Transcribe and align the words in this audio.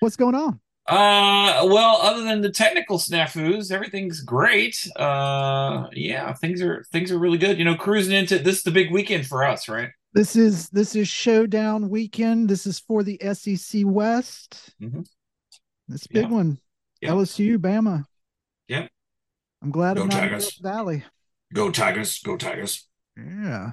What's 0.00 0.16
going 0.16 0.34
on? 0.34 0.60
Uh, 0.86 1.66
well, 1.66 1.96
other 2.00 2.22
than 2.22 2.42
the 2.42 2.50
technical 2.50 2.98
snafus, 2.98 3.72
everything's 3.72 4.20
great. 4.20 4.86
Uh, 4.94 5.88
yeah, 5.92 6.32
things 6.34 6.62
are 6.62 6.84
things 6.92 7.10
are 7.10 7.18
really 7.18 7.38
good. 7.38 7.58
You 7.58 7.64
know, 7.64 7.74
cruising 7.74 8.14
into 8.14 8.38
this 8.38 8.58
is 8.58 8.62
the 8.62 8.70
big 8.70 8.92
weekend 8.92 9.26
for 9.26 9.44
us, 9.44 9.68
right? 9.68 9.90
This 10.12 10.36
is 10.36 10.68
this 10.70 10.94
is 10.94 11.08
showdown 11.08 11.88
weekend. 11.90 12.48
This 12.48 12.66
is 12.66 12.78
for 12.78 13.02
the 13.02 13.18
SEC 13.20 13.84
West. 13.84 14.74
Mhm. 14.80 15.08
This 15.88 16.06
big 16.06 16.24
Yeah. 16.24 16.30
one. 16.30 16.58
Yeah. 17.00 17.10
LSU, 17.10 17.58
Bama. 17.58 18.04
Yeah. 18.68 18.86
I'm 19.62 19.70
glad 19.72 19.96
Go 19.96 20.02
I'm 20.02 20.08
not 20.08 20.22
in 20.22 20.28
Tigers. 20.28 20.46
Death 20.54 20.62
Valley. 20.62 21.04
Go 21.56 21.70
Tigers, 21.70 22.20
go 22.22 22.36
Tigers. 22.36 22.86
Yeah. 23.16 23.70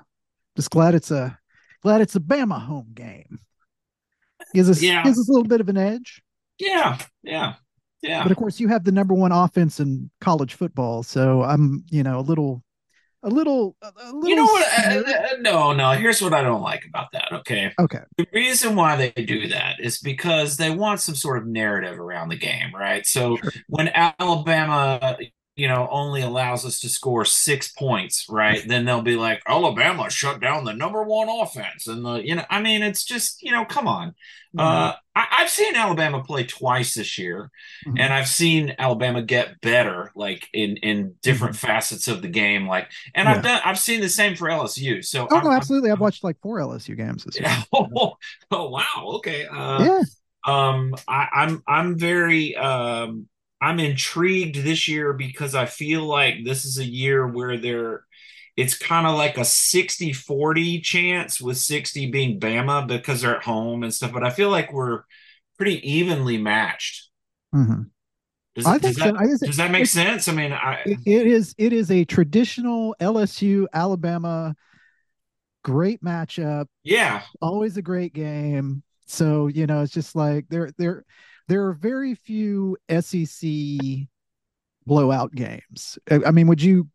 Just 0.56 0.70
glad 0.70 0.96
it's 0.96 1.12
a 1.12 1.38
glad 1.82 2.00
it's 2.00 2.16
a 2.16 2.20
Bama 2.22 2.62
home 2.62 2.92
game. 2.94 3.40
Gives 4.54 4.70
us 4.70 4.82
Yeah. 4.82 5.04
gives 5.04 5.20
us 5.20 5.28
a 5.28 5.32
little 5.34 5.48
bit 5.48 5.60
of 5.60 5.68
an 5.68 5.76
edge. 5.78 6.22
Yeah, 6.60 6.98
yeah, 7.24 7.56
yeah. 8.02 8.24
But 8.24 8.32
of 8.32 8.38
course 8.38 8.60
you 8.62 8.70
have 8.70 8.86
the 8.86 8.94
number 8.94 9.14
one 9.14 9.34
offense 9.34 9.82
in 9.82 10.10
college 10.22 10.54
football. 10.54 11.04
So 11.04 11.44
I'm, 11.44 11.84
you 11.90 12.04
know, 12.04 12.20
a 12.20 12.22
little 12.22 12.64
a 13.22 13.30
little 13.30 13.76
a 13.82 13.92
little 14.14 14.30
You 14.30 14.36
know 14.38 14.46
what? 14.46 14.68
Uh, 14.80 15.00
uh, 15.00 15.28
no, 15.42 15.74
no. 15.74 15.92
Here's 15.92 16.22
what 16.22 16.34
I 16.34 16.42
don't 16.42 16.62
like 16.62 16.86
about 16.88 17.08
that. 17.12 17.34
Okay, 17.34 17.74
Okay. 17.80 18.00
the 18.18 18.28
reason 18.34 18.76
why 18.78 18.96
they 18.96 19.12
do 19.12 19.48
that 19.50 19.82
is 19.82 20.00
because 20.00 20.56
they 20.56 20.70
want 20.70 21.02
some 21.02 21.16
sort 21.16 21.38
of 21.42 21.48
narrative 21.48 22.00
around 22.00 22.30
the 22.30 22.38
game, 22.38 22.74
right? 22.74 23.06
So 23.06 23.36
Sure. 23.38 23.52
when 23.68 23.90
Alabama, 23.90 25.18
you 25.56 25.68
know, 25.68 25.88
only 25.92 26.22
allows 26.22 26.66
us 26.66 26.80
to 26.80 26.90
score 26.90 27.26
six 27.26 27.72
points, 27.72 28.26
right? 28.30 28.64
Then 28.68 28.86
they'll 28.86 29.02
be 29.04 29.16
like, 29.16 29.42
Alabama 29.48 30.10
shut 30.10 30.40
down 30.42 30.64
the 30.66 30.74
number 30.74 31.04
one 31.04 31.30
offense, 31.30 31.88
and 31.88 32.04
the 32.06 32.16
you 32.26 32.36
know, 32.36 32.46
I 32.50 32.62
mean, 32.62 32.82
it's 32.84 33.04
just 33.06 33.42
you 33.44 33.52
know, 33.52 33.66
come 33.66 33.88
on. 33.88 34.16
Uh, 34.56 34.94
I, 35.16 35.26
I've 35.40 35.50
seen 35.50 35.76
Alabama 35.76 36.24
play 36.24 36.44
twice 36.44 36.94
this 36.94 37.18
year, 37.18 37.50
Mhm. 37.88 38.00
and 38.00 38.14
I've 38.14 38.28
seen 38.28 38.76
Alabama 38.78 39.24
get 39.24 39.60
better, 39.62 40.12
like 40.16 40.48
in 40.54 40.78
in 40.78 41.16
different 41.24 41.56
facets 41.56 42.08
of 42.08 42.22
the 42.22 42.28
game. 42.28 42.68
Like, 42.68 42.88
and 43.16 43.28
I've 43.28 43.38
Mm-hmm. 43.38 43.48
Done, 43.48 43.62
I've 43.66 43.80
seen 43.80 44.00
the 44.02 44.10
same 44.10 44.36
for 44.36 44.48
LSU. 44.50 45.02
So, 45.04 45.28
Oh 45.32 45.36
I'm- 45.38 45.46
no, 45.46 45.52
absolutely. 45.52 45.90
I've 45.92 46.00
watched 46.00 46.24
like 46.24 46.38
four 46.42 46.60
LSU 46.60 46.96
games 46.96 47.24
this 47.24 47.40
year. 47.40 47.48
yeah. 47.50 47.64
Oh, 47.74 48.14
oh, 48.52 48.70
wow. 48.70 49.06
Okay. 49.18 49.46
Uh, 49.48 49.84
yeah. 49.86 50.02
um, 50.46 50.96
I, 51.08 51.28
I'm 51.34 51.64
I'm 51.68 51.98
very 51.98 52.56
um 52.56 53.28
I'm 53.64 53.80
intrigued 53.80 54.58
this 54.58 54.88
year 54.88 55.14
because 55.14 55.56
I 55.56 55.66
feel 55.66 56.04
like 56.06 56.44
this 56.44 56.66
is 56.66 56.78
a 56.80 56.86
year 56.86 57.28
where 57.28 57.58
there 57.58 58.06
it's 58.56 58.78
kind 58.78 59.08
of 59.08 59.16
like 59.16 59.38
a 59.38 59.46
60-40 59.46 60.80
chance 60.80 61.42
with 61.42 61.58
60 61.58 62.12
being 62.12 62.40
Bama 62.40 62.88
because 62.88 63.22
they're 63.22 63.38
at 63.38 63.44
home 63.44 63.84
and 63.84 63.94
stuff, 63.94 64.12
but 64.14 64.24
I 64.24 64.30
feel 64.30 64.50
like 64.50 64.72
we're 64.72 65.04
pretty 65.58 65.78
evenly 65.90 66.38
matched. 66.38 67.10
Mhm. 67.54 67.90
Does, 68.56 68.68
I 68.68 68.78
does 68.78 68.96
so. 68.98 69.06
that 69.06 69.16
it- 69.16 69.46
does 69.48 69.58
that 69.58 69.72
make 69.72 69.88
sense? 69.88 70.28
I 70.28 70.34
mean, 70.34 70.54
I 70.54 70.82
It, 70.86 71.28
is 71.28 71.56
it 71.58 71.74
is 71.74 71.90
a 71.90 72.06
traditional 72.06 72.96
LSU 73.00 73.68
Alabama 73.74 74.56
great 75.64 76.04
matchup, 76.04 76.68
yeah, 76.84 77.22
always 77.42 77.78
a 77.78 77.82
great 77.82 78.14
game. 78.14 78.84
So, 79.06 79.48
you 79.48 79.68
know, 79.68 79.82
it's 79.82 79.94
just 79.94 80.16
like 80.16 80.46
there 80.50 80.72
there 80.78 81.06
there 81.48 81.66
are 81.66 81.74
very 81.74 82.16
few 82.16 82.78
SEC 83.00 83.50
blowout 84.86 85.34
games. 85.34 85.98
I, 86.10 86.20
I 86.28 86.32
mean, 86.32 86.48
would 86.48 86.62
you 86.62 86.90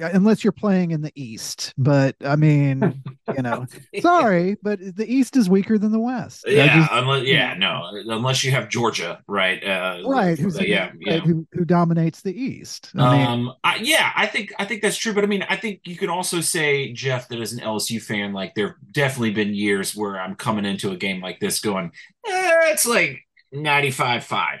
unless 0.00 0.44
you're 0.44 0.52
playing 0.52 0.92
in 0.92 1.02
the 1.02 1.12
East, 1.14 1.74
but 1.76 2.16
I 2.24 2.36
mean, 2.36 3.02
you 3.36 3.42
know, 3.42 3.66
sorry, 4.00 4.56
but 4.62 4.78
the 4.96 5.06
East 5.12 5.36
is 5.36 5.50
weaker 5.50 5.78
than 5.78 5.92
the 5.92 5.98
West. 5.98 6.44
Yeah, 6.46 6.76
just- 6.76 6.90
unless 6.92 7.24
yeah, 7.24 7.54
no, 7.54 7.82
unless 7.92 8.44
you 8.44 8.50
have 8.52 8.68
Georgia, 8.68 9.22
right? 9.26 9.62
Uh, 9.62 10.02
right, 10.06 10.38
who's 10.38 10.60
yeah, 10.60 10.86
right, 10.86 10.94
yeah. 11.00 11.18
who 11.18 11.46
who 11.52 11.64
dominates 11.64 12.22
the 12.22 12.38
East. 12.38 12.92
I 12.96 13.16
mean, 13.18 13.26
um, 13.26 13.54
I, 13.64 13.76
yeah, 13.76 14.12
I 14.16 14.26
think 14.26 14.52
I 14.58 14.64
think 14.64 14.82
that's 14.82 14.96
true. 14.96 15.12
But 15.12 15.24
I 15.24 15.26
mean, 15.26 15.44
I 15.48 15.56
think 15.56 15.80
you 15.84 15.96
can 15.96 16.10
also 16.10 16.40
say 16.40 16.92
Jeff 16.92 17.28
that 17.28 17.40
as 17.40 17.52
an 17.52 17.60
LSU 17.60 18.00
fan, 18.00 18.32
like 18.32 18.54
there've 18.54 18.74
definitely 18.92 19.32
been 19.32 19.54
years 19.54 19.94
where 19.96 20.20
I'm 20.20 20.34
coming 20.34 20.64
into 20.64 20.90
a 20.90 20.96
game 20.96 21.20
like 21.20 21.40
this 21.40 21.60
going, 21.60 21.92
eh, 22.26 22.70
it's 22.70 22.86
like 22.86 23.27
95-5. 23.54 24.60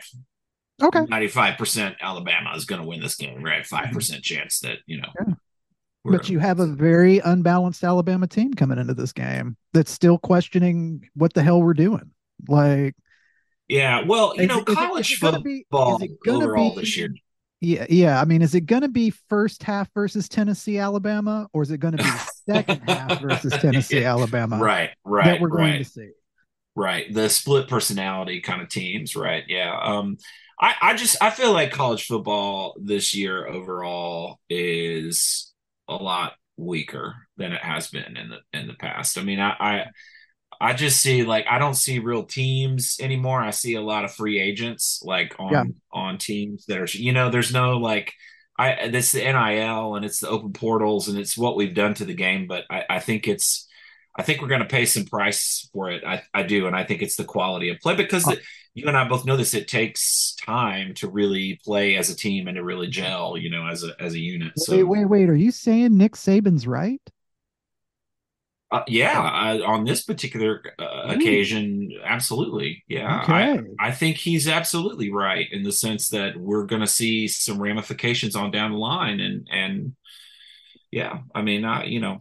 okay. 0.82 1.00
95% 1.00 1.96
Alabama 2.00 2.52
is 2.56 2.64
going 2.64 2.80
to 2.80 2.86
win 2.86 3.00
this 3.00 3.16
game, 3.16 3.42
right? 3.42 3.64
5% 3.64 4.22
chance 4.22 4.60
that, 4.60 4.78
you 4.86 5.00
know. 5.00 5.08
Yeah. 5.26 5.34
But 6.04 6.30
you 6.30 6.38
have 6.38 6.58
a 6.60 6.66
very 6.66 7.18
unbalanced 7.18 7.84
Alabama 7.84 8.26
team 8.26 8.54
coming 8.54 8.78
into 8.78 8.94
this 8.94 9.12
game 9.12 9.56
that's 9.74 9.90
still 9.90 10.16
questioning 10.16 11.06
what 11.14 11.34
the 11.34 11.42
hell 11.42 11.60
we're 11.60 11.74
doing. 11.74 12.12
Like, 12.48 12.94
Yeah, 13.68 14.04
well, 14.06 14.34
you 14.36 14.42
is 14.44 14.48
know, 14.48 14.60
it- 14.60 14.68
is 14.68 14.72
it- 14.72 14.76
college 14.76 15.10
is 15.12 15.18
it 15.18 15.20
gonna 15.20 15.40
be- 15.40 15.66
football 15.70 16.02
is 16.02 16.10
overall 16.26 16.74
be- 16.74 16.80
this 16.80 16.96
year. 16.96 17.10
yeah, 17.60 17.84
yeah. 17.90 18.20
I 18.20 18.24
mean, 18.24 18.40
is 18.40 18.54
it 18.54 18.62
going 18.62 18.82
to 18.82 18.88
be 18.88 19.10
first 19.28 19.62
half 19.64 19.92
versus 19.92 20.28
Tennessee, 20.30 20.78
Alabama, 20.78 21.46
or 21.52 21.60
is 21.62 21.70
it 21.72 21.78
going 21.78 21.96
to 21.96 22.02
be 22.02 22.08
second 22.48 22.80
half 22.88 23.20
versus 23.20 23.52
Tennessee, 23.54 24.00
Yeah. 24.00 24.12
Alabama 24.12 24.58
Right, 24.58 24.90
right, 25.04 25.24
that 25.26 25.40
we're 25.42 25.48
going 25.48 25.72
right. 25.72 25.78
to 25.78 25.84
see? 25.84 26.08
Right. 26.78 27.12
The 27.12 27.28
split 27.28 27.68
personality 27.68 28.40
kind 28.40 28.62
of 28.62 28.68
teams, 28.68 29.16
right? 29.16 29.42
Yeah. 29.48 29.76
Um 29.82 30.16
I, 30.60 30.74
I 30.80 30.94
just 30.94 31.16
I 31.22 31.30
feel 31.30 31.52
like 31.52 31.72
college 31.72 32.06
football 32.06 32.76
this 32.80 33.14
year 33.14 33.46
overall 33.48 34.38
is 34.48 35.52
a 35.88 35.94
lot 35.96 36.34
weaker 36.56 37.14
than 37.36 37.52
it 37.52 37.62
has 37.62 37.88
been 37.88 38.16
in 38.16 38.28
the 38.30 38.38
in 38.58 38.66
the 38.68 38.74
past. 38.74 39.18
I 39.18 39.22
mean, 39.22 39.40
I 39.40 39.50
I, 39.60 39.86
I 40.60 40.74
just 40.74 41.00
see 41.02 41.24
like 41.24 41.46
I 41.50 41.58
don't 41.58 41.74
see 41.74 42.00
real 42.00 42.24
teams 42.24 42.98
anymore. 43.00 43.40
I 43.42 43.50
see 43.50 43.74
a 43.74 43.82
lot 43.82 44.04
of 44.04 44.12
free 44.14 44.40
agents 44.40 45.00
like 45.04 45.36
on 45.38 45.52
Yeah. 45.52 45.64
on 45.92 46.18
teams 46.18 46.66
that 46.66 46.78
are 46.78 46.86
you 46.98 47.12
know, 47.12 47.30
there's 47.30 47.52
no 47.54 47.78
like 47.78 48.14
I 48.58 48.88
this 48.88 49.12
the 49.12 49.24
NIL 49.24 49.96
and 49.96 50.04
it's 50.04 50.20
the 50.20 50.28
open 50.30 50.52
portals 50.54 51.08
and 51.08 51.18
it's 51.18 51.38
what 51.38 51.56
we've 51.56 51.74
done 51.74 51.94
to 51.94 52.06
the 52.06 52.14
game, 52.14 52.48
but 52.48 52.64
I, 52.70 52.84
I 52.90 53.00
think 53.00 53.28
it's 53.28 53.67
I 54.18 54.22
think 54.24 54.42
we're 54.42 54.48
going 54.48 54.60
to 54.62 54.66
pay 54.66 54.84
some 54.84 55.04
price 55.04 55.70
for 55.72 55.90
it. 55.90 56.04
I, 56.04 56.22
I 56.34 56.42
do, 56.42 56.66
and 56.66 56.74
I 56.74 56.84
think 56.84 57.02
it's 57.02 57.16
the 57.16 57.24
quality 57.24 57.70
of 57.70 57.78
play 57.78 57.94
because 57.94 58.26
the, 58.26 58.40
you 58.74 58.86
and 58.88 58.96
I 58.96 59.06
both 59.06 59.24
know 59.24 59.36
this. 59.36 59.54
It 59.54 59.68
takes 59.68 60.34
time 60.44 60.94
to 60.94 61.08
really 61.08 61.60
play 61.64 61.96
as 61.96 62.10
a 62.10 62.16
team 62.16 62.48
and 62.48 62.56
to 62.56 62.64
really 62.64 62.88
gel, 62.88 63.36
you 63.38 63.48
know, 63.48 63.68
as 63.68 63.84
a 63.84 63.92
as 64.00 64.14
a 64.14 64.18
unit. 64.18 64.58
So 64.58 64.74
wait, 64.74 64.82
wait, 64.82 65.04
wait. 65.06 65.30
Are 65.30 65.36
you 65.36 65.52
saying 65.52 65.96
Nick 65.96 66.14
Saban's 66.14 66.66
right? 66.66 67.00
Uh, 68.70 68.82
yeah, 68.86 69.18
I, 69.18 69.60
on 69.62 69.84
this 69.84 70.02
particular 70.04 70.62
uh, 70.78 71.04
occasion, 71.06 71.90
absolutely. 72.04 72.84
Yeah, 72.86 73.22
Okay. 73.22 73.58
I, 73.78 73.88
I 73.88 73.92
think 73.92 74.18
he's 74.18 74.46
absolutely 74.46 75.10
right 75.10 75.46
in 75.50 75.62
the 75.62 75.72
sense 75.72 76.10
that 76.10 76.36
we're 76.36 76.66
going 76.66 76.82
to 76.82 76.86
see 76.86 77.28
some 77.28 77.62
ramifications 77.62 78.36
on 78.36 78.50
down 78.50 78.72
the 78.72 78.78
line, 78.78 79.20
and 79.20 79.48
and 79.50 79.96
yeah, 80.90 81.20
I 81.34 81.40
mean, 81.42 81.64
I, 81.64 81.84
you 81.84 82.00
know, 82.00 82.18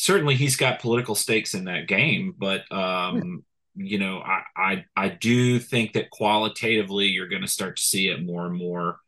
certainly 0.00 0.36
he's 0.36 0.54
got 0.54 0.78
political 0.78 1.16
stakes 1.16 1.54
in 1.54 1.64
that 1.64 1.88
game, 1.88 2.32
but 2.38 2.70
um, 2.70 3.42
you 3.74 3.98
know, 3.98 4.20
I 4.20 4.42
I 4.56 4.84
I 4.96 5.08
do 5.08 5.58
think 5.58 5.94
that 5.94 6.10
qualitatively 6.10 7.06
you're 7.06 7.26
going 7.28 7.42
to 7.42 7.48
start 7.48 7.76
to 7.78 7.82
see 7.82 8.08
it 8.08 8.24
more 8.24 8.46
and 8.46 8.56
more 8.56 8.98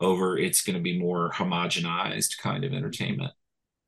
over. 0.00 0.38
It's 0.38 0.62
going 0.62 0.76
to 0.76 0.82
be 0.82 0.98
more 0.98 1.30
homogenized 1.30 2.38
kind 2.38 2.64
of 2.64 2.72
entertainment. 2.72 3.32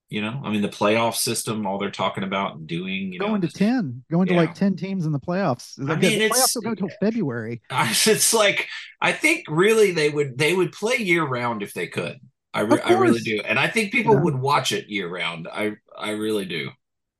You 0.08 0.20
know, 0.22 0.40
I 0.44 0.50
mean, 0.50 0.62
the 0.62 0.68
playoff 0.68 1.16
system, 1.16 1.66
all 1.66 1.78
they're 1.78 1.90
talking 1.90 2.22
about 2.22 2.66
doing, 2.66 3.12
you 3.12 3.18
know, 3.18 3.26
going 3.28 3.40
to 3.40 3.48
10, 3.48 4.04
going 4.08 4.28
to 4.28 4.34
like 4.34 4.54
10 4.54 4.76
teams 4.76 5.04
in 5.04 5.10
the 5.10 5.18
playoffs. 5.18 5.72
I 5.80 5.96
mean, 5.96 6.20
it's- 6.20 6.30
playoffs 6.30 6.54
will 6.54 6.62
go 6.62 6.70
until 6.70 6.88
February. 7.00 7.62
it's 7.70 8.32
like 8.34 8.68
I 9.00 9.12
think 9.12 9.46
really 9.48 9.90
they 9.92 10.10
would 10.10 10.36
they 10.38 10.54
would 10.54 10.70
play 10.72 10.96
year 10.98 11.24
round 11.24 11.62
if 11.62 11.72
they 11.72 11.86
could. 11.88 12.20
I, 12.56 12.60
re- 12.62 12.80
I 12.84 12.92
really 12.94 13.20
do, 13.20 13.40
and 13.44 13.58
I 13.58 13.68
think 13.68 13.92
people 13.92 14.14
Yeah. 14.14 14.20
would 14.22 14.36
watch 14.36 14.72
it 14.72 14.88
year 14.88 15.08
round. 15.08 15.48
I 15.52 15.72
I 15.98 16.10
really 16.10 16.44
do. 16.46 16.70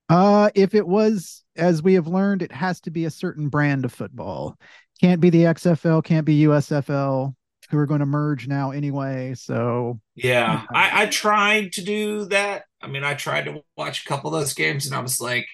Uh, 0.08 0.50
if 0.54 0.74
it 0.74 0.86
was, 0.86 1.42
as 1.56 1.82
we 1.82 1.94
have 1.94 2.06
learned, 2.06 2.42
it 2.42 2.52
has 2.52 2.80
to 2.82 2.90
be 2.90 3.04
a 3.06 3.10
certain 3.10 3.48
brand 3.48 3.84
of 3.84 3.92
football. 3.92 4.56
Can't 5.00 5.20
be 5.20 5.30
the 5.30 5.44
XFL, 5.44 6.02
can't 6.04 6.24
be 6.24 6.44
USFL, 6.44 7.34
who 7.70 7.78
are 7.78 7.86
going 7.86 8.00
to 8.00 8.06
merge 8.06 8.46
now 8.48 8.70
anyway. 8.70 9.34
So 9.34 10.00
Yeah, 10.14 10.62
Yeah. 10.62 10.62
I, 10.72 11.02
I 11.02 11.06
tried 11.06 11.72
to 11.74 11.84
do 11.84 12.24
that. 12.26 12.64
I 12.80 12.86
mean, 12.86 13.04
I 13.04 13.14
tried 13.14 13.46
to 13.46 13.62
watch 13.76 14.04
a 14.04 14.08
couple 14.08 14.32
of 14.34 14.40
those 14.40 14.54
games, 14.54 14.86
and 14.86 14.94
I 14.94 15.00
was 15.00 15.20
like, 15.20 15.46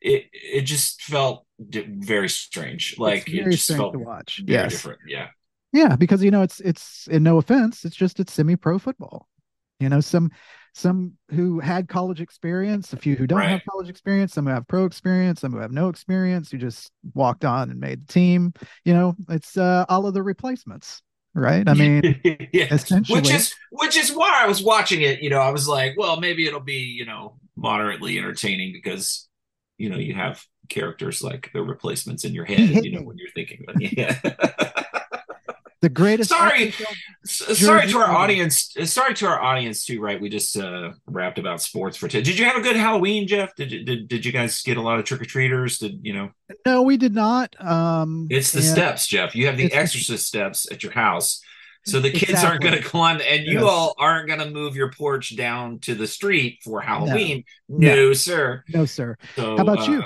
it 0.00 0.26
it 0.32 0.62
just 0.62 1.02
felt 1.02 1.44
very 1.58 2.28
strange. 2.28 2.96
Like 2.98 3.28
it's 3.28 3.46
it 3.46 3.50
just 3.50 3.68
felt 3.72 3.92
to 3.94 3.98
watch. 4.00 4.42
very 4.44 4.58
Yes. 4.62 4.72
different. 4.72 5.00
Yeah, 5.08 5.28
Yeah, 5.72 5.96
because 5.96 6.22
you 6.22 6.30
know 6.30 6.42
it's 6.42 6.60
it's 6.60 7.06
in 7.08 7.22
no 7.22 7.38
offense, 7.38 7.84
it's 7.84 7.96
just 7.96 8.20
it's 8.20 8.32
semi-pro 8.32 8.78
football. 8.78 9.28
You 9.80 9.88
know, 9.88 10.00
some 10.00 10.30
some 10.74 11.14
who 11.30 11.60
had 11.60 11.88
college 11.88 12.20
experience, 12.20 12.92
a 12.92 12.96
few 12.96 13.16
who 13.16 13.26
don't 13.26 13.42
have 13.42 13.62
college 13.68 13.88
experience, 13.88 14.32
some 14.32 14.46
who 14.46 14.52
have 14.52 14.66
pro 14.66 14.84
experience, 14.84 15.40
some 15.40 15.52
who 15.52 15.58
have 15.58 15.72
no 15.72 15.88
experience, 15.88 16.50
who 16.50 16.58
just 16.58 16.90
walked 17.14 17.44
on 17.44 17.70
and 17.70 17.80
made 17.80 18.06
the 18.06 18.12
team. 18.12 18.52
You 18.84 18.94
know, 18.94 19.16
it's 19.28 19.56
uh 19.56 19.84
all 19.88 20.06
of 20.06 20.14
the 20.14 20.22
replacements. 20.22 21.02
right? 21.34 21.68
I 21.68 21.74
mean, 21.74 22.20
yeah. 22.52 22.72
essentially, 22.72 23.20
which 23.20 23.30
is 23.30 23.54
which 23.70 23.96
is 23.96 24.12
why 24.12 24.42
I 24.42 24.46
was 24.46 24.62
watching 24.62 25.02
it. 25.02 25.20
You 25.20 25.30
know, 25.30 25.40
I 25.40 25.50
was 25.50 25.68
like, 25.68 25.94
well, 25.96 26.18
maybe 26.20 26.46
it'll 26.46 26.60
be 26.60 26.94
you 26.96 27.04
know 27.06 27.38
moderately 27.56 28.18
entertaining 28.18 28.72
because 28.72 29.28
you 29.76 29.90
know 29.90 29.98
you 29.98 30.14
have 30.14 30.42
characters 30.68 31.22
like 31.22 31.50
the 31.52 31.62
replacements 31.62 32.24
in 32.24 32.34
your 32.34 32.44
head. 32.44 32.84
You 32.84 32.92
know, 32.92 33.02
when 33.02 33.18
you're 33.18 33.30
thinking, 33.30 33.64
yeah. 33.78 34.18
The 35.80 35.88
greatest. 35.88 36.30
Sorry, 36.30 36.74
sorry 37.24 37.88
to 37.88 37.98
our 37.98 38.10
audience. 38.10 38.74
Sorry 38.84 39.14
to 39.14 39.26
our 39.26 39.40
audience 39.40 39.84
too. 39.84 40.00
Right, 40.00 40.20
we 40.20 40.28
just 40.28 40.56
uh, 40.56 40.92
rapped 41.06 41.38
about 41.38 41.62
sports 41.62 41.96
for. 41.96 42.08
T- 42.08 42.20
did 42.20 42.38
you 42.38 42.44
have 42.46 42.56
a 42.56 42.60
good 42.60 42.76
Halloween, 42.76 43.28
Jeff? 43.28 43.54
Did 43.54 43.70
you, 43.70 43.84
did 43.84 44.08
did 44.08 44.26
you 44.26 44.32
guys 44.32 44.62
get 44.62 44.76
a 44.76 44.82
lot 44.82 44.98
of 44.98 45.04
trick 45.04 45.22
or 45.22 45.24
treaters? 45.24 45.78
Did 45.78 46.00
you 46.02 46.14
know? 46.14 46.30
No, 46.66 46.82
we 46.82 46.96
did 46.96 47.14
not. 47.14 47.54
Um, 47.64 48.26
it's 48.30 48.52
the 48.52 48.62
steps, 48.62 49.06
Jeff. 49.06 49.36
You 49.36 49.46
have 49.46 49.56
the 49.56 49.72
Exorcist 49.72 50.26
steps 50.26 50.70
at 50.70 50.82
your 50.82 50.92
house. 50.92 51.40
So 51.86 52.00
the 52.00 52.10
kids 52.10 52.32
exactly. 52.32 52.48
aren't 52.48 52.62
going 52.62 52.74
to 52.74 52.82
climb, 52.82 53.20
and 53.26 53.46
you 53.46 53.60
yes. 53.60 53.62
all 53.62 53.94
aren't 53.98 54.26
going 54.26 54.40
to 54.40 54.50
move 54.50 54.76
your 54.76 54.90
porch 54.90 55.36
down 55.36 55.78
to 55.80 55.94
the 55.94 56.06
street 56.06 56.58
for 56.62 56.80
Halloween. 56.80 57.44
No, 57.68 57.88
no, 57.88 57.94
no 57.94 58.12
sir. 58.12 58.64
No, 58.68 58.84
sir. 58.84 59.16
So, 59.36 59.56
How 59.56 59.62
about 59.62 59.88
uh, 59.88 59.92
you? 59.92 60.04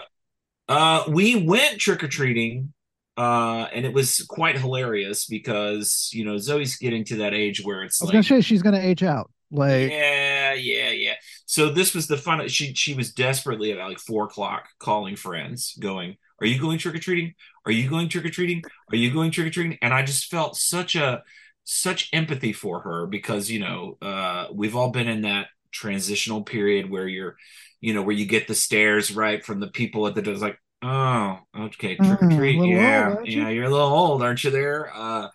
Uh, 0.69 1.05
we 1.09 1.45
went 1.45 1.79
trick 1.79 2.05
or 2.05 2.09
treating 2.09 2.73
uh 3.17 3.67
and 3.73 3.85
it 3.85 3.93
was 3.93 4.25
quite 4.29 4.59
hilarious 4.59 5.27
because 5.27 6.09
you 6.13 6.25
know 6.25 6.39
zoe's 6.39 6.77
getting 6.77 7.05
to 7.05 7.17
that 7.17 7.35
age 7.35 7.63
where 7.63 7.83
it's 7.83 8.01
I 8.01 8.05
was 8.05 8.09
like, 8.09 8.13
gonna 8.15 8.23
say 8.23 8.41
she's 8.41 8.63
gonna 8.63 8.79
age 8.79 9.03
out 9.03 9.31
like 9.51 9.91
yeah 9.91 10.55
yeah 10.55 10.91
yeah. 10.91 11.15
So 11.45 11.69
this 11.69 11.95
was 11.95 12.07
the 12.07 12.17
fun 12.17 12.49
she 12.49 12.73
she 12.75 12.95
was 12.95 13.13
desperately 13.13 13.73
at 13.73 13.79
like 13.79 13.99
four 13.99 14.25
o'clock 14.25 14.69
calling 14.79 15.17
friends 15.17 15.77
going 15.79 16.17
are 16.41 16.47
you 16.47 16.59
going 16.59 16.77
trick-or-treating? 16.77 17.35
Are 17.67 17.71
you 17.71 17.89
going 17.89 18.09
trick-or-treating? 18.09 18.65
Are 18.91 18.97
you 18.97 19.13
going 19.13 19.31
trick-or-treating? 19.31 19.79
And 19.81 19.95
i 19.95 20.03
just 20.03 20.29
felt 20.29 20.57
such 20.57 20.97
a 20.97 21.23
such 21.65 22.09
empathy 22.13 22.53
for 22.53 22.81
her 22.81 23.07
because 23.07 23.49
you 23.51 23.61
know 23.61 23.97
uh 24.03 24.47
we've 24.53 24.75
all 24.75 24.91
been 24.91 25.07
in 25.07 25.23
that 25.23 25.47
transitional 25.71 26.43
period 26.43 26.91
where 26.91 27.07
you're 27.07 27.37
you 27.81 27.95
know 27.95 28.03
where 28.03 28.15
you 28.15 28.27
get 28.27 28.49
the 28.49 28.55
stares 28.55 29.15
right 29.15 29.45
from 29.45 29.61
the 29.61 29.69
people 29.69 30.07
at 30.07 30.15
the 30.15 30.23
door 30.23 30.35
like 30.35 30.59
Oh, 30.83 31.39
okay. 31.57 31.97
Trick 31.97 32.23
or 32.23 32.27
mm, 32.27 32.37
treat. 32.37 32.57
Yeah, 32.57 33.17
old, 33.17 33.29
yeah. 33.29 33.49
You? 33.49 33.63
are 33.63 33.67
a 33.67 33.71
little 33.71 33.87
old, 33.87 34.23
aren't 34.23 34.43
you? 34.43 34.51
There. 34.51 34.91
Uh, 34.95 35.29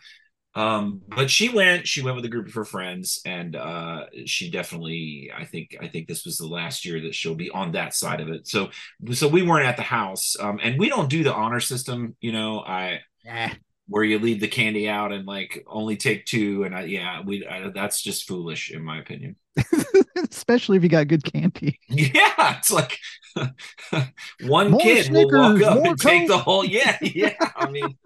um, 0.56 1.02
but 1.08 1.30
she 1.30 1.50
went. 1.50 1.88
She 1.88 2.02
went 2.02 2.16
with 2.16 2.26
a 2.26 2.30
group 2.30 2.48
of 2.48 2.54
her 2.56 2.66
friends, 2.66 3.22
and 3.26 3.56
uh, 3.56 4.06
she 4.26 4.50
definitely. 4.50 5.32
I 5.36 5.46
think. 5.46 5.78
I 5.82 5.88
think 5.88 6.08
this 6.08 6.26
was 6.26 6.38
the 6.38 6.48
last 6.48 6.86
year 6.86 7.02
that 7.02 7.16
she'll 7.16 7.36
be 7.36 7.50
on 7.50 7.72
that 7.74 7.94
side 7.94 8.20
of 8.20 8.30
it. 8.30 8.48
So, 8.48 8.70
so 9.14 9.28
we 9.28 9.44
weren't 9.44 9.68
at 9.68 9.78
the 9.78 9.84
house, 9.84 10.36
um, 10.40 10.60
and 10.62 10.80
we 10.80 10.90
don't 10.90 11.10
do 11.10 11.24
the 11.24 11.34
honor 11.34 11.60
system. 11.60 12.16
You 12.20 12.32
know, 12.32 12.60
I. 12.60 13.02
Yeah 13.24 13.54
where 13.88 14.04
you 14.04 14.20
leave 14.20 14.40
the 14.40 14.48
candy 14.48 14.90
out 14.90 15.12
and 15.12 15.26
like 15.26 15.64
only 15.68 15.96
take 15.96 16.26
two 16.26 16.64
and 16.64 16.76
I, 16.76 16.84
yeah 16.84 17.22
we 17.26 17.46
I, 17.48 17.70
that's 17.70 18.02
just 18.02 18.28
foolish 18.28 18.72
in 18.72 18.84
my 18.84 19.00
opinion. 19.00 19.36
Especially 20.32 20.78
if 20.78 20.84
you 20.84 20.90
got 20.90 21.08
good 21.08 21.24
candy. 21.24 21.80
Yeah 21.90 22.58
it's 22.58 22.72
like 22.72 22.98
one 24.46 24.72
more 24.72 24.80
kid 24.80 25.06
Snickers, 25.06 25.32
will 25.32 25.54
walk 25.54 25.62
up 25.64 25.78
and 25.78 25.86
Coke. 25.86 25.98
take 26.00 26.28
the 26.28 26.38
whole 26.38 26.66
yeah 26.66 26.98
yeah 27.02 27.34
i 27.56 27.70
mean. 27.70 27.98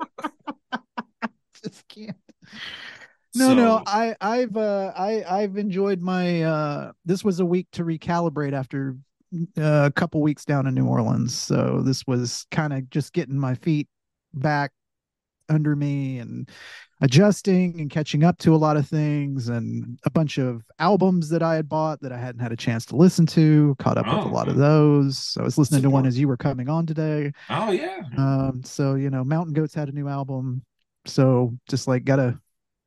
Just 1.63 1.87
can't. 1.87 2.17
No 3.35 3.49
so, 3.49 3.53
no 3.53 3.83
i 3.85 4.15
i've 4.19 4.57
uh 4.57 4.91
i 4.95 5.23
i've 5.23 5.57
enjoyed 5.57 6.01
my 6.01 6.43
uh 6.43 6.91
this 7.05 7.23
was 7.23 7.39
a 7.39 7.45
week 7.45 7.67
to 7.73 7.83
recalibrate 7.83 8.53
after 8.53 8.97
uh, 9.57 9.85
a 9.85 9.91
couple 9.91 10.21
weeks 10.21 10.43
down 10.45 10.67
in 10.67 10.75
new 10.75 10.85
orleans. 10.85 11.33
So 11.33 11.81
this 11.83 12.05
was 12.05 12.45
kind 12.51 12.73
of 12.73 12.89
just 12.89 13.13
getting 13.13 13.37
my 13.37 13.55
feet 13.55 13.87
back 14.33 14.71
under 15.51 15.75
me 15.75 16.19
and 16.19 16.49
adjusting 17.01 17.79
and 17.79 17.89
catching 17.89 18.23
up 18.23 18.37
to 18.37 18.53
a 18.53 18.57
lot 18.57 18.77
of 18.77 18.87
things 18.87 19.49
and 19.49 19.99
a 20.05 20.09
bunch 20.09 20.37
of 20.37 20.63
albums 20.79 21.29
that 21.29 21.41
I 21.41 21.55
had 21.55 21.67
bought 21.67 21.99
that 22.01 22.11
I 22.11 22.17
hadn't 22.17 22.41
had 22.41 22.51
a 22.51 22.57
chance 22.57 22.85
to 22.87 22.95
listen 22.95 23.25
to, 23.27 23.75
caught 23.79 23.97
up 23.97 24.05
oh, 24.07 24.17
with 24.17 24.25
a 24.27 24.29
lot 24.29 24.47
of 24.47 24.55
those. 24.55 25.17
So 25.17 25.41
I 25.41 25.43
was 25.43 25.57
listening 25.57 25.81
to 25.81 25.89
one 25.89 26.05
as 26.05 26.17
you 26.17 26.27
were 26.27 26.37
coming 26.37 26.69
on 26.69 26.85
today. 26.85 27.31
Oh 27.49 27.71
yeah. 27.71 28.01
Um, 28.17 28.61
so 28.63 28.95
you 28.95 29.09
know, 29.09 29.23
Mountain 29.23 29.53
Goats 29.53 29.73
had 29.73 29.89
a 29.89 29.93
new 29.93 30.07
album. 30.07 30.63
So 31.05 31.57
just 31.67 31.87
like 31.87 32.05
gotta 32.05 32.39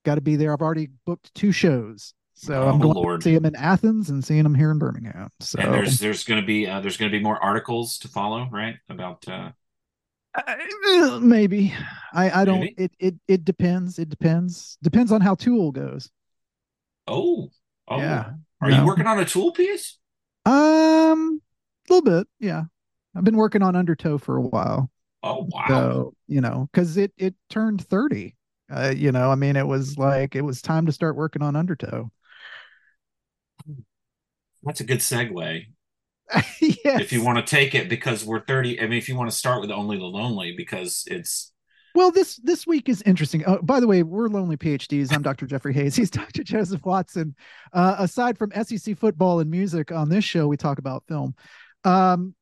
gotta 0.05 0.21
be 0.21 0.37
there. 0.37 0.53
I've 0.53 0.63
already 0.63 0.91
booked 1.05 1.35
two 1.35 1.53
shows. 1.53 2.15
So 2.35 2.63
oh, 2.63 2.69
I'm 2.69 2.81
going 2.81 2.95
Lord. 2.95 3.21
to 3.21 3.25
see 3.25 3.35
them 3.35 3.47
in 3.47 3.55
Athens 3.57 4.11
and 4.11 4.25
seeing 4.25 4.43
them 4.43 4.55
here 4.55 4.71
in 4.71 4.79
Birmingham. 4.79 5.29
So 5.41 5.61
and 5.61 5.73
there's 5.73 5.99
there's 5.99 6.25
going 6.25 6.41
to 6.41 6.47
be 6.47 6.67
uh, 6.67 6.81
there's 6.81 6.97
going 6.97 7.11
to 7.11 7.17
be 7.17 7.23
more 7.23 7.43
articles 7.43 7.99
to 7.99 8.09
follow, 8.09 8.49
right? 8.51 8.75
About 8.89 9.27
uh, 9.29 9.53
uh, 10.35 11.19
maybe. 11.21 11.75
I 12.13 12.43
I 12.43 12.45
don't. 12.45 12.61
Maybe? 12.61 12.75
It 12.79 12.93
it 12.99 13.15
it 13.29 13.45
depends. 13.45 13.99
It 13.99 14.09
depends. 14.09 14.79
Depends 14.83 15.13
on 15.13 15.21
how 15.21 15.35
Tool 15.35 15.73
goes. 15.73 16.11
Oh. 17.07 17.51
oh. 17.89 17.97
Yeah. 17.99 18.33
Are 18.61 18.71
no. 18.71 18.81
you 18.81 18.87
working 18.87 19.07
on 19.07 19.19
a 19.19 19.25
Tool 19.25 19.53
piece? 19.53 19.99
Um, 20.47 21.41
a 21.89 21.93
little 21.93 22.03
bit. 22.03 22.27
Yeah. 22.41 22.65
I've 23.17 23.25
been 23.25 23.37
working 23.37 23.63
on 23.63 23.77
Undertow 23.77 24.19
for 24.19 24.37
a 24.37 24.43
while. 24.43 24.91
Oh 25.23 25.49
wow. 25.51 25.65
So 25.69 26.15
you 26.27 26.41
know, 26.41 26.69
because 26.73 26.97
it 26.97 27.13
it 27.17 27.35
turned 27.49 27.87
thirty. 27.87 28.37
Uh, 28.71 28.93
you 28.97 29.13
know, 29.13 29.31
I 29.31 29.35
mean, 29.35 29.57
it 29.57 29.67
was 29.67 29.99
like 29.99 30.35
it 30.35 30.43
was 30.43 30.63
time 30.63 30.87
to 30.87 30.93
start 30.93 31.17
working 31.17 31.43
on 31.43 31.57
Undertow. 31.57 32.11
That's 34.63 34.81
a 34.81 34.85
good 34.85 34.99
segue. 34.99 35.67
yes. 36.61 37.01
If 37.01 37.13
you 37.13 37.25
want 37.25 37.45
to 37.45 37.45
take 37.45 37.75
it 37.75 37.89
because 37.89 38.25
we're 38.25 38.45
30, 38.45 38.81
I 38.81 38.87
mean, 38.87 38.99
if 38.99 39.09
you 39.09 39.17
want 39.17 39.31
to 39.31 39.37
start 39.37 39.61
with 39.61 39.71
Only 39.71 39.99
the 39.99 40.05
Lonely 40.05 40.55
because 40.57 41.05
it's. 41.07 41.53
Well, 41.95 42.11
this 42.11 42.37
this 42.43 42.67
week 42.67 42.89
is 42.89 43.03
interesting. 43.03 43.45
Oh, 43.47 43.61
by 43.63 43.79
the 43.79 43.87
way, 43.87 44.03
we're 44.03 44.27
lonely 44.27 44.57
PhDs. 44.57 45.13
I'm 45.13 45.23
Dr. 45.23 45.47
Jeffrey 45.47 45.73
Hayes. 45.75 45.95
He's 45.95 46.11
Dr. 46.23 46.43
Joseph 46.43 46.85
Watson. 46.85 47.37
Uh, 47.73 47.95
aside 48.01 48.37
from 48.37 48.51
SEC 48.51 48.99
football 48.99 49.39
and 49.39 49.49
music 49.49 49.93
on 49.93 50.09
this 50.09 50.25
show, 50.25 50.49
we 50.49 50.57
talk 50.57 50.79
about 50.79 51.05
film. 51.07 51.37
Um, 51.85 52.35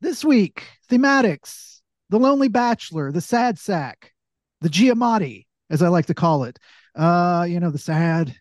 this 0.00 0.24
week, 0.24 0.64
thematics: 0.88 1.80
The 2.08 2.18
Lonely 2.18 2.48
Bachelor, 2.48 3.12
The 3.12 3.20
Sad 3.20 3.58
Sack, 3.58 4.14
The 4.62 4.70
Giamatti, 4.70 5.44
as 5.68 5.82
I 5.82 5.88
like 5.88 6.06
to 6.06 6.14
call 6.14 6.44
it. 6.44 6.58
Uh, 6.94 7.46
you 7.46 7.60
know, 7.60 7.70
the 7.70 7.78
sad, 7.78 8.34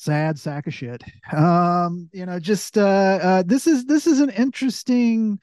sad 0.00 0.38
sack 0.38 0.66
of 0.66 0.74
shit. 0.74 1.02
Um 1.32 2.08
you 2.12 2.24
know 2.24 2.38
just 2.38 2.78
uh, 2.78 3.18
uh 3.22 3.42
this 3.44 3.66
is 3.66 3.84
this 3.84 4.06
is 4.06 4.20
an 4.20 4.30
interesting 4.30 5.38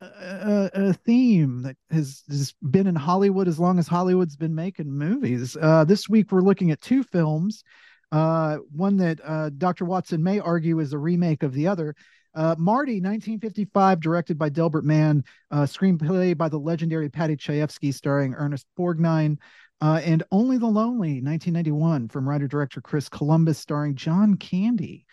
uh, 0.00 0.04
uh, 0.04 0.68
uh, 0.74 0.92
theme 1.04 1.62
that 1.62 1.76
has, 1.90 2.22
has 2.28 2.54
been 2.70 2.86
in 2.86 2.94
hollywood 2.96 3.46
as 3.46 3.58
long 3.58 3.78
as 3.78 3.86
hollywood's 3.86 4.36
been 4.36 4.54
making 4.54 4.90
movies. 4.90 5.56
Uh 5.60 5.84
this 5.84 6.08
week 6.08 6.32
we're 6.32 6.40
looking 6.40 6.70
at 6.70 6.80
two 6.80 7.02
films. 7.02 7.62
Uh 8.10 8.56
one 8.74 8.96
that 8.96 9.20
uh 9.22 9.50
dr 9.50 9.84
watson 9.84 10.22
may 10.22 10.40
argue 10.40 10.80
is 10.80 10.94
a 10.94 10.98
remake 10.98 11.42
of 11.42 11.52
the 11.52 11.66
other. 11.66 11.94
Uh, 12.36 12.56
Marty, 12.58 12.94
1955, 12.94 14.00
directed 14.00 14.36
by 14.36 14.48
Delbert 14.48 14.84
Mann, 14.84 15.22
uh, 15.52 15.62
screenplay 15.62 16.36
by 16.36 16.48
the 16.48 16.58
legendary 16.58 17.08
Paddy 17.08 17.36
Chayefsky, 17.36 17.94
starring 17.94 18.34
Ernest 18.34 18.66
Borgnine, 18.76 19.38
uh, 19.84 19.98
and 19.98 20.22
Only 20.32 20.56
the 20.56 20.64
Lonely, 20.64 21.20
1991, 21.20 22.08
from 22.08 22.26
writer 22.26 22.48
director 22.48 22.80
Chris 22.80 23.10
Columbus, 23.10 23.58
starring 23.58 23.96
John 23.96 24.38
Candy. 24.38 25.04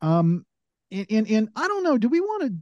Um, 0.00 0.44
and, 0.90 1.06
and, 1.08 1.30
and 1.30 1.48
I 1.54 1.68
don't 1.68 1.84
know, 1.84 1.96
do 1.96 2.08
we 2.08 2.20
want 2.20 2.42
to 2.42 2.52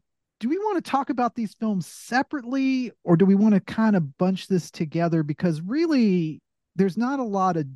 do 0.41 0.51
we 0.51 0.59
want 0.59 0.85
to 0.85 0.91
talk 0.91 1.09
about 1.09 1.35
these 1.35 1.55
films 1.55 1.87
separately 1.87 2.93
or 3.03 3.17
do 3.17 3.25
we 3.25 3.35
want 3.35 3.55
to 3.55 3.61
kind 3.61 3.97
of 3.97 4.19
bunch 4.19 4.47
this 4.47 4.71
together? 4.71 5.23
Because 5.23 5.63
really 5.63 6.43
there's 6.77 6.99
not 6.99 7.19
a 7.19 7.25
lot 7.25 7.57
of 7.57 7.67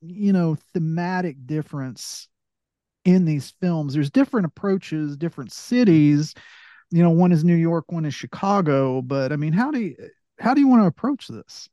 you 0.00 0.32
know 0.32 0.56
thematic 0.72 1.46
difference 1.46 2.26
in 3.04 3.26
these 3.26 3.52
films. 3.60 3.92
There's 3.92 4.10
different 4.10 4.46
approaches 4.46 5.18
different 5.18 5.52
cities. 5.52 6.32
You 6.90 7.02
know 7.02 7.10
one 7.10 7.32
is 7.32 7.44
new 7.44 7.54
york 7.54 7.92
one 7.92 8.06
is 8.06 8.14
chicago 8.14 9.00
but 9.02 9.30
i 9.30 9.36
mean 9.36 9.52
how 9.52 9.70
do 9.70 9.78
you 9.78 9.96
how 10.40 10.54
do 10.54 10.60
you 10.60 10.66
want 10.66 10.82
to 10.82 10.86
approach 10.88 11.28
this 11.28 11.68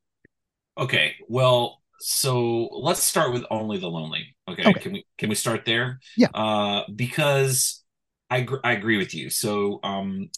Okay, 0.78 1.16
well, 1.28 1.82
so 2.00 2.70
let's 2.72 3.04
start 3.04 3.34
with 3.34 3.44
only 3.50 3.80
the 3.80 3.88
lonely. 3.88 4.36
Okay, 4.48 4.64
okay. 4.66 4.80
can 4.80 4.94
we 4.94 5.06
can 5.18 5.30
we 5.30 5.36
start 5.36 5.66
there? 5.66 6.00
Yeah. 6.16 6.28
Uh, 6.34 6.84
because 6.96 7.84
I 8.30 8.42
gr- 8.42 8.64
I 8.64 8.74
agree 8.74 8.98
with 8.98 9.14
you. 9.14 9.30
So 9.30 9.80
um, 9.84 10.30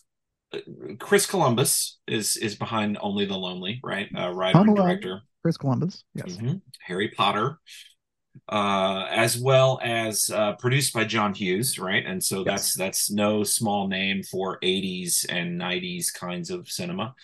Chris 1.00 1.26
Columbus 1.26 2.00
is 2.08 2.38
is 2.38 2.56
behind 2.56 2.98
Only 3.02 3.26
the 3.26 3.38
Lonely, 3.38 3.80
right? 3.84 4.08
Uh, 4.18 4.30
writer 4.30 4.60
and 4.60 4.76
director. 4.76 5.22
Chris 5.42 5.58
Columbus, 5.58 6.04
yes. 6.14 6.38
Mm-hmm. 6.38 6.58
Harry 6.86 7.10
Potter, 7.10 7.60
uh, 8.48 9.06
as 9.10 9.38
well 9.38 9.80
as 9.84 10.30
uh, 10.30 10.54
produced 10.54 10.94
by 10.94 11.04
John 11.04 11.34
Hughes, 11.34 11.78
right? 11.80 12.06
And 12.06 12.24
so 12.24 12.46
yes. 12.46 12.46
that's 12.46 12.76
that's 12.76 13.12
no 13.12 13.44
small 13.44 13.88
name 13.88 14.24
for 14.24 14.60
80s 14.60 15.26
and 15.30 15.60
90s 15.60 16.14
kinds 16.14 16.50
of 16.50 16.70
cinema. 16.70 17.16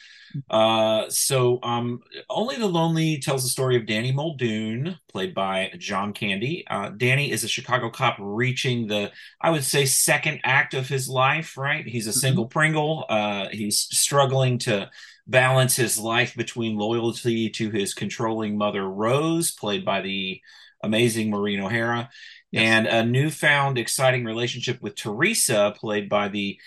Uh, 0.49 1.09
so 1.09 1.59
um, 1.63 2.01
Only 2.29 2.57
the 2.57 2.67
Lonely 2.67 3.19
tells 3.19 3.43
the 3.43 3.49
story 3.49 3.77
of 3.77 3.85
Danny 3.85 4.11
Muldoon, 4.11 4.99
played 5.07 5.33
by 5.33 5.71
John 5.77 6.13
Candy. 6.13 6.65
Uh, 6.67 6.89
Danny 6.89 7.31
is 7.31 7.43
a 7.43 7.47
Chicago 7.47 7.89
cop 7.89 8.17
reaching 8.19 8.87
the, 8.87 9.11
I 9.41 9.51
would 9.51 9.63
say, 9.63 9.85
second 9.85 10.41
act 10.43 10.73
of 10.73 10.87
his 10.87 11.07
life, 11.07 11.57
right? 11.57 11.85
He's 11.85 12.07
a 12.07 12.09
mm-hmm. 12.09 12.19
single 12.19 12.45
Pringle. 12.47 13.05
Uh, 13.07 13.47
he's 13.49 13.79
struggling 13.79 14.57
to 14.59 14.89
balance 15.27 15.75
his 15.75 15.97
life 15.97 16.35
between 16.35 16.77
loyalty 16.77 17.49
to 17.49 17.69
his 17.69 17.93
controlling 17.93 18.57
mother 18.57 18.87
Rose, 18.87 19.51
played 19.51 19.85
by 19.85 20.01
the 20.01 20.41
amazing 20.85 21.29
Maureen 21.29 21.59
O'Hara, 21.59 22.09
yes. 22.51 22.63
and 22.63 22.87
a 22.87 23.05
newfound 23.05 23.77
exciting 23.77 24.23
relationship 24.25 24.81
with 24.81 24.95
Teresa, 24.95 25.73
played 25.77 26.07
by 26.09 26.29
the 26.29 26.57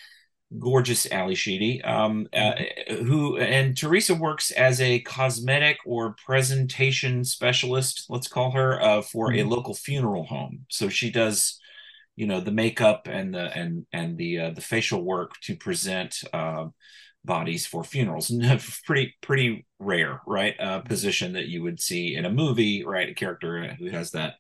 gorgeous 0.59 1.11
Ally 1.11 1.35
Sheedy, 1.35 1.83
um, 1.83 2.27
uh, 2.33 2.55
mm-hmm. 2.55 3.05
who 3.05 3.37
and 3.37 3.77
Teresa 3.77 4.15
works 4.15 4.51
as 4.51 4.81
a 4.81 5.01
cosmetic 5.01 5.77
or 5.85 6.17
presentation 6.25 7.25
specialist, 7.25 8.07
let's 8.09 8.29
call 8.29 8.51
her, 8.53 8.81
uh, 8.81 9.03
for 9.03 9.29
mm-hmm. 9.29 9.47
a 9.47 9.51
local 9.55 9.75
funeral 9.75 10.25
home. 10.25 10.65
So 10.69 10.89
she 10.89 11.11
does, 11.11 11.61
you 12.17 12.27
know, 12.27 12.41
the 12.41 12.53
makeup 12.53 13.09
and 13.11 13.35
the 13.35 13.57
and 13.57 13.87
and 13.93 14.17
the 14.17 14.41
uh, 14.41 14.51
the 14.51 14.61
facial 14.61 15.03
work 15.05 15.33
to 15.43 15.57
present 15.57 16.23
uh, 16.33 16.67
bodies 17.29 17.65
for 17.65 17.85
funerals. 17.85 18.33
pretty 18.85 19.15
pretty 19.21 19.65
rare, 19.79 20.21
right? 20.27 20.59
Uh, 20.59 20.81
position 20.81 21.35
that 21.35 21.47
you 21.47 21.63
would 21.63 21.81
see 21.81 22.17
in 22.17 22.25
a 22.25 22.31
movie, 22.31 22.85
right? 22.85 23.11
A 23.11 23.15
character 23.15 23.77
who 23.79 23.91
has 23.91 24.11
that 24.11 24.35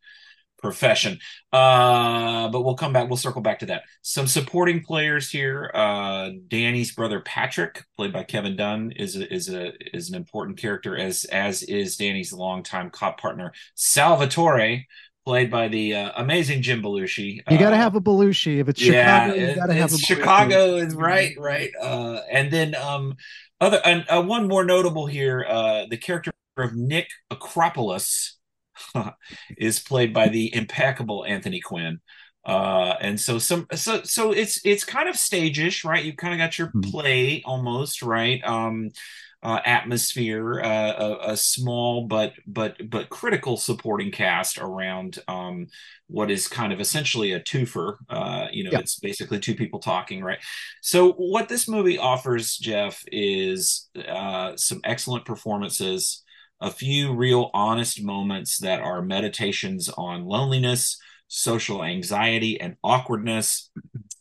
profession. 0.58 1.18
Uh, 1.52 2.48
but 2.48 2.62
we'll 2.62 2.74
come 2.74 2.92
back. 2.92 3.08
We'll 3.08 3.16
circle 3.16 3.40
back 3.40 3.60
to 3.60 3.66
that. 3.66 3.84
Some 4.02 4.26
supporting 4.26 4.82
players 4.82 5.30
here. 5.30 5.70
Uh, 5.72 6.30
Danny's 6.48 6.92
brother 6.92 7.20
Patrick, 7.20 7.84
played 7.96 8.12
by 8.12 8.24
Kevin 8.24 8.56
Dunn, 8.56 8.92
is 8.92 9.16
a, 9.16 9.32
is 9.32 9.48
a 9.48 9.72
is 9.96 10.08
an 10.10 10.16
important 10.16 10.58
character 10.58 10.96
as 10.96 11.24
as 11.26 11.62
is 11.62 11.96
Danny's 11.96 12.32
longtime 12.32 12.90
cop 12.90 13.20
partner 13.20 13.52
Salvatore. 13.74 14.86
Played 15.28 15.50
by 15.50 15.68
the 15.68 15.94
uh, 15.94 16.12
amazing 16.16 16.62
Jim 16.62 16.80
Belushi. 16.80 17.42
You 17.50 17.58
got 17.58 17.68
to 17.68 17.76
uh, 17.76 17.78
have 17.78 17.94
a 17.94 18.00
Belushi. 18.00 18.60
If 18.60 18.68
it's 18.70 18.80
Chicago, 18.80 19.34
yeah, 19.34 19.48
you 19.50 19.54
got 19.56 19.66
to 19.66 19.74
have 19.74 19.92
a 19.92 19.98
Chicago. 19.98 20.76
Is 20.76 20.94
right, 20.94 21.34
right. 21.38 21.70
Uh, 21.78 22.22
and 22.32 22.50
then 22.50 22.74
um, 22.74 23.14
other 23.60 23.78
and 23.84 24.06
uh, 24.08 24.22
one 24.22 24.48
more 24.48 24.64
notable 24.64 25.04
here. 25.04 25.44
Uh, 25.46 25.84
the 25.90 25.98
character 25.98 26.30
of 26.56 26.74
Nick 26.74 27.10
Acropolis, 27.30 28.38
is 29.58 29.80
played 29.80 30.14
by 30.14 30.28
the 30.28 30.54
impeccable 30.54 31.26
Anthony 31.26 31.60
Quinn. 31.60 32.00
Uh, 32.44 32.94
and 33.00 33.20
so 33.20 33.38
some 33.38 33.66
so 33.74 34.02
so 34.02 34.32
it's 34.32 34.64
it's 34.64 34.84
kind 34.84 35.08
of 35.08 35.16
stageish, 35.16 35.84
right? 35.84 36.04
You 36.04 36.14
kind 36.14 36.34
of 36.34 36.38
got 36.38 36.58
your 36.58 36.68
mm-hmm. 36.68 36.90
play 36.90 37.42
almost, 37.44 38.02
right? 38.02 38.42
Um 38.44 38.90
uh, 39.42 39.60
atmosphere, 39.64 40.60
uh, 40.60 40.92
a, 40.98 41.32
a, 41.32 41.36
small 41.36 42.06
but 42.06 42.32
but 42.46 42.76
but 42.90 43.08
critical 43.08 43.56
supporting 43.56 44.10
cast 44.10 44.58
around 44.58 45.20
um, 45.28 45.68
what 46.08 46.30
is 46.30 46.48
kind 46.48 46.72
of 46.72 46.80
essentially 46.80 47.32
a 47.32 47.40
twofer. 47.40 47.98
Uh, 48.08 48.48
you 48.50 48.64
know, 48.64 48.70
yeah. 48.72 48.80
it's 48.80 48.98
basically 48.98 49.38
two 49.38 49.54
people 49.54 49.78
talking, 49.78 50.24
right? 50.24 50.38
So 50.82 51.12
what 51.12 51.48
this 51.48 51.68
movie 51.68 51.98
offers, 51.98 52.56
Jeff, 52.56 53.02
is 53.12 53.88
uh, 54.08 54.56
some 54.56 54.80
excellent 54.82 55.24
performances 55.24 56.24
a 56.60 56.70
few 56.72 57.14
real 57.14 57.50
honest 57.54 58.02
moments 58.02 58.58
that 58.58 58.80
are 58.80 59.00
meditations 59.00 59.88
on 59.90 60.24
loneliness, 60.24 60.98
social 61.28 61.84
anxiety, 61.84 62.60
and 62.60 62.76
awkwardness. 62.82 63.70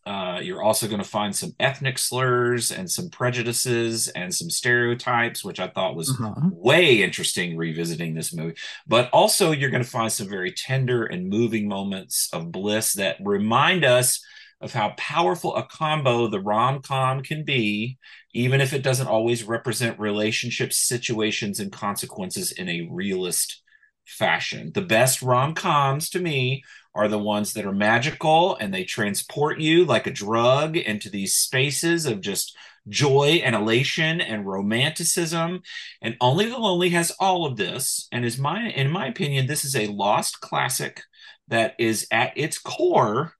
Uh, 0.06 0.40
you're 0.42 0.64
also 0.64 0.88
going 0.88 1.02
to 1.02 1.08
find 1.08 1.36
some 1.36 1.52
ethnic 1.60 1.98
slurs 1.98 2.72
and 2.72 2.90
some 2.90 3.10
prejudices 3.10 4.08
and 4.10 4.34
some 4.34 4.50
stereotypes, 4.50 5.44
which 5.44 5.60
I 5.60 5.68
thought 5.68 5.98
was 5.98 6.12
uh-huh. 6.12 6.50
way 6.52 7.02
interesting 7.04 7.58
revisiting 7.58 8.14
this 8.14 8.34
movie. 8.34 8.56
But 8.88 9.10
also, 9.12 9.52
you're 9.52 9.70
going 9.70 9.84
to 9.84 9.90
find 9.90 10.12
some 10.12 10.30
very 10.30 10.52
tender 10.52 11.06
and 11.06 11.28
moving 11.28 11.68
moments 11.68 12.30
of 12.32 12.52
bliss 12.52 12.94
that 12.94 13.18
remind 13.20 13.84
us 13.84 14.24
of 14.62 14.74
how 14.74 14.94
powerful 14.98 15.56
a 15.56 15.64
combo 15.64 16.28
the 16.28 16.40
rom 16.40 16.82
com 16.82 17.22
can 17.22 17.44
be, 17.44 17.98
even 18.34 18.62
if 18.62 18.74
it 18.74 18.84
doesn't 18.84 19.08
always 19.08 19.44
represent 19.44 20.00
relationships, 20.00 20.78
situations, 20.80 21.60
and 21.60 21.72
consequences 21.72 22.52
in 22.52 22.68
a 22.70 22.88
realist 22.90 23.62
fashion. 24.06 24.72
The 24.74 24.82
best 24.82 25.22
rom 25.22 25.54
coms 25.54 26.10
to 26.12 26.20
me 26.20 26.64
are 26.98 27.08
the 27.08 27.20
ones 27.20 27.54
that 27.54 27.66
are 27.66 27.72
magical 27.72 28.58
and 28.58 28.74
they 28.74 28.84
transport 28.84 29.60
you 29.60 29.86
like 29.86 30.08
a 30.08 30.12
drug 30.12 30.76
into 30.76 31.10
these 31.10 31.36
spaces 31.36 32.06
of 32.06 32.20
just 32.22 32.58
joy 32.90 33.42
and 33.44 33.56
elation 33.56 34.20
and 34.22 34.48
romanticism 34.48 35.62
and 36.02 36.16
only 36.22 36.46
the 36.46 36.58
lonely 36.58 36.90
has 36.90 37.12
all 37.20 37.46
of 37.46 37.58
this 37.58 38.08
and 38.12 38.26
is 38.26 38.38
my 38.38 38.70
in 38.70 38.90
my 38.90 39.08
opinion 39.08 39.46
this 39.46 39.66
is 39.66 39.76
a 39.76 39.88
lost 39.88 40.40
classic 40.40 41.04
that 41.50 41.76
is 41.78 42.08
at 42.12 42.32
its 42.38 42.58
core 42.58 43.34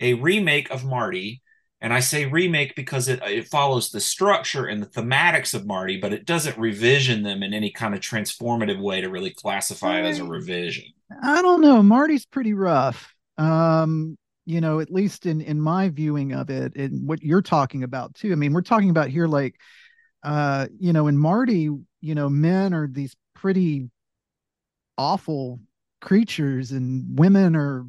a 0.00 0.14
remake 0.14 0.70
of 0.70 0.84
Marty. 0.84 1.42
And 1.84 1.92
I 1.92 2.00
say 2.00 2.24
remake 2.24 2.74
because 2.76 3.08
it, 3.08 3.20
it 3.24 3.46
follows 3.48 3.90
the 3.90 4.00
structure 4.00 4.64
and 4.64 4.82
the 4.82 4.86
thematics 4.86 5.52
of 5.52 5.66
Marty, 5.66 5.98
but 5.98 6.14
it 6.14 6.24
doesn't 6.24 6.56
revision 6.56 7.22
them 7.22 7.42
in 7.42 7.52
any 7.52 7.70
kind 7.70 7.92
of 7.92 8.00
transformative 8.00 8.80
way 8.80 9.02
to 9.02 9.10
really 9.10 9.34
classify 9.34 10.00
it 10.00 10.06
as 10.06 10.18
a 10.18 10.24
revision. 10.24 10.84
I 11.22 11.42
don't 11.42 11.60
know. 11.60 11.82
Marty's 11.82 12.24
pretty 12.24 12.54
rough. 12.54 13.14
Um, 13.36 14.16
you 14.46 14.62
know, 14.62 14.80
at 14.80 14.90
least 14.90 15.26
in 15.26 15.42
in 15.42 15.60
my 15.60 15.90
viewing 15.90 16.32
of 16.32 16.48
it, 16.48 16.74
and 16.74 17.06
what 17.06 17.22
you're 17.22 17.42
talking 17.42 17.82
about 17.82 18.14
too. 18.14 18.32
I 18.32 18.34
mean, 18.34 18.54
we're 18.54 18.62
talking 18.62 18.88
about 18.88 19.10
here 19.10 19.26
like 19.26 19.56
uh, 20.22 20.68
you 20.80 20.94
know, 20.94 21.06
in 21.06 21.18
Marty, 21.18 21.68
you 22.00 22.14
know, 22.14 22.30
men 22.30 22.72
are 22.72 22.88
these 22.88 23.14
pretty 23.34 23.90
awful 24.96 25.60
creatures 26.00 26.72
and 26.72 27.18
women 27.18 27.54
are 27.54 27.84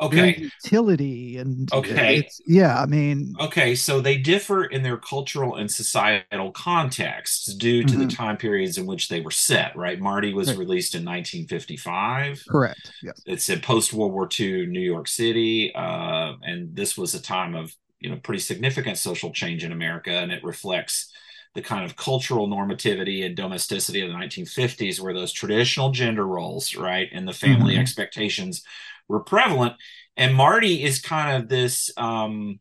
okay 0.00 0.50
utility 0.64 1.38
and 1.38 1.72
okay 1.72 2.26
yeah 2.46 2.80
i 2.80 2.86
mean 2.86 3.32
okay 3.38 3.74
so 3.74 4.00
they 4.00 4.16
differ 4.16 4.64
in 4.64 4.82
their 4.82 4.96
cultural 4.96 5.54
and 5.54 5.70
societal 5.70 6.50
contexts 6.50 7.54
due 7.54 7.84
to 7.84 7.94
mm-hmm. 7.94 8.08
the 8.08 8.14
time 8.14 8.36
periods 8.36 8.76
in 8.76 8.86
which 8.86 9.08
they 9.08 9.20
were 9.20 9.30
set 9.30 9.74
right 9.76 10.00
marty 10.00 10.34
was 10.34 10.48
right. 10.48 10.58
released 10.58 10.94
in 10.94 11.04
1955 11.04 12.42
correct 12.48 12.92
yes 13.02 13.20
it's 13.26 13.48
in 13.48 13.60
post-world 13.60 14.12
war 14.12 14.28
ii 14.40 14.66
new 14.66 14.80
york 14.80 15.06
city 15.06 15.72
uh, 15.74 16.32
and 16.42 16.74
this 16.74 16.98
was 16.98 17.14
a 17.14 17.22
time 17.22 17.54
of 17.54 17.72
you 18.00 18.10
know 18.10 18.16
pretty 18.16 18.40
significant 18.40 18.98
social 18.98 19.32
change 19.32 19.62
in 19.62 19.70
america 19.70 20.10
and 20.10 20.32
it 20.32 20.42
reflects 20.42 21.12
the 21.54 21.62
kind 21.62 21.84
of 21.84 21.94
cultural 21.94 22.48
normativity 22.48 23.24
and 23.24 23.36
domesticity 23.36 24.00
of 24.00 24.08
the 24.08 24.14
1950s 24.14 24.98
where 24.98 25.14
those 25.14 25.32
traditional 25.32 25.92
gender 25.92 26.26
roles 26.26 26.74
right 26.74 27.08
and 27.12 27.28
the 27.28 27.32
family 27.32 27.74
mm-hmm. 27.74 27.80
expectations 27.82 28.64
were 29.08 29.20
prevalent. 29.20 29.74
And 30.16 30.34
Marty 30.34 30.82
is 30.84 31.00
kind 31.00 31.42
of 31.42 31.48
this, 31.48 31.90
um, 31.96 32.60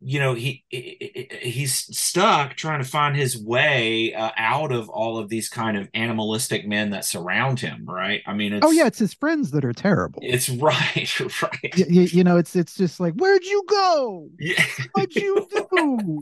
you 0.00 0.20
know, 0.20 0.34
he, 0.34 0.62
he 0.68 1.28
he's 1.40 1.74
stuck 1.96 2.54
trying 2.54 2.82
to 2.82 2.88
find 2.88 3.16
his 3.16 3.42
way 3.42 4.12
uh, 4.12 4.30
out 4.36 4.70
of 4.70 4.90
all 4.90 5.16
of 5.16 5.28
these 5.28 5.48
kind 5.48 5.76
of 5.76 5.88
animalistic 5.94 6.66
men 6.66 6.90
that 6.90 7.04
surround 7.04 7.60
him. 7.60 7.86
Right? 7.86 8.20
I 8.26 8.34
mean, 8.34 8.60
oh 8.62 8.70
yeah, 8.70 8.86
it's 8.86 8.98
his 8.98 9.14
friends 9.14 9.52
that 9.52 9.64
are 9.64 9.72
terrible. 9.72 10.20
It's 10.22 10.48
right, 10.50 11.20
right. 11.20 11.76
You, 11.76 12.02
you 12.02 12.24
know, 12.24 12.36
it's 12.36 12.54
it's 12.54 12.76
just 12.76 13.00
like, 13.00 13.14
where'd 13.14 13.44
you 13.44 13.64
go? 13.68 14.28
Yeah. 14.38 14.62
What'd 14.92 15.16
you 15.16 15.48
do? 15.54 16.20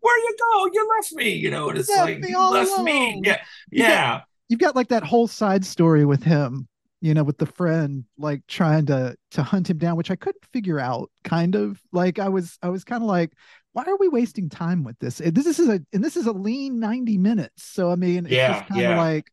Where 0.00 0.18
you 0.18 0.36
go? 0.38 0.70
You 0.72 0.90
left 0.96 1.12
me. 1.14 1.30
You 1.30 1.50
know, 1.50 1.70
and 1.70 1.78
it's 1.78 1.88
left 1.88 2.00
like 2.02 2.28
you 2.28 2.38
left 2.38 2.70
alone. 2.70 2.84
me. 2.84 3.22
Yeah, 3.24 3.40
yeah. 3.72 4.20
You've 4.48 4.60
got 4.60 4.76
like 4.76 4.88
that 4.88 5.02
whole 5.02 5.26
side 5.26 5.64
story 5.64 6.04
with 6.04 6.22
him 6.22 6.68
you 7.04 7.12
know 7.12 7.22
with 7.22 7.36
the 7.36 7.44
friend 7.44 8.04
like 8.16 8.40
trying 8.48 8.86
to 8.86 9.14
to 9.30 9.42
hunt 9.42 9.68
him 9.68 9.76
down 9.76 9.94
which 9.94 10.10
i 10.10 10.16
couldn't 10.16 10.42
figure 10.54 10.80
out 10.80 11.10
kind 11.22 11.54
of. 11.54 11.78
Like 11.92 12.18
i 12.18 12.30
was 12.30 12.58
i 12.62 12.70
was 12.70 12.82
kind 12.82 13.02
of 13.02 13.08
like 13.08 13.32
why 13.74 13.84
are 13.84 13.96
we 13.98 14.08
wasting 14.08 14.48
time 14.48 14.84
with 14.84 14.98
this? 15.00 15.18
This, 15.18 15.44
this 15.44 15.58
is 15.58 15.68
a 15.68 15.82
and 15.92 16.02
this 16.02 16.16
is 16.16 16.26
a 16.26 16.32
lean 16.32 16.80
90 16.80 17.18
minutes. 17.18 17.62
So 17.62 17.90
i 17.90 17.94
mean 17.94 18.24
it's 18.24 18.34
yeah, 18.34 18.54
just 18.54 18.68
kind 18.68 18.80
of 18.80 18.90
yeah. 18.90 18.96
like 19.02 19.30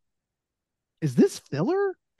is 1.00 1.16
this 1.16 1.40
filler 1.40 1.96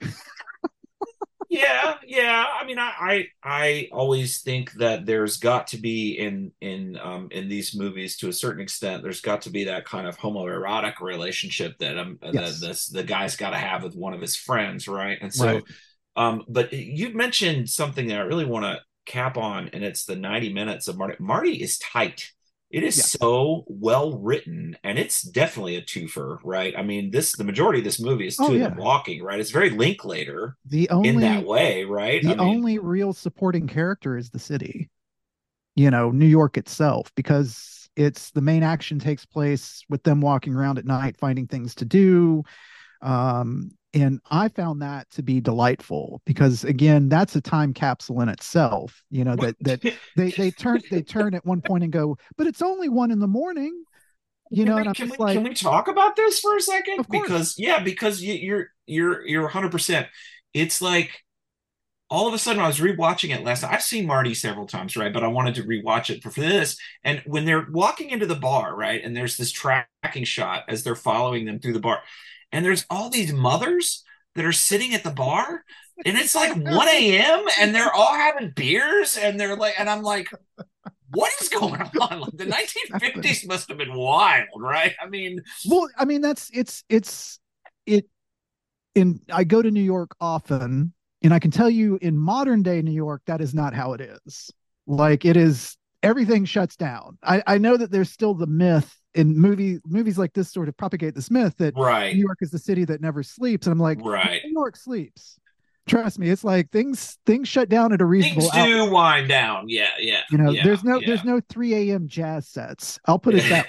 yeah 1.52 1.96
yeah 2.06 2.46
i 2.58 2.64
mean 2.64 2.78
I, 2.78 2.92
I 2.98 3.28
i 3.44 3.88
always 3.92 4.40
think 4.40 4.72
that 4.74 5.04
there's 5.04 5.36
got 5.36 5.66
to 5.68 5.76
be 5.76 6.12
in 6.18 6.50
in 6.62 6.98
um 7.00 7.28
in 7.30 7.50
these 7.50 7.76
movies 7.76 8.16
to 8.18 8.28
a 8.28 8.32
certain 8.32 8.62
extent 8.62 9.02
there's 9.02 9.20
got 9.20 9.42
to 9.42 9.50
be 9.50 9.64
that 9.64 9.84
kind 9.84 10.06
of 10.06 10.18
homoerotic 10.18 11.00
relationship 11.02 11.76
that 11.78 11.98
um 11.98 12.18
yes. 12.22 12.32
that 12.32 12.66
this 12.66 12.86
the 12.86 13.02
guy's 13.02 13.36
got 13.36 13.50
to 13.50 13.58
have 13.58 13.82
with 13.82 13.94
one 13.94 14.14
of 14.14 14.20
his 14.22 14.34
friends 14.34 14.88
right 14.88 15.18
and 15.20 15.32
so 15.32 15.46
right. 15.46 15.64
um 16.16 16.42
but 16.48 16.72
you 16.72 17.12
mentioned 17.14 17.68
something 17.68 18.06
that 18.06 18.18
i 18.18 18.22
really 18.22 18.46
want 18.46 18.64
to 18.64 18.80
cap 19.04 19.36
on 19.36 19.68
and 19.74 19.84
it's 19.84 20.06
the 20.06 20.16
90 20.16 20.54
minutes 20.54 20.88
of 20.88 20.96
marty 20.96 21.16
marty 21.20 21.62
is 21.62 21.76
tight 21.78 22.32
it 22.72 22.82
is 22.82 22.96
yeah. 22.96 23.04
so 23.04 23.64
well 23.68 24.18
written, 24.18 24.76
and 24.82 24.98
it's 24.98 25.22
definitely 25.22 25.76
a 25.76 25.82
twofer, 25.82 26.38
right? 26.42 26.74
I 26.76 26.82
mean, 26.82 27.10
this 27.10 27.36
the 27.36 27.44
majority 27.44 27.80
of 27.80 27.84
this 27.84 28.00
movie 28.00 28.26
is 28.26 28.36
two 28.36 28.44
oh, 28.44 28.52
yeah. 28.52 28.64
of 28.64 28.70
them 28.70 28.78
walking, 28.78 29.22
right? 29.22 29.38
It's 29.38 29.50
very 29.50 29.68
Linklater 29.68 30.56
the 30.64 30.88
only, 30.88 31.08
in 31.10 31.20
that 31.20 31.44
way, 31.44 31.84
right? 31.84 32.22
The 32.22 32.32
I 32.32 32.36
mean, 32.36 32.40
only 32.40 32.78
real 32.78 33.12
supporting 33.12 33.66
character 33.66 34.16
is 34.16 34.30
the 34.30 34.38
city, 34.38 34.88
you 35.76 35.90
know, 35.90 36.10
New 36.10 36.26
York 36.26 36.56
itself, 36.56 37.12
because 37.14 37.90
it's 37.94 38.30
the 38.30 38.40
main 38.40 38.62
action 38.62 38.98
takes 38.98 39.26
place 39.26 39.84
with 39.90 40.02
them 40.02 40.22
walking 40.22 40.54
around 40.54 40.78
at 40.78 40.86
night, 40.86 41.18
finding 41.18 41.46
things 41.46 41.74
to 41.76 41.84
do. 41.84 42.42
Um, 43.02 43.72
and 43.94 44.20
i 44.30 44.48
found 44.48 44.82
that 44.82 45.10
to 45.10 45.22
be 45.22 45.40
delightful 45.40 46.20
because 46.24 46.64
again 46.64 47.08
that's 47.08 47.36
a 47.36 47.40
time 47.40 47.74
capsule 47.74 48.20
in 48.20 48.28
itself 48.28 49.02
you 49.10 49.24
know 49.24 49.36
that 49.36 49.56
that 49.60 49.80
they 50.16 50.30
they 50.32 50.50
turn 50.58 50.80
they 50.90 51.02
turn 51.02 51.34
at 51.34 51.44
one 51.44 51.60
point 51.60 51.84
and 51.84 51.92
go 51.92 52.16
but 52.36 52.46
it's 52.46 52.62
only 52.62 52.88
one 52.88 53.10
in 53.10 53.18
the 53.18 53.26
morning 53.28 53.84
You 54.50 54.64
know, 54.66 54.76
can 54.76 54.86
we, 54.86 54.92
can 54.94 55.10
we 55.10 55.16
like, 55.18 55.34
can 55.34 55.44
we 55.44 55.54
talk 55.54 55.88
about 55.88 56.14
this 56.14 56.40
for 56.40 56.56
a 56.56 56.60
second? 56.60 57.06
Because 57.10 57.54
yeah, 57.58 57.80
because 57.82 58.22
you, 58.22 58.34
you're 58.34 58.66
you're 58.86 59.26
you're 59.26 59.42
100. 59.44 59.70
percent 59.72 60.08
It's 60.52 60.82
like 60.82 61.10
all 62.10 62.28
of 62.28 62.34
a 62.34 62.38
sudden 62.38 62.60
I 62.62 62.66
was 62.66 62.78
rewatching 62.78 63.34
it 63.34 63.42
last 63.44 63.62
night. 63.62 63.72
I've 63.72 63.82
seen 63.82 64.06
Marty 64.06 64.34
several 64.34 64.66
times, 64.66 64.96
right? 64.96 65.12
But 65.12 65.24
I 65.24 65.28
wanted 65.28 65.54
to 65.56 65.62
rewatch 65.64 66.10
it 66.10 66.22
for, 66.22 66.30
for 66.30 66.40
this. 66.40 66.76
And 67.04 67.22
when 67.24 67.46
they're 67.46 67.66
walking 67.70 68.10
into 68.10 68.26
the 68.26 68.34
bar, 68.34 68.76
right, 68.76 69.02
and 69.02 69.16
there's 69.16 69.36
this 69.38 69.50
tracking 69.50 70.24
shot 70.24 70.64
as 70.68 70.82
they're 70.82 70.94
following 70.94 71.46
them 71.46 71.58
through 71.58 71.72
the 71.72 71.80
bar, 71.80 72.02
and 72.52 72.64
there's 72.64 72.86
all 72.90 73.10
these 73.10 73.32
mothers 73.32 74.04
that 74.34 74.44
are 74.44 74.52
sitting 74.52 74.94
at 74.94 75.04
the 75.04 75.10
bar, 75.10 75.64
and 76.04 76.16
it's 76.16 76.34
like 76.34 76.54
1 76.56 76.88
a.m. 76.88 77.44
and 77.60 77.74
they're 77.74 77.92
all 77.92 78.14
having 78.14 78.50
beers, 78.50 79.16
and 79.16 79.38
they're 79.38 79.56
like, 79.56 79.74
and 79.78 79.88
I'm 79.88 80.02
like, 80.02 80.28
what 81.10 81.32
is 81.40 81.48
going 81.48 81.80
on? 82.00 82.20
Like 82.20 82.36
the 82.36 82.46
1950s 82.46 83.46
must 83.46 83.68
have 83.68 83.78
been 83.78 83.94
wild, 83.94 84.48
right? 84.56 84.94
I 85.02 85.08
mean, 85.08 85.40
well, 85.66 85.88
I 85.96 86.04
mean 86.04 86.20
that's 86.20 86.50
it's 86.52 86.84
it's 86.88 87.38
it. 87.86 88.06
In 88.94 89.20
I 89.32 89.44
go 89.44 89.62
to 89.62 89.70
New 89.70 89.82
York 89.82 90.14
often, 90.20 90.92
and 91.22 91.32
I 91.32 91.38
can 91.38 91.50
tell 91.50 91.70
you 91.70 91.98
in 92.02 92.16
modern 92.16 92.62
day 92.62 92.82
New 92.82 92.92
York, 92.92 93.22
that 93.26 93.40
is 93.40 93.54
not 93.54 93.72
how 93.72 93.94
it 93.94 94.02
is. 94.02 94.50
Like 94.86 95.24
it 95.24 95.36
is 95.36 95.76
everything 96.02 96.44
shuts 96.44 96.76
down. 96.76 97.18
I, 97.22 97.42
I 97.46 97.58
know 97.58 97.76
that 97.76 97.90
there's 97.90 98.10
still 98.10 98.34
the 98.34 98.46
myth 98.46 98.94
in 99.14 99.36
movie 99.36 99.78
movies 99.86 100.18
like 100.18 100.32
this 100.32 100.50
sort 100.50 100.68
of 100.68 100.76
propagate 100.76 101.14
this 101.14 101.30
myth 101.30 101.54
that 101.58 101.74
right. 101.76 102.14
New 102.14 102.20
York 102.20 102.38
is 102.40 102.50
the 102.50 102.58
city 102.58 102.84
that 102.86 103.00
never 103.00 103.22
sleeps. 103.22 103.66
And 103.66 103.72
I'm 103.72 103.78
like, 103.78 103.98
right. 104.02 104.40
New 104.44 104.52
York 104.52 104.76
sleeps. 104.76 105.38
Trust 105.86 106.18
me, 106.18 106.30
it's 106.30 106.44
like 106.44 106.70
things 106.70 107.18
things 107.26 107.48
shut 107.48 107.68
down 107.68 107.92
at 107.92 108.00
a 108.00 108.04
reasonable. 108.04 108.48
Things 108.50 108.66
do 108.66 108.84
out. 108.84 108.92
wind 108.92 109.28
down. 109.28 109.68
Yeah, 109.68 109.90
yeah. 109.98 110.20
You 110.30 110.38
know, 110.38 110.50
yeah, 110.50 110.62
there's 110.62 110.84
no 110.84 111.00
yeah. 111.00 111.08
there's 111.08 111.24
no 111.24 111.40
3 111.48 111.90
a.m. 111.90 112.06
jazz 112.06 112.48
sets. 112.48 113.00
I'll 113.04 113.18
put 113.18 113.34
it 113.34 113.48
that. 113.48 113.68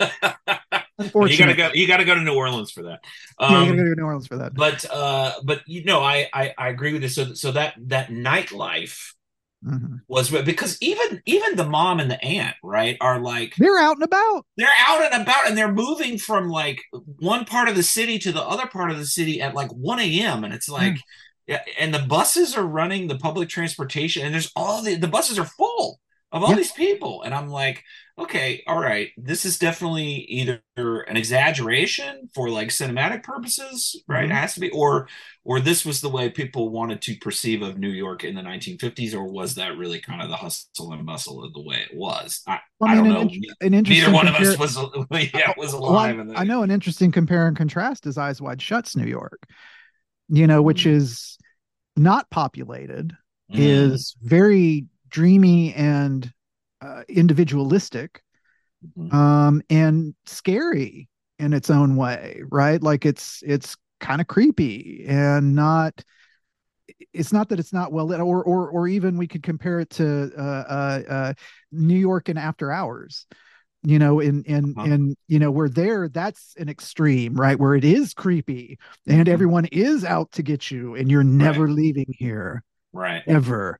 Unfortunately, 0.98 1.32
you 1.32 1.38
gotta 1.38 1.54
go. 1.54 1.78
You 1.78 1.86
gotta 1.86 2.04
go 2.04 2.14
to 2.14 2.22
New 2.22 2.34
Orleans 2.34 2.70
for 2.70 2.82
that. 2.84 3.00
Um, 3.38 3.52
yeah, 3.52 3.60
you 3.60 3.66
gotta 3.72 3.76
go 3.76 3.94
to 3.94 4.00
New 4.00 4.06
Orleans 4.06 4.26
for 4.26 4.36
that. 4.38 4.54
But 4.54 4.90
uh, 4.90 5.34
but 5.44 5.60
you 5.66 5.84
know, 5.84 6.00
I 6.00 6.28
I, 6.32 6.54
I 6.56 6.68
agree 6.68 6.94
with 6.94 7.02
this. 7.02 7.14
So 7.14 7.34
so 7.34 7.52
that 7.52 7.74
that 7.88 8.08
nightlife 8.08 9.12
mm-hmm. 9.64 9.96
was 10.08 10.30
because 10.30 10.78
even 10.80 11.22
even 11.26 11.56
the 11.56 11.66
mom 11.66 12.00
and 12.00 12.10
the 12.10 12.22
aunt 12.24 12.56
right 12.62 12.96
are 13.00 13.20
like 13.20 13.54
they're 13.56 13.78
out 13.78 13.96
and 13.96 14.04
about. 14.04 14.46
They're 14.56 14.68
out 14.86 15.02
and 15.02 15.22
about, 15.22 15.46
and 15.46 15.56
they're 15.56 15.72
moving 15.72 16.18
from 16.18 16.48
like 16.48 16.82
one 17.18 17.44
part 17.44 17.68
of 17.68 17.76
the 17.76 17.82
city 17.82 18.18
to 18.20 18.32
the 18.32 18.42
other 18.42 18.66
part 18.66 18.90
of 18.90 18.98
the 18.98 19.06
city 19.06 19.40
at 19.40 19.54
like 19.54 19.70
one 19.70 20.00
a.m. 20.00 20.44
And 20.44 20.54
it's 20.54 20.68
like. 20.68 20.94
Mm. 20.94 21.00
Yeah, 21.46 21.62
and 21.80 21.92
the 21.92 21.98
buses 21.98 22.56
are 22.56 22.64
running 22.64 23.08
the 23.08 23.18
public 23.18 23.48
transportation, 23.48 24.24
and 24.24 24.32
there's 24.32 24.52
all 24.54 24.82
the 24.82 24.94
the 24.94 25.08
buses 25.08 25.36
are 25.36 25.44
full 25.44 25.98
of 26.32 26.42
all 26.44 26.50
yeah. 26.50 26.56
these 26.56 26.72
people, 26.72 27.22
and 27.22 27.34
I'm 27.34 27.48
like, 27.48 27.82
okay, 28.18 28.62
all 28.66 28.78
right, 28.78 29.08
this 29.16 29.44
is 29.44 29.58
definitely 29.58 30.04
either 30.28 30.60
an 30.76 31.16
exaggeration 31.16 32.28
for 32.34 32.48
like 32.50 32.68
cinematic 32.68 33.22
purposes, 33.24 34.00
right? 34.06 34.24
Mm-hmm. 34.24 34.32
It 34.32 34.34
has 34.34 34.54
to 34.54 34.60
be, 34.60 34.70
or 34.70 35.08
or 35.44 35.58
this 35.60 35.84
was 35.84 36.00
the 36.00 36.08
way 36.08 36.30
people 36.30 36.70
wanted 36.70 37.02
to 37.02 37.16
perceive 37.16 37.62
of 37.62 37.78
New 37.78 37.88
York 37.88 38.22
in 38.22 38.34
the 38.34 38.42
1950s, 38.42 39.14
or 39.14 39.24
was 39.24 39.54
that 39.56 39.76
really 39.76 40.00
kind 40.00 40.22
of 40.22 40.28
the 40.28 40.36
hustle 40.36 40.92
and 40.92 41.04
bustle 41.04 41.42
of 41.44 41.52
the 41.52 41.62
way 41.62 41.78
it 41.90 41.96
was? 41.96 42.42
I, 42.46 42.60
well, 42.78 42.90
I, 42.90 42.94
mean, 43.02 43.12
I 43.12 43.14
don't 43.14 43.32
an 43.32 43.40
know. 43.40 43.66
an 43.66 43.74
interesting 43.74 44.04
Neither 44.04 44.14
one 44.14 44.26
compare- 44.26 44.52
of 44.52 44.60
us 44.60 44.76
was 45.10 45.30
yeah 45.34 45.52
was 45.56 45.72
alive. 45.72 46.16
Well, 46.16 46.36
I, 46.36 46.42
I 46.42 46.44
know 46.44 46.62
an 46.62 46.70
interesting 46.70 47.10
compare 47.10 47.48
and 47.48 47.56
contrast 47.56 48.06
is 48.06 48.18
Eyes 48.18 48.40
Wide 48.40 48.62
Shut's 48.62 48.94
New 48.94 49.06
York, 49.06 49.42
you 50.28 50.46
know, 50.46 50.62
which 50.62 50.84
Mm. 50.84 50.92
is 50.92 51.38
not 51.96 52.30
populated, 52.30 53.16
mm. 53.52 53.58
is 53.58 54.14
very 54.22 54.86
dreamy 55.10 55.74
and 55.74 56.32
uh, 56.80 57.02
individualistic 57.08 58.22
mm-hmm. 58.98 59.14
um, 59.14 59.62
and 59.68 60.14
scary 60.26 61.08
in 61.38 61.52
its 61.52 61.70
own 61.70 61.96
way 61.96 62.42
right 62.50 62.82
like 62.82 63.06
it's 63.06 63.42
it's 63.46 63.76
kind 63.98 64.20
of 64.20 64.26
creepy 64.26 65.04
and 65.08 65.54
not 65.54 66.04
it's 67.12 67.32
not 67.32 67.48
that 67.48 67.58
it's 67.58 67.72
not 67.72 67.92
well 67.92 68.06
lit 68.06 68.20
or 68.20 68.42
or 68.42 68.68
or 68.68 68.88
even 68.88 69.16
we 69.16 69.26
could 69.26 69.42
compare 69.42 69.80
it 69.80 69.90
to 69.90 70.30
uh, 70.36 70.40
uh, 70.40 71.02
uh, 71.08 71.32
new 71.72 71.98
york 71.98 72.28
and 72.28 72.38
after 72.38 72.70
hours 72.70 73.26
you 73.82 73.98
know 73.98 74.20
in 74.20 74.42
in 74.44 74.74
uh-huh. 74.76 74.86
in 74.86 75.16
you 75.28 75.38
know 75.38 75.50
where 75.50 75.68
there 75.68 76.08
that's 76.08 76.54
an 76.58 76.68
extreme 76.68 77.34
right 77.34 77.58
where 77.58 77.74
it 77.74 77.84
is 77.84 78.12
creepy 78.12 78.78
and 79.06 79.24
mm-hmm. 79.24 79.32
everyone 79.32 79.64
is 79.66 80.04
out 80.04 80.30
to 80.32 80.42
get 80.42 80.70
you 80.70 80.94
and 80.94 81.10
you're 81.10 81.24
never 81.24 81.64
right. 81.64 81.74
leaving 81.74 82.12
here 82.18 82.62
right 82.92 83.22
ever 83.26 83.78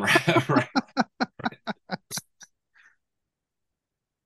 right, 0.26 0.48
right. 0.48 0.68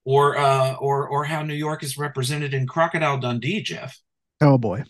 or 0.04 0.37
uh 0.37 0.74
or 0.74 1.08
or 1.08 1.24
how 1.24 1.42
New 1.42 1.54
York 1.54 1.82
is 1.82 1.96
represented 1.96 2.54
in 2.54 2.66
Crocodile 2.66 3.18
Dundee, 3.18 3.62
Jeff. 3.62 3.98
Oh 4.40 4.58
boy. 4.58 4.84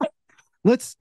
Let's 0.64 0.96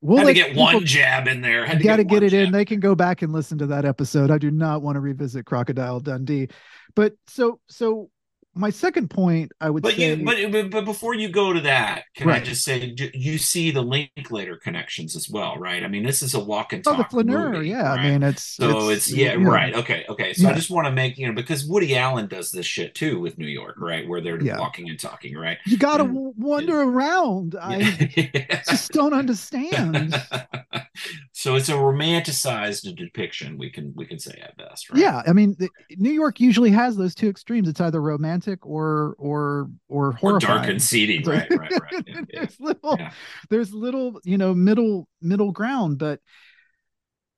we'll 0.00 0.18
had 0.18 0.26
to 0.26 0.34
get 0.34 0.48
people, 0.48 0.62
one 0.62 0.86
jab 0.86 1.28
in 1.28 1.40
there. 1.40 1.66
Had 1.66 1.82
got 1.82 1.96
to 1.96 2.04
get, 2.04 2.20
get 2.20 2.22
it 2.24 2.30
jab. 2.30 2.46
in. 2.46 2.52
They 2.52 2.64
can 2.64 2.80
go 2.80 2.94
back 2.94 3.22
and 3.22 3.32
listen 3.32 3.58
to 3.58 3.66
that 3.66 3.84
episode. 3.84 4.30
I 4.30 4.38
do 4.38 4.50
not 4.50 4.82
want 4.82 4.96
to 4.96 5.00
revisit 5.00 5.46
Crocodile 5.46 6.00
Dundee. 6.00 6.48
But 6.94 7.14
so 7.26 7.60
so 7.68 8.10
my 8.54 8.70
second 8.70 9.10
point, 9.10 9.52
I 9.60 9.70
would 9.70 9.82
but 9.82 9.94
say, 9.94 10.14
you, 10.14 10.24
but, 10.24 10.36
but 10.52 10.70
but 10.70 10.84
before 10.84 11.14
you 11.14 11.28
go 11.28 11.52
to 11.52 11.60
that, 11.62 12.04
can 12.14 12.28
right. 12.28 12.40
I 12.40 12.44
just 12.44 12.64
say 12.64 12.94
you 13.14 13.38
see 13.38 13.70
the 13.70 13.82
Linklater 13.82 14.56
connections 14.56 15.16
as 15.16 15.28
well, 15.28 15.56
right? 15.56 15.82
I 15.82 15.88
mean, 15.88 16.04
this 16.04 16.22
is 16.22 16.34
a 16.34 16.40
walk 16.40 16.72
and 16.72 16.82
talk. 16.84 16.94
Oh, 16.94 17.02
the 17.02 17.04
flaneur, 17.04 17.52
movie, 17.52 17.68
yeah. 17.70 17.90
Right? 17.90 18.00
I 18.00 18.10
mean, 18.10 18.22
it's 18.22 18.42
so 18.42 18.88
it's, 18.90 19.08
it's 19.08 19.16
yeah, 19.16 19.34
yeah, 19.34 19.48
right, 19.48 19.74
okay, 19.74 20.04
okay. 20.08 20.32
So 20.32 20.44
yeah. 20.44 20.50
I 20.50 20.54
just 20.54 20.70
want 20.70 20.86
to 20.86 20.92
make 20.92 21.18
you 21.18 21.26
know 21.26 21.34
because 21.34 21.66
Woody 21.66 21.96
Allen 21.96 22.26
does 22.26 22.50
this 22.50 22.66
shit 22.66 22.94
too 22.94 23.20
with 23.20 23.38
New 23.38 23.46
York, 23.46 23.76
right? 23.78 24.08
Where 24.08 24.20
they're 24.20 24.42
yeah. 24.42 24.58
walking 24.58 24.88
and 24.88 24.98
talking, 24.98 25.36
right? 25.36 25.58
You 25.66 25.76
got 25.76 25.98
to 25.98 26.04
wander 26.04 26.80
around. 26.80 27.56
I 27.60 28.62
just 28.68 28.92
don't 28.92 29.14
understand. 29.14 30.14
so 31.44 31.56
it's 31.56 31.68
a 31.68 31.74
romanticized 31.74 32.96
depiction. 32.96 33.58
We 33.58 33.68
can 33.68 33.92
we 33.94 34.06
can 34.06 34.18
say 34.18 34.40
at 34.42 34.56
best, 34.56 34.88
right? 34.88 34.98
Yeah, 34.98 35.20
I 35.26 35.34
mean, 35.34 35.54
the, 35.58 35.68
New 35.98 36.10
York 36.10 36.40
usually 36.40 36.70
has 36.70 36.96
those 36.96 37.14
two 37.14 37.28
extremes. 37.28 37.68
It's 37.68 37.82
either 37.82 38.00
romantic 38.00 38.64
or 38.64 39.14
or 39.18 39.68
or 39.90 40.12
horrifying. 40.12 40.52
Or 40.52 40.56
dark 40.56 40.70
and 40.70 40.80
seedy, 40.80 41.22
right? 41.22 41.46
Right, 41.50 41.70
right. 41.70 42.04
Yeah, 42.06 42.22
there's 42.32 42.58
little, 42.58 42.96
yeah. 42.98 43.12
there's 43.50 43.74
little, 43.74 44.22
you 44.24 44.38
know, 44.38 44.54
middle 44.54 45.06
middle 45.20 45.52
ground, 45.52 45.98
but 45.98 46.18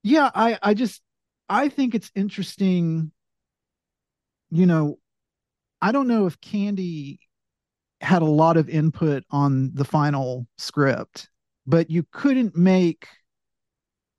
yeah, 0.04 0.30
I 0.32 0.56
I 0.62 0.74
just 0.74 1.02
I 1.48 1.68
think 1.68 1.96
it's 1.96 2.12
interesting. 2.14 3.10
You 4.52 4.66
know, 4.66 5.00
I 5.82 5.90
don't 5.90 6.06
know 6.06 6.26
if 6.26 6.40
Candy 6.40 7.18
had 8.00 8.22
a 8.22 8.26
lot 8.26 8.56
of 8.56 8.68
input 8.68 9.24
on 9.32 9.72
the 9.74 9.84
final 9.84 10.46
script, 10.58 11.28
but 11.66 11.90
you 11.90 12.06
couldn't 12.12 12.56
make 12.56 13.08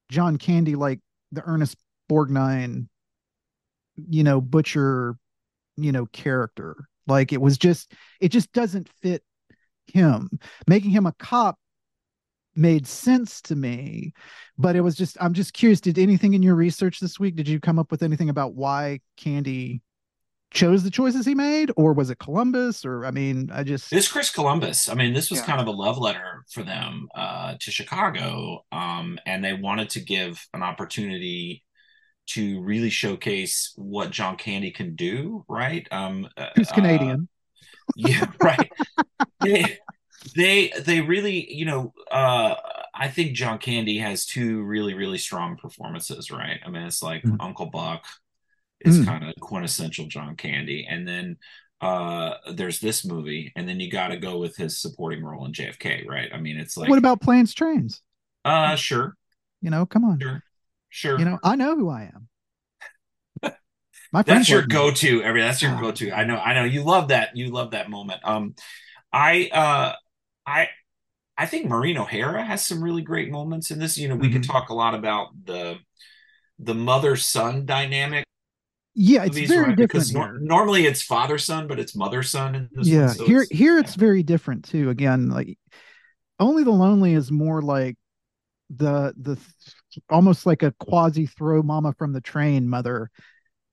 John 0.10 0.38
Candy 0.38 0.76
like 0.76 1.00
the 1.32 1.44
Ernest 1.46 1.76
Borgnine, 2.10 2.88
you 3.96 4.24
know, 4.24 4.42
butcher 4.42 5.18
you 5.78 5.92
know 5.92 6.08
character. 6.08 6.88
Like 7.06 7.32
it 7.32 7.42
was 7.42 7.58
just 7.58 7.94
it 8.20 8.30
just 8.30 8.52
doesn't 8.52 8.90
fit 9.02 9.24
him. 9.88 10.30
Making 10.68 10.92
him 10.92 11.06
a 11.06 11.14
cop 11.14 11.58
made 12.56 12.88
sense 12.88 13.40
to 13.40 13.56
me 13.56 14.12
but 14.58 14.76
it 14.76 14.82
was 14.82 14.96
just 14.96 15.16
i'm 15.22 15.36
just 15.36 15.54
curious 15.54 15.80
did 15.80 16.00
anything 16.00 16.34
in 16.34 16.42
your 16.42 16.56
research 16.56 17.00
this 17.00 17.20
week? 17.20 17.36
Did 17.36 17.48
you 17.48 17.60
come 17.60 17.78
up 17.78 17.92
with 17.92 18.02
anything 18.02 18.30
about 18.30 18.56
why 18.56 19.02
candy 19.16 19.84
chose 20.52 20.84
the 20.84 20.90
choices 20.90 21.26
he 21.26 21.36
made 21.36 21.72
or 21.76 21.92
was 21.92 22.10
it 22.10 22.20
columbus 22.20 22.86
or 22.86 23.06
i 23.06 23.12
mean 23.12 23.50
i 23.52 23.64
just 23.64 23.92
it's 23.92 24.08
chris 24.08 24.30
columbus 24.30 24.88
i 24.88 24.94
mean 24.94 25.14
this 25.14 25.30
was 25.30 25.40
yeah. 25.40 25.46
kind 25.46 25.60
of 25.60 25.68
a 25.68 25.72
love 25.72 25.98
letter 25.98 26.46
for 26.50 26.64
them 26.64 27.08
uh 27.16 27.56
to 27.60 27.70
chicago 27.70 28.64
um 28.72 29.20
and 29.26 29.44
they 29.44 29.54
wanted 29.54 29.90
to 29.90 30.00
give 30.00 30.48
an 30.54 30.64
opportunity 30.64 31.64
to 32.28 32.62
really 32.62 32.90
showcase 32.90 33.74
what 33.76 34.12
John 34.12 34.36
Candy 34.36 34.72
can 34.72 34.96
do, 34.96 35.46
right? 35.48 35.88
Um, 35.92 36.28
Who's 36.56 36.72
Canadian? 36.72 37.28
Uh, 37.30 37.94
yeah, 37.96 38.26
right. 38.42 38.72
they, 39.42 39.78
they 40.36 40.74
they 40.80 41.02
really, 41.02 41.52
you 41.54 41.66
know, 41.66 41.94
uh, 42.12 42.56
I 42.94 43.08
think 43.08 43.34
John 43.34 43.60
Candy 43.60 43.98
has 44.00 44.26
two 44.26 44.62
really 44.64 44.94
really 44.94 45.18
strong 45.18 45.56
performances, 45.56 46.30
right? 46.30 46.60
I 46.66 46.70
mean, 46.70 46.84
it's 46.84 47.02
like 47.02 47.24
mm. 47.24 47.38
Uncle 47.40 47.68
Buck 47.68 48.06
is 48.82 49.00
mm. 49.00 49.06
kind 49.06 49.24
of 49.24 49.34
quintessential 49.40 50.06
John 50.08 50.36
Candy, 50.36 50.88
and 50.90 51.08
then 51.08 51.38
uh 51.80 52.34
there's 52.54 52.80
this 52.80 53.06
movie, 53.06 53.52
and 53.56 53.68
then 53.68 53.80
you 53.80 53.92
got 53.92 54.10
to 54.10 54.18
go 54.18 54.38
with 54.38 54.56
his 54.56 54.80
supporting 54.80 55.24
role 55.24 55.46
in 55.46 55.54
JFK, 55.54 56.08
right? 56.08 56.30
I 56.34 56.40
mean, 56.40 56.58
it's 56.58 56.78
like 56.78 56.90
what 56.90 57.00
about 57.00 57.22
Planes 57.22 57.54
Trains? 57.54 58.02
Uh, 58.46 58.76
sure. 58.76 59.16
You 59.62 59.70
know, 59.70 59.86
come 59.86 60.06
on. 60.06 60.20
Sure. 60.20 60.44
Sure. 60.90 61.20
You 61.20 61.26
know, 61.26 61.40
I 61.44 61.56
know 61.56 61.76
who 61.76 61.90
I 61.90 62.12
am. 62.14 62.30
My 64.12 64.22
that's 64.22 64.50
your 64.50 64.66
go-to. 64.66 65.22
Every 65.22 65.42
that's 65.42 65.62
your 65.62 65.80
go-to. 65.80 66.12
I 66.12 66.24
know. 66.24 66.38
I 66.38 66.54
know. 66.54 66.64
You 66.64 66.84
love 66.84 67.10
that. 67.10 67.36
You 67.36 67.52
love 67.52 67.72
that 67.72 67.90
moment. 67.90 68.22
Um, 68.24 68.56
I 69.12 69.50
uh, 69.52 69.94
I 70.46 70.70
I 71.38 71.46
think 71.46 71.68
Maureen 71.68 71.98
O'Hara 71.98 72.44
has 72.44 72.66
some 72.66 72.84
really 72.84 73.02
great 73.02 73.30
moments 73.30 73.70
in 73.70 73.80
this. 73.80 73.98
You 73.98 74.08
know, 74.08 74.16
we 74.16 74.28
mm-hmm. 74.28 74.38
could 74.38 74.44
talk 74.44 74.70
a 74.70 74.74
lot 74.74 74.96
about 74.96 75.30
the 75.44 75.78
the 76.58 76.74
mother 76.74 77.16
son 77.16 77.66
dynamic 77.66 78.26
yeah, 79.00 79.26
it's 79.26 79.36
movies, 79.36 79.50
very 79.50 79.68
right? 79.68 79.78
different 79.78 79.92
Because 79.92 80.12
nor- 80.12 80.40
normally 80.40 80.88
it's 80.88 81.04
father 81.04 81.38
son, 81.38 81.68
but 81.68 81.80
it's 81.80 81.96
mother 81.96 82.24
son 82.24 82.56
in 82.56 82.70
yeah, 82.82 83.06
one. 83.06 83.10
So 83.10 83.26
here 83.26 83.42
it's, 83.44 83.52
here 83.52 83.78
it's 83.78 83.94
very 83.94 84.24
different 84.24 84.66
too. 84.66 84.90
Again, 84.90 85.30
like 85.30 85.60
only 86.40 86.64
the 86.64 86.72
lonely 86.72 87.14
is 87.14 87.32
more 87.32 87.62
like 87.62 87.96
the 88.72 89.14
the 89.16 89.38
almost 90.10 90.48
like 90.48 90.64
a 90.64 90.74
quasi 90.80 91.28
throw 91.28 91.62
mama 91.62 91.94
from 91.94 92.12
the 92.12 92.22
train 92.22 92.68
mother, 92.68 93.12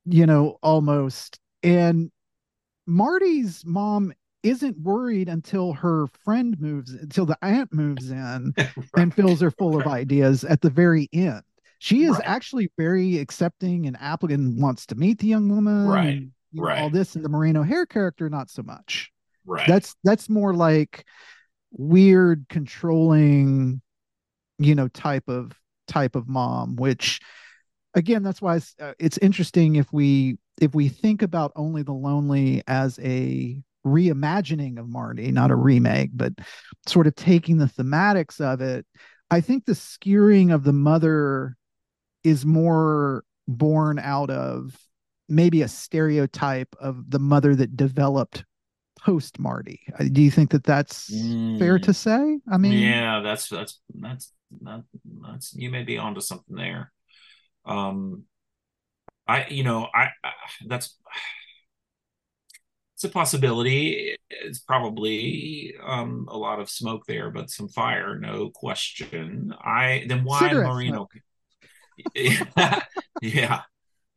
you 0.04 0.26
know, 0.26 0.58
almost. 0.62 1.40
And 1.62 2.12
Marty's 2.86 3.64
mom 3.64 4.12
isn't 4.42 4.78
worried 4.78 5.30
until 5.30 5.72
her 5.72 6.06
friend 6.22 6.54
moves 6.60 6.92
until 6.92 7.24
the 7.24 7.38
aunt 7.40 7.72
moves 7.72 8.10
in 8.10 8.52
right. 8.58 8.68
and 8.94 9.14
fills 9.14 9.40
her 9.40 9.50
full 9.50 9.80
of 9.80 9.86
ideas 9.88 10.44
at 10.44 10.60
the 10.60 10.68
very 10.68 11.08
end. 11.14 11.40
She 11.84 12.04
is 12.04 12.12
Right. 12.12 12.22
actually 12.24 12.70
very 12.78 13.18
accepting 13.18 13.84
and 13.86 13.94
applicant 14.00 14.58
wants 14.58 14.86
to 14.86 14.94
meet 14.94 15.18
the 15.18 15.26
young 15.26 15.50
woman. 15.50 15.86
Right. 15.86 16.06
and, 16.16 16.32
you 16.50 16.62
know, 16.62 16.68
Right. 16.68 16.78
all 16.80 16.88
this 16.88 17.14
and 17.14 17.22
the 17.22 17.28
Maureen 17.28 17.58
O'Hara 17.58 17.86
character, 17.86 18.30
not 18.30 18.48
so 18.48 18.62
much. 18.62 19.10
right. 19.44 19.68
That's 19.68 19.94
that's 20.02 20.30
more 20.30 20.54
like 20.54 21.04
weird, 21.72 22.46
controlling, 22.48 23.82
you 24.58 24.74
know, 24.74 24.88
type 24.88 25.28
of 25.28 25.52
type 25.86 26.16
of 26.16 26.26
mom. 26.26 26.76
Which, 26.76 27.20
again, 27.92 28.22
that's 28.22 28.40
why 28.40 28.56
it's, 28.56 28.74
uh, 28.80 28.94
it's 28.98 29.18
interesting 29.18 29.76
if 29.76 29.92
we 29.92 30.38
if 30.62 30.74
we 30.74 30.88
think 30.88 31.20
about 31.20 31.52
only 31.54 31.82
the 31.82 31.92
lonely 31.92 32.62
as 32.66 32.98
a 33.02 33.60
reimagining 33.86 34.78
of 34.78 34.88
Marty, 34.88 35.30
not 35.32 35.50
a 35.50 35.54
remake, 35.56 36.12
but 36.14 36.32
sort 36.86 37.06
of 37.06 37.14
taking 37.14 37.58
the 37.58 37.66
thematics 37.66 38.40
of 38.40 38.62
it. 38.62 38.86
I 39.30 39.42
think 39.42 39.66
the 39.66 39.74
skewering 39.74 40.50
of 40.50 40.64
the 40.64 40.72
mother 40.72 41.58
is 42.24 42.44
more 42.46 43.24
born 43.46 43.98
out 43.98 44.30
of 44.30 44.76
maybe 45.28 45.62
a 45.62 45.68
stereotype 45.68 46.74
of 46.80 47.10
the 47.10 47.18
mother 47.18 47.54
that 47.54 47.76
developed 47.76 48.44
post 48.98 49.38
Marty. 49.38 49.80
Uh, 49.98 50.04
Do 50.10 50.22
you 50.22 50.30
think 50.30 50.50
that 50.50 50.64
that's 50.64 51.08
fair 51.58 51.78
Mm. 51.78 51.82
to 51.82 51.94
say? 51.94 52.38
I 52.50 52.56
mean, 52.56 52.72
yeah, 52.72 53.20
that's 53.20 53.48
that's 53.48 53.80
that's 53.94 54.32
that, 54.62 54.84
that's 55.22 55.54
you 55.54 55.70
may 55.70 55.82
be 55.82 55.98
onto 55.98 56.20
something 56.20 56.56
there. 56.56 56.92
Um, 57.66 58.24
I 59.26 59.46
you 59.48 59.64
know 59.64 59.88
I, 59.94 60.08
I 60.22 60.32
that's 60.66 60.98
it's 62.94 63.04
a 63.04 63.08
possibility. 63.08 64.16
It's 64.30 64.60
probably 64.60 65.74
um 65.84 66.28
a 66.30 66.36
lot 66.36 66.60
of 66.60 66.70
smoke 66.70 67.06
there, 67.06 67.30
but 67.30 67.50
some 67.50 67.68
fire, 67.68 68.18
no 68.18 68.50
question. 68.50 69.54
I 69.58 70.04
then 70.08 70.24
why 70.24 70.40
Cigarette 70.40 70.72
Marino? 70.72 71.08
yeah. 73.22 73.60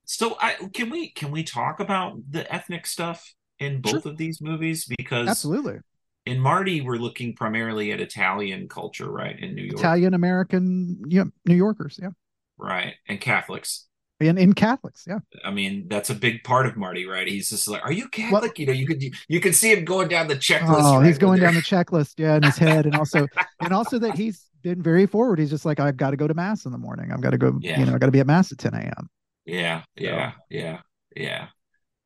So 0.06 0.38
I 0.42 0.54
can 0.74 0.90
we 0.90 1.10
can 1.10 1.32
we 1.32 1.44
talk 1.44 1.80
about 1.80 2.18
the 2.30 2.52
ethnic 2.54 2.86
stuff 2.88 3.34
in 3.60 3.82
Sure. 3.86 3.96
both 3.96 4.06
of 4.06 4.18
these 4.18 4.42
movies 4.42 4.86
because 4.86 5.28
absolutely. 5.28 5.80
in 6.26 6.40
Marty 6.40 6.82
we're 6.82 6.96
looking 6.98 7.36
primarily 7.36 7.92
at 7.92 8.00
Italian 8.00 8.68
culture, 8.70 9.10
right, 9.12 9.38
in 9.38 9.56
New 9.56 9.64
York, 9.64 9.80
Italian 9.80 10.14
American, 10.14 11.02
yeah, 11.08 11.24
New 11.46 11.56
Yorkers, 11.56 12.00
yeah, 12.02 12.10
right, 12.58 12.94
and 13.08 13.20
Catholics. 13.20 13.88
and 14.22 14.40
in 14.40 14.54
Catholics, 14.54 15.04
yeah. 15.08 15.20
I 15.44 15.52
mean, 15.52 15.88
that's 15.90 16.10
a 16.10 16.16
big 16.16 16.44
part 16.44 16.66
of 16.68 16.78
Marty, 16.78 17.06
right? 17.06 17.28
He's 17.28 17.50
just 17.50 17.68
like, 17.68 17.84
"Are 17.84 17.92
you 17.92 18.04
Well- 18.04 18.42
Catholic?" 18.42 18.58
you 18.60 18.66
know, 18.68 18.74
you 18.74 18.88
could 18.88 19.04
you 19.28 19.40
can 19.42 19.52
see 19.54 19.72
him 19.74 19.84
going 19.86 20.08
down 20.08 20.28
the 20.28 20.36
checklist. 20.36 20.82
Oh, 20.84 20.98
right, 21.00 21.06
he's 21.08 21.18
going 21.18 21.42
down 21.42 21.54
the 21.56 21.62
checklist, 21.62 22.14
yeah, 22.18 22.38
in 22.38 22.44
his 22.44 22.58
head, 22.58 22.86
and 22.86 22.96
also, 22.96 23.28
and 23.60 23.74
also 23.74 24.00
that 24.00 24.16
he's 24.18 24.46
been 24.62 24.82
very 24.82 25.06
forward. 25.06 25.40
He's 25.40 25.50
just 25.50 25.66
like, 25.66 25.80
I've 25.80 25.98
got 25.98 26.12
to 26.12 26.18
go 26.18 26.28
to 26.28 26.34
mass 26.34 26.66
in 26.66 26.72
the 26.72 26.78
morning. 26.78 27.12
I've 27.12 27.22
got 27.22 27.32
to 27.32 27.38
go, 27.38 27.58
Yeah. 27.62 27.80
you 27.80 27.86
know, 27.86 27.94
I 27.96 27.98
got 27.98 28.08
to 28.08 28.12
be 28.12 28.20
at 28.20 28.28
mass 28.28 28.52
at 28.52 28.58
10 28.58 28.74
a.m. 28.74 29.10
Yeah, 29.46 29.84
yeah, 29.96 30.34
yeah, 30.50 30.80
yeah. 31.16 31.48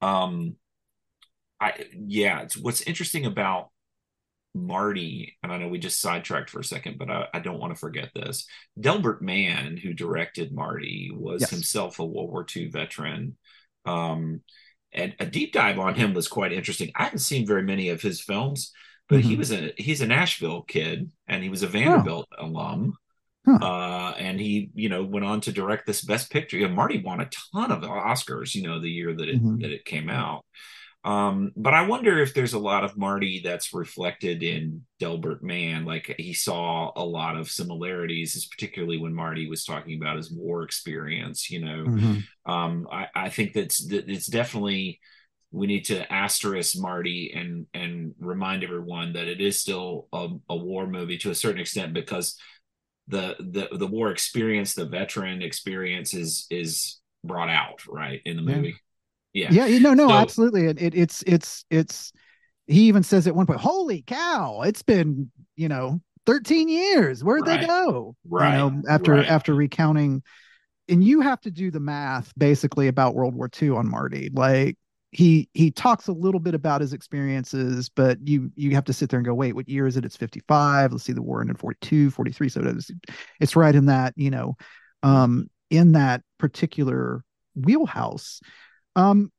Um, 0.02 0.56
I 1.60 1.86
yeah. 1.96 2.42
It's, 2.42 2.58
what's 2.58 2.82
interesting 2.82 3.26
about 3.26 3.70
Marty, 4.54 5.38
and 5.42 5.52
I 5.52 5.58
know 5.58 5.68
we 5.70 5.80
just 5.80 6.02
sidetracked 6.02 6.50
for 6.50 6.60
a 6.60 6.64
second, 6.64 6.98
but 7.00 7.10
I, 7.10 7.28
I 7.34 7.40
don't 7.40 7.60
want 7.60 7.74
to 7.74 7.80
forget 7.80 8.10
this. 8.14 8.46
Delbert 8.80 9.22
Mann, 9.22 9.78
who 9.78 9.94
directed 9.94 10.52
Marty, 10.52 11.10
was 11.14 11.42
Yes. 11.42 11.50
himself 11.52 12.00
a 12.00 12.06
World 12.06 12.30
War 12.32 12.46
II 12.56 12.70
veteran. 12.70 13.38
Um, 13.86 14.42
and 14.94 15.16
a 15.20 15.26
deep 15.26 15.54
dive 15.54 15.80
on 15.80 15.96
him 15.96 16.14
was 16.14 16.28
quite 16.28 16.52
interesting. 16.52 16.92
I 16.96 17.06
haven't 17.06 17.20
seen 17.20 17.48
very 17.48 17.64
many 17.64 17.90
of 17.90 18.02
his 18.02 18.20
films, 18.22 18.74
but 19.12 19.22
he 19.22 19.36
Mhm. 19.36 19.38
was 19.38 19.52
a 19.52 19.74
he's 19.78 20.02
a 20.02 20.08
Nashville 20.08 20.64
kid, 20.64 21.12
and 21.28 21.44
he 21.44 21.50
was 21.50 21.62
a 21.64 21.68
Vanderbilt 21.68 22.28
alum. 22.40 22.94
Huh. 23.46 23.58
Uh, 23.62 24.16
and 24.20 24.40
he, 24.40 24.70
you 24.76 24.88
know, 24.88 25.04
went 25.04 25.26
on 25.26 25.42
to 25.42 25.52
direct 25.52 25.86
this 25.88 26.04
Best 26.04 26.32
Picture. 26.32 26.58
Yeah, 26.58 26.68
Marty 26.68 27.00
won 27.00 27.22
a 27.22 27.30
ton 27.52 27.72
of 27.72 27.82
Oscars, 27.82 28.54
you 28.56 28.62
know, 28.64 28.80
the 28.80 28.90
year 28.90 29.14
that 29.16 29.28
it 29.30 29.42
Mhm. 29.44 29.62
that 29.62 29.72
it 29.72 29.84
came 29.86 30.10
out. 30.10 30.46
Um, 31.04 31.52
but 31.56 31.74
I 31.74 31.88
wonder 31.88 32.20
if 32.20 32.36
there's 32.36 32.54
a 32.54 32.60
lot 32.60 32.84
of 32.84 32.96
Marty 32.96 33.42
that's 33.44 33.74
reflected 33.74 34.44
in 34.44 34.86
Delbert 35.00 35.42
Mann. 35.44 35.84
Like 35.84 36.14
he 36.20 36.34
saw 36.34 36.92
a 36.96 37.04
lot 37.04 37.36
of 37.36 37.50
similarities, 37.50 38.46
particularly 38.46 39.00
when 39.00 39.16
Marty 39.16 39.50
was 39.50 39.66
talking 39.66 40.00
about 40.00 40.18
his 40.18 40.32
war 40.32 40.62
experience. 40.62 41.50
You 41.50 41.62
know, 41.66 41.86
Mhm. 41.86 42.24
um, 42.46 42.88
I, 42.92 43.08
I 43.16 43.30
think 43.30 43.54
that's 43.54 43.84
that 43.88 44.08
it's 44.08 44.28
definitely 44.28 45.00
we 45.52 45.68
need 45.68 45.86
to 45.86 46.12
asterisk 46.12 46.78
Marty 46.80 47.34
and 47.36 47.66
and 47.74 48.14
remind 48.20 48.64
everyone 48.64 49.14
that 49.14 49.28
it 49.28 49.42
is 49.42 49.60
still 49.60 50.08
a, 50.14 50.30
a 50.50 50.56
war 50.56 50.88
movie 50.88 51.18
to 51.20 51.32
a 51.32 51.36
certain 51.36 51.60
extent 51.60 51.94
because 51.94 52.38
the 53.08 53.36
the 53.40 53.68
the 53.78 53.88
war 53.88 54.12
experience, 54.12 54.74
the 54.74 54.86
veteran 54.86 55.42
experience 55.42 56.14
is 56.14 56.48
is 56.50 57.00
brought 57.24 57.50
out 57.50 57.86
right 57.88 58.22
in 58.26 58.36
the 58.38 58.42
movie. 58.42 58.76
Yeah. 59.34 59.50
Yeah, 59.52 59.66
you- 59.66 59.80
no, 59.80 59.94
no, 59.94 60.08
So- 60.08 60.14
absolutely. 60.16 60.66
It, 60.68 60.82
it 60.82 60.96
it's 60.96 61.24
it's 61.28 61.66
it's 61.70 62.12
he 62.68 62.84
even 62.84 63.04
says 63.04 63.28
at 63.28 63.36
one 63.36 63.46
point, 63.46 63.60
Holy 63.60 64.02
cow, 64.02 64.62
it's 64.62 64.82
been, 64.84 65.30
you 65.58 65.68
know, 65.68 66.00
13 66.26 66.70
years. 66.70 67.24
Where'd 67.24 67.46
they 67.46 67.66
go? 67.66 68.16
Right, 68.30 68.54
You 68.54 68.72
know, 68.72 68.82
after 68.88 69.14
right. 69.14 69.26
after 69.28 69.54
recounting 69.54 70.22
and 70.88 71.04
you 71.04 71.22
have 71.22 71.42
to 71.42 71.52
do 71.52 71.72
the 71.72 71.80
math 71.80 72.32
basically 72.38 72.88
about 72.88 73.16
World 73.16 73.34
War 73.36 73.50
II 73.62 73.72
on 73.72 73.90
Marty. 73.90 74.30
Like 74.34 74.78
he 75.12 75.50
he 75.54 75.72
talks 75.72 76.08
a 76.08 76.14
little 76.14 76.40
bit 76.40 76.54
about 76.56 76.82
his 76.82 76.94
experiences, 76.94 77.90
but 77.90 78.18
you 78.26 78.52
you 78.56 78.72
have 78.76 78.86
to 78.86 78.94
sit 78.94 79.10
there 79.10 79.20
and 79.20 79.26
go, 79.26 79.34
wait, 79.34 79.54
what 79.54 79.68
year 79.68 79.86
is 79.88 79.98
it? 79.98 80.06
It's 80.06 80.16
55. 80.18 80.92
Let's 80.94 81.04
see, 81.04 81.14
the 81.14 81.22
war 81.22 81.42
ended 81.42 81.58
in 81.58 81.60
42, 81.60 82.12
43. 82.12 82.50
So 82.50 82.62
it's 82.62 82.92
it's 83.40 83.56
right 83.56 83.76
in 83.76 83.88
that, 83.88 84.14
you 84.16 84.32
know, 84.32 84.56
um, 85.04 85.50
in 85.70 85.92
that 85.94 86.22
particular 86.38 87.24
wheelhouse. 87.56 88.40
Um, 88.96 89.32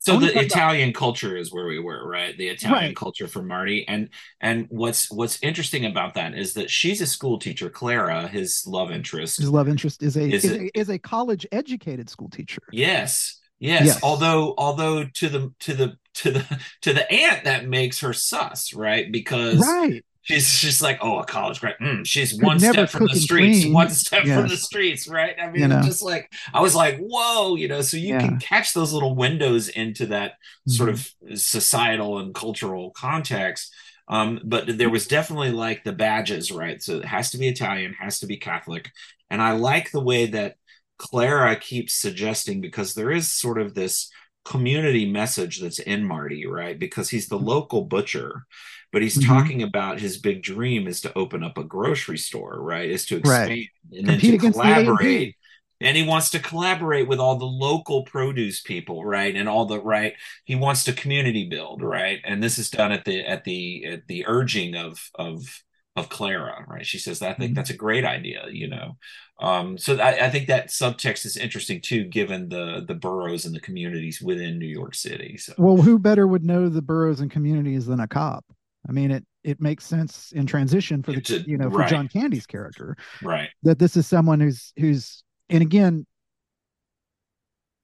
So 0.00 0.18
the 0.18 0.26
talk 0.26 0.32
about- 0.34 0.44
Italian 0.44 0.92
culture 0.92 1.36
is 1.36 1.52
where 1.52 1.66
we 1.66 1.78
were, 1.78 2.06
right? 2.06 2.36
The 2.36 2.48
Italian 2.48 2.88
Right. 2.88 2.96
culture 2.96 3.26
for 3.28 3.42
Marty, 3.42 3.86
and 3.88 4.08
and 4.42 4.66
what's 4.68 5.10
what's 5.10 5.42
interesting 5.42 5.86
about 5.86 6.14
that 6.14 6.34
is 6.34 6.52
that 6.54 6.70
she's 6.70 7.00
a 7.00 7.06
school 7.06 7.38
teacher, 7.38 7.70
Clara, 7.70 8.28
his 8.28 8.64
love 8.66 8.90
interest. 8.90 9.38
his 9.38 9.50
love 9.50 9.68
interest 9.68 10.02
is 10.02 10.16
a 10.18 10.30
Is 10.30 10.44
is, 10.44 10.50
it- 10.52 10.60
a, 10.60 10.78
is 10.80 10.88
a 10.90 10.98
college 10.98 11.46
educated 11.50 12.08
school 12.10 12.28
teacher. 12.28 12.62
Yes, 12.72 13.39
yes. 13.60 13.86
Yes. 13.86 14.00
Although 14.02 14.54
although 14.58 15.04
to 15.04 15.28
the 15.28 15.52
to 15.60 15.74
the 15.74 15.96
to 16.14 16.30
the 16.32 16.60
to 16.82 16.92
the 16.92 17.10
aunt 17.12 17.44
that 17.44 17.68
makes 17.68 18.00
her 18.00 18.12
sus, 18.12 18.74
right? 18.74 19.10
Because 19.12 19.58
Right. 19.60 20.04
she's 20.22 20.58
just 20.60 20.82
like, 20.82 20.98
oh, 21.00 21.18
a 21.20 21.24
college 21.24 21.60
grad. 21.60 21.76
Mm, 21.80 22.04
she's 22.06 22.34
one 22.42 22.58
step 22.58 22.90
from 22.90 23.06
the 23.06 23.14
streets, 23.16 23.60
clean. 23.60 23.72
one 23.72 23.90
step 23.90 24.24
from 24.24 24.48
the 24.48 24.56
streets, 24.56 25.06
right? 25.08 25.36
I 25.40 25.50
mean, 25.50 25.62
You 25.62 25.68
know. 25.68 25.82
just 25.82 26.02
like 26.02 26.32
I 26.52 26.60
was 26.60 26.74
like, 26.74 26.98
whoa, 26.98 27.54
you 27.56 27.68
know. 27.68 27.80
So 27.82 27.96
you 27.96 28.14
Yeah. 28.14 28.20
can 28.20 28.38
catch 28.40 28.72
those 28.74 28.92
little 28.92 29.14
windows 29.14 29.68
into 29.68 30.06
that 30.06 30.34
sort 30.66 30.90
Mhm. 30.90 30.92
of 31.32 31.40
societal 31.40 32.18
and 32.18 32.34
cultural 32.34 32.90
context. 32.90 33.72
Um, 34.08 34.40
but 34.44 34.76
there 34.76 34.90
was 34.90 35.06
definitely 35.06 35.52
like 35.52 35.84
the 35.84 35.92
badges, 35.92 36.50
right? 36.50 36.82
So 36.82 36.96
it 36.98 37.04
has 37.04 37.30
to 37.30 37.38
be 37.38 37.46
Italian, 37.46 37.94
has 38.00 38.18
to 38.20 38.26
be 38.26 38.36
Catholic. 38.36 38.90
And 39.30 39.40
I 39.40 39.52
like 39.52 39.92
the 39.92 40.00
way 40.00 40.26
that 40.26 40.56
Clara 41.00 41.56
keeps 41.56 41.94
suggesting 41.94 42.60
because 42.60 42.92
there 42.94 43.10
is 43.10 43.32
sort 43.32 43.58
of 43.58 43.72
this 43.74 44.10
community 44.44 45.10
message 45.10 45.58
that's 45.60 45.78
in 45.78 46.04
Marty, 46.04 46.46
right? 46.46 46.78
Because 46.78 47.08
he's 47.08 47.28
the 47.28 47.38
local 47.38 47.84
butcher, 47.86 48.46
but 48.92 49.00
he's 49.00 49.16
Mhm. 49.16 49.26
talking 49.26 49.62
about 49.62 49.98
his 49.98 50.18
big 50.18 50.42
dream 50.42 50.86
is 50.86 51.00
to 51.00 51.16
open 51.16 51.42
up 51.42 51.56
a 51.56 51.64
grocery 51.64 52.18
store, 52.18 52.60
right? 52.62 52.90
Is 52.90 53.06
to 53.06 53.16
Right. 53.24 53.50
expand 53.50 53.68
and 53.96 54.06
Compete 54.06 54.40
then 54.42 54.52
to 54.52 54.52
collaborate 54.52 55.36
and 55.80 55.96
he 55.96 56.02
wants 56.02 56.28
to 56.30 56.38
collaborate 56.38 57.08
with 57.08 57.18
all 57.18 57.36
the 57.36 57.46
local 57.46 58.02
produce 58.04 58.60
people 58.60 59.02
right 59.02 59.34
and 59.34 59.48
all 59.48 59.64
the 59.64 59.80
right 59.80 60.12
he 60.44 60.54
wants 60.54 60.84
to 60.84 60.92
community 60.92 61.48
build 61.48 61.82
right 61.82 62.20
and 62.24 62.42
this 62.42 62.58
is 62.58 62.68
done 62.68 62.92
at 62.92 63.06
the 63.06 63.24
at 63.24 63.44
the 63.44 63.86
at 63.86 64.06
the 64.06 64.26
urging 64.26 64.76
of 64.76 65.10
of 65.14 65.62
of 65.96 66.08
clara 66.08 66.64
right 66.68 66.86
she 66.86 66.98
says 66.98 67.20
i 67.20 67.32
think 67.34 67.52
Mhm. 67.52 67.54
that's 67.56 67.70
a 67.70 67.76
great 67.76 68.04
idea 68.04 68.44
you 68.50 68.68
know 68.68 68.96
um 69.40 69.76
so 69.76 69.96
I, 69.98 70.26
I 70.26 70.30
think 70.30 70.46
that 70.46 70.68
subtext 70.68 71.26
is 71.26 71.36
interesting 71.36 71.80
too 71.80 72.04
given 72.04 72.48
the 72.48 72.84
the 72.86 72.94
boroughs 72.94 73.44
and 73.44 73.54
the 73.54 73.60
communities 73.60 74.20
within 74.22 74.58
new 74.58 74.66
york 74.68 74.94
city 74.94 75.36
so 75.36 75.52
Well, 75.58 75.76
who 75.78 75.98
better 75.98 76.26
would 76.28 76.44
know 76.44 76.68
the 76.68 76.82
boroughs 76.82 77.20
and 77.20 77.30
communities 77.30 77.86
than 77.86 78.00
a 78.00 78.06
cop? 78.06 78.44
I 78.88 78.92
mean, 78.92 79.10
it 79.10 79.24
it 79.42 79.60
makes 79.60 79.84
sense 79.84 80.32
in 80.32 80.46
transition 80.46 81.02
for 81.02 81.12
the 81.12 81.20
To- 81.22 81.44
you 81.50 81.58
know 81.58 81.70
for 81.70 81.78
right. 81.78 81.90
John 81.90 82.06
Candy's 82.08 82.46
character 82.46 82.96
right 83.22 83.50
that 83.64 83.78
this 83.78 83.96
is 83.96 84.06
someone 84.06 84.40
who's 84.40 84.72
who's 84.78 85.22
and 85.50 85.62
again 85.62 86.06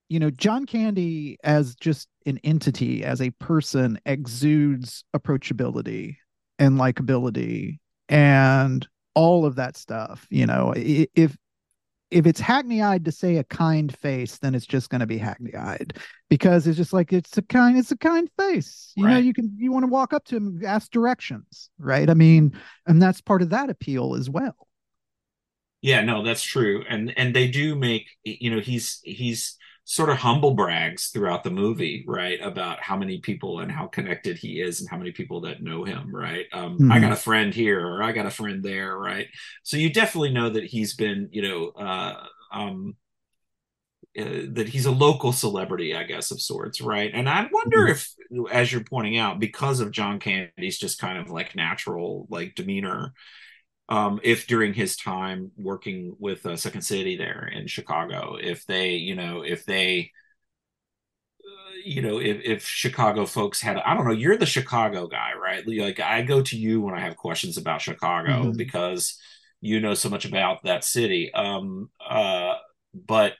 you 0.08 0.20
know, 0.20 0.30
John 0.30 0.66
Candy 0.66 1.36
as 1.42 1.74
just 1.74 2.06
an 2.26 2.38
entity, 2.44 3.02
as 3.04 3.20
a 3.20 3.30
person, 3.30 3.98
exudes 4.06 5.02
approachability 5.16 6.16
and 6.60 6.78
likability 6.78 7.78
and 8.08 8.86
all 9.14 9.44
of 9.46 9.56
that 9.56 9.76
stuff. 9.76 10.26
You 10.30 10.46
know, 10.46 10.72
if 10.76 11.36
if 12.10 12.26
it's 12.26 12.38
hackney-eyed 12.38 13.04
to 13.04 13.12
say 13.12 13.36
a 13.36 13.44
kind 13.44 13.96
face, 13.98 14.38
then 14.38 14.54
it's 14.54 14.66
just 14.66 14.90
going 14.90 15.00
to 15.00 15.06
be 15.06 15.18
hackney-eyed 15.18 15.94
because 16.30 16.66
it's 16.66 16.76
just 16.76 16.92
like 16.92 17.12
it's 17.12 17.36
a 17.36 17.42
kind 17.42 17.76
it's 17.76 17.90
a 17.90 17.96
kind 17.96 18.28
face. 18.38 18.92
You 18.96 19.06
right. 19.06 19.14
know, 19.14 19.18
you 19.18 19.32
can 19.32 19.52
you 19.56 19.72
want 19.72 19.84
to 19.84 19.90
walk 19.90 20.12
up 20.12 20.24
to 20.26 20.36
him, 20.36 20.60
ask 20.64 20.90
directions, 20.90 21.70
right? 21.78 22.08
I 22.08 22.14
mean, 22.14 22.52
and 22.86 23.02
that's 23.02 23.20
part 23.20 23.42
of 23.42 23.50
that 23.50 23.70
appeal 23.70 24.14
as 24.14 24.30
well. 24.30 24.56
Yeah, 25.82 26.02
no, 26.02 26.22
that's 26.22 26.42
true. 26.42 26.84
And 26.88 27.12
and 27.16 27.34
they 27.34 27.48
do 27.48 27.74
make 27.74 28.08
you 28.24 28.50
know, 28.50 28.60
he's 28.60 29.00
he's 29.04 29.56
sort 29.88 30.10
of 30.10 30.16
humble 30.16 30.52
brags 30.52 31.10
throughout 31.10 31.44
the 31.44 31.50
movie, 31.50 32.04
right? 32.08 32.40
About 32.42 32.82
how 32.82 32.96
many 32.96 33.18
people 33.18 33.60
and 33.60 33.70
how 33.70 33.86
connected 33.86 34.36
he 34.36 34.60
is 34.60 34.80
and 34.80 34.90
how 34.90 34.98
many 34.98 35.12
people 35.12 35.42
that 35.42 35.62
know 35.62 35.84
him, 35.84 36.14
right? 36.14 36.46
Um, 36.52 36.74
mm-hmm. 36.74 36.90
I 36.92 36.98
got 36.98 37.12
a 37.12 37.16
friend 37.16 37.54
here 37.54 37.86
or 37.86 38.02
I 38.02 38.10
got 38.10 38.26
a 38.26 38.30
friend 38.30 38.64
there, 38.64 38.98
right? 38.98 39.28
So 39.62 39.76
you 39.76 39.92
definitely 39.92 40.32
know 40.32 40.50
that 40.50 40.64
he's 40.64 40.96
been, 40.96 41.28
you 41.30 41.42
know, 41.42 41.68
uh, 41.68 42.26
um, 42.50 42.96
uh, 44.18 44.48
that 44.54 44.68
he's 44.68 44.86
a 44.86 44.90
local 44.90 45.30
celebrity, 45.30 45.94
I 45.94 46.02
guess, 46.02 46.32
of 46.32 46.40
sorts, 46.40 46.80
right? 46.80 47.12
And 47.14 47.28
I 47.28 47.46
wonder 47.52 47.86
mm-hmm. 47.86 47.92
if, 47.92 48.52
as 48.52 48.72
you're 48.72 48.82
pointing 48.82 49.18
out, 49.18 49.38
because 49.38 49.78
of 49.78 49.92
John 49.92 50.18
Candy's 50.18 50.78
just 50.78 50.98
kind 50.98 51.18
of 51.18 51.30
like 51.30 51.54
natural, 51.54 52.26
like 52.28 52.56
demeanor, 52.56 53.14
um, 53.88 54.20
if 54.22 54.46
during 54.46 54.74
his 54.74 54.96
time 54.96 55.52
working 55.56 56.16
with 56.18 56.44
uh, 56.44 56.56
Second 56.56 56.82
City 56.82 57.16
there 57.16 57.48
in 57.52 57.66
Chicago, 57.66 58.36
if 58.40 58.66
they, 58.66 58.94
you 58.94 59.14
know, 59.14 59.42
if 59.42 59.64
they, 59.64 60.10
uh, 61.44 61.74
you 61.84 62.02
know, 62.02 62.18
if, 62.18 62.40
if 62.44 62.66
Chicago 62.66 63.26
folks 63.26 63.60
had, 63.60 63.76
I 63.76 63.94
don't 63.94 64.04
know, 64.04 64.12
you're 64.12 64.36
the 64.36 64.46
Chicago 64.46 65.06
guy, 65.06 65.32
right? 65.40 65.66
Like 65.66 66.00
I 66.00 66.22
go 66.22 66.42
to 66.42 66.56
you 66.56 66.80
when 66.80 66.94
I 66.94 67.00
have 67.00 67.16
questions 67.16 67.58
about 67.58 67.80
Chicago 67.80 68.44
mm-hmm. 68.44 68.56
because 68.56 69.18
you 69.60 69.80
know 69.80 69.94
so 69.94 70.08
much 70.08 70.24
about 70.24 70.64
that 70.64 70.84
city. 70.84 71.32
Um, 71.32 71.90
uh, 72.04 72.54
but 72.92 73.34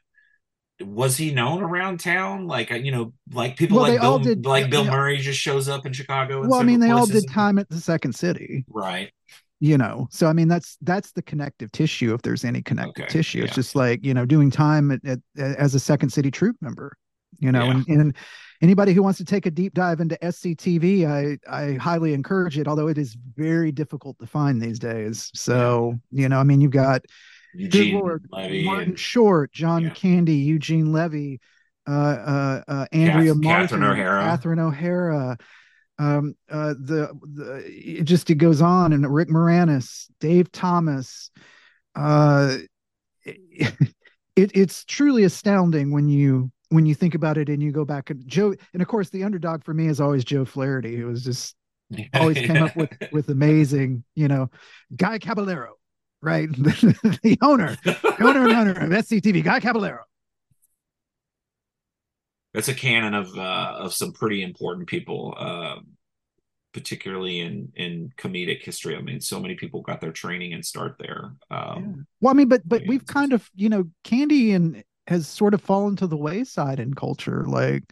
was 0.80 1.16
he 1.16 1.32
known 1.32 1.62
around 1.62 2.00
town? 2.00 2.46
Like 2.46 2.70
you 2.70 2.92
know, 2.92 3.12
like 3.32 3.56
people 3.56 3.78
well, 3.78 3.90
like 3.90 4.00
Bill, 4.00 4.18
did, 4.18 4.44
like 4.46 4.70
Bill 4.70 4.85
Murray 4.85 5.18
just 5.18 5.40
shows 5.40 5.68
up 5.68 5.87
in 5.87 5.92
Chicago. 5.92 6.46
well, 6.46 6.61
I 6.61 6.62
mean, 6.62 6.80
they 6.80 6.90
all 6.90 7.06
did 7.06 7.28
time 7.28 7.59
at 7.59 7.68
the 7.68 7.80
Second 7.80 8.14
City, 8.14 8.64
right? 8.68 9.11
You 9.59 9.79
know 9.79 10.07
so 10.11 10.27
i 10.27 10.35
mean 10.35 10.49
that's 10.49 10.77
that's 10.83 11.12
the 11.12 11.23
connective 11.23 11.73
tissue 11.73 12.12
if 12.12 12.21
there's 12.21 12.45
any 12.45 12.61
connective 12.61 13.05
okay, 13.05 13.12
tissue 13.12 13.38
yeah. 13.38 13.45
it's 13.45 13.55
just 13.55 13.75
like 13.75 14.05
you 14.05 14.12
know 14.12 14.27
doing 14.27 14.51
time 14.51 14.90
at, 14.90 15.01
at, 15.07 15.19
as 15.35 15.75
a 15.75 15.81
second 15.81 16.11
city 16.11 16.31
troupe 16.31 16.57
member 16.61 16.95
you 17.38 17.51
know 17.51 17.64
yeah. 17.64 17.71
and, 17.71 17.87
and 17.88 18.16
anybody 18.61 18.92
who 18.92 19.03
wants 19.03 19.16
to 19.16 19.25
take 19.25 19.47
a 19.47 19.51
deep 19.51 19.73
dive 19.73 20.01
into 20.01 20.14
sctv 20.25 21.07
i 21.07 21.38
i 21.51 21.73
highly 21.73 22.12
encourage 22.12 22.59
it 22.59 22.69
although 22.69 22.88
it 22.88 22.99
is 22.99 23.16
very 23.35 23.73
difficult 23.73 24.19
to 24.19 24.27
find 24.27 24.61
these 24.61 24.79
days 24.79 25.31
so 25.35 25.95
yeah. 26.11 26.25
you 26.25 26.29
know 26.29 26.38
i 26.38 26.42
mean 26.42 26.61
you've 26.61 26.71
got 26.71 27.01
Eugene 27.55 27.95
good 27.95 28.01
Lord, 28.01 28.27
Levy 28.31 28.64
Martin 28.64 28.88
and, 28.90 28.99
Short, 28.99 29.53
John 29.53 29.90
Candy, 29.90 30.35
Eugene 30.35 30.92
Levy, 30.92 31.40
uh, 31.88 31.90
uh, 31.90 32.62
uh, 32.69 32.87
Andrea 32.92 33.33
Kath, 33.33 33.42
Martin, 33.42 33.62
Catherine 33.62 33.83
O'Hara, 33.83 34.23
Catherine 34.23 34.59
O'Hara, 34.59 35.38
um, 35.98 36.35
uh, 36.50 36.74
the, 36.74 37.18
the 37.35 37.62
it 37.66 38.04
just 38.04 38.30
it 38.30 38.37
goes 38.37 38.61
on 38.61 38.92
and 38.92 39.12
Rick 39.12 39.28
Moranis, 39.28 40.11
Dave 40.20 40.52
Thomas. 40.52 41.30
Uh, 41.94 42.59
it, 43.24 44.52
it's 44.54 44.85
truly 44.85 45.24
astounding 45.24 45.90
when 45.90 46.09
you 46.09 46.50
when 46.68 46.87
you 46.87 46.94
think 46.94 47.14
about 47.14 47.38
it 47.38 47.48
and 47.48 47.62
you 47.62 47.72
go 47.72 47.85
back 47.85 48.11
and 48.11 48.26
Joe 48.26 48.54
and 48.72 48.82
of 48.82 48.88
course 48.88 49.11
the 49.11 49.24
underdog 49.24 49.64
for 49.64 49.72
me 49.72 49.87
is 49.87 50.00
always 50.00 50.24
Joe 50.24 50.44
Flaherty 50.44 50.96
who 50.96 51.06
was 51.06 51.24
just 51.24 51.54
always 52.14 52.37
came 52.38 52.62
up 52.62 52.76
with 52.76 52.90
with 53.12 53.28
amazing 53.28 54.04
you 54.14 54.28
know 54.28 54.50
Guy 54.94 55.18
Caballero 55.18 55.74
right 56.22 56.50
the 56.52 57.38
owner 57.42 57.76
the 57.85 58.16
owner 58.20 58.44
and 58.44 58.52
owner 58.52 58.72
of 58.72 58.90
SCTV 58.90 59.42
Guy 59.42 59.61
Caballero 59.61 60.04
that's 62.57 62.69
a 62.69 62.75
canon 62.75 63.12
of 63.12 63.37
uh, 63.37 63.75
of 63.77 63.92
some 63.92 64.12
pretty 64.12 64.42
important 64.42 64.88
people, 64.88 65.35
uh, 65.38 65.77
particularly 66.73 67.40
in 67.40 67.71
in 67.77 68.11
comedic 68.16 68.62
history. 68.62 68.97
I 68.97 69.03
mean, 69.03 69.21
so 69.21 69.38
many 69.38 69.57
people 69.57 69.83
got 69.83 70.01
their 70.01 70.11
training 70.11 70.55
and 70.55 70.64
start 70.64 70.97
there. 70.99 71.33
Um, 71.51 71.77
yeah. 71.77 72.03
Well, 72.23 72.31
I 72.31 72.35
mean, 72.35 72.49
but 72.49 72.66
but 72.66 72.81
we've 72.87 73.05
kind 73.05 73.35
of 73.35 73.47
you 73.55 73.69
know, 73.69 73.85
Candy 74.05 74.53
and 74.53 74.83
has 75.07 75.29
sort 75.29 75.53
of 75.53 75.61
fallen 75.61 75.97
to 75.97 76.07
the 76.07 76.16
wayside 76.16 76.81
in 76.81 76.95
culture, 76.95 77.45
like 77.47 77.85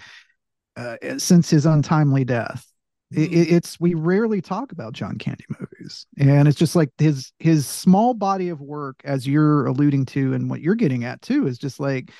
uh, 0.77 0.97
since 1.19 1.51
his 1.51 1.67
untimely 1.67 2.25
death. 2.25 2.67
Mm-hmm. 3.13 3.35
It, 3.35 3.53
it's 3.53 3.79
we 3.79 3.93
rarely 3.93 4.41
talk 4.41 4.73
about 4.73 4.95
John 4.95 5.19
Candy 5.19 5.45
movies, 5.61 6.07
and 6.19 6.49
it's 6.49 6.59
just 6.59 6.75
like 6.75 6.89
his 6.97 7.33
his 7.39 7.67
small 7.67 8.15
body 8.15 8.49
of 8.49 8.63
work, 8.63 9.03
as 9.05 9.27
you're 9.27 9.67
alluding 9.67 10.07
to, 10.07 10.33
and 10.33 10.49
what 10.49 10.63
you're 10.63 10.75
getting 10.75 11.05
at 11.05 11.21
too, 11.21 11.47
is 11.47 11.59
just 11.59 11.81
like 11.81 12.13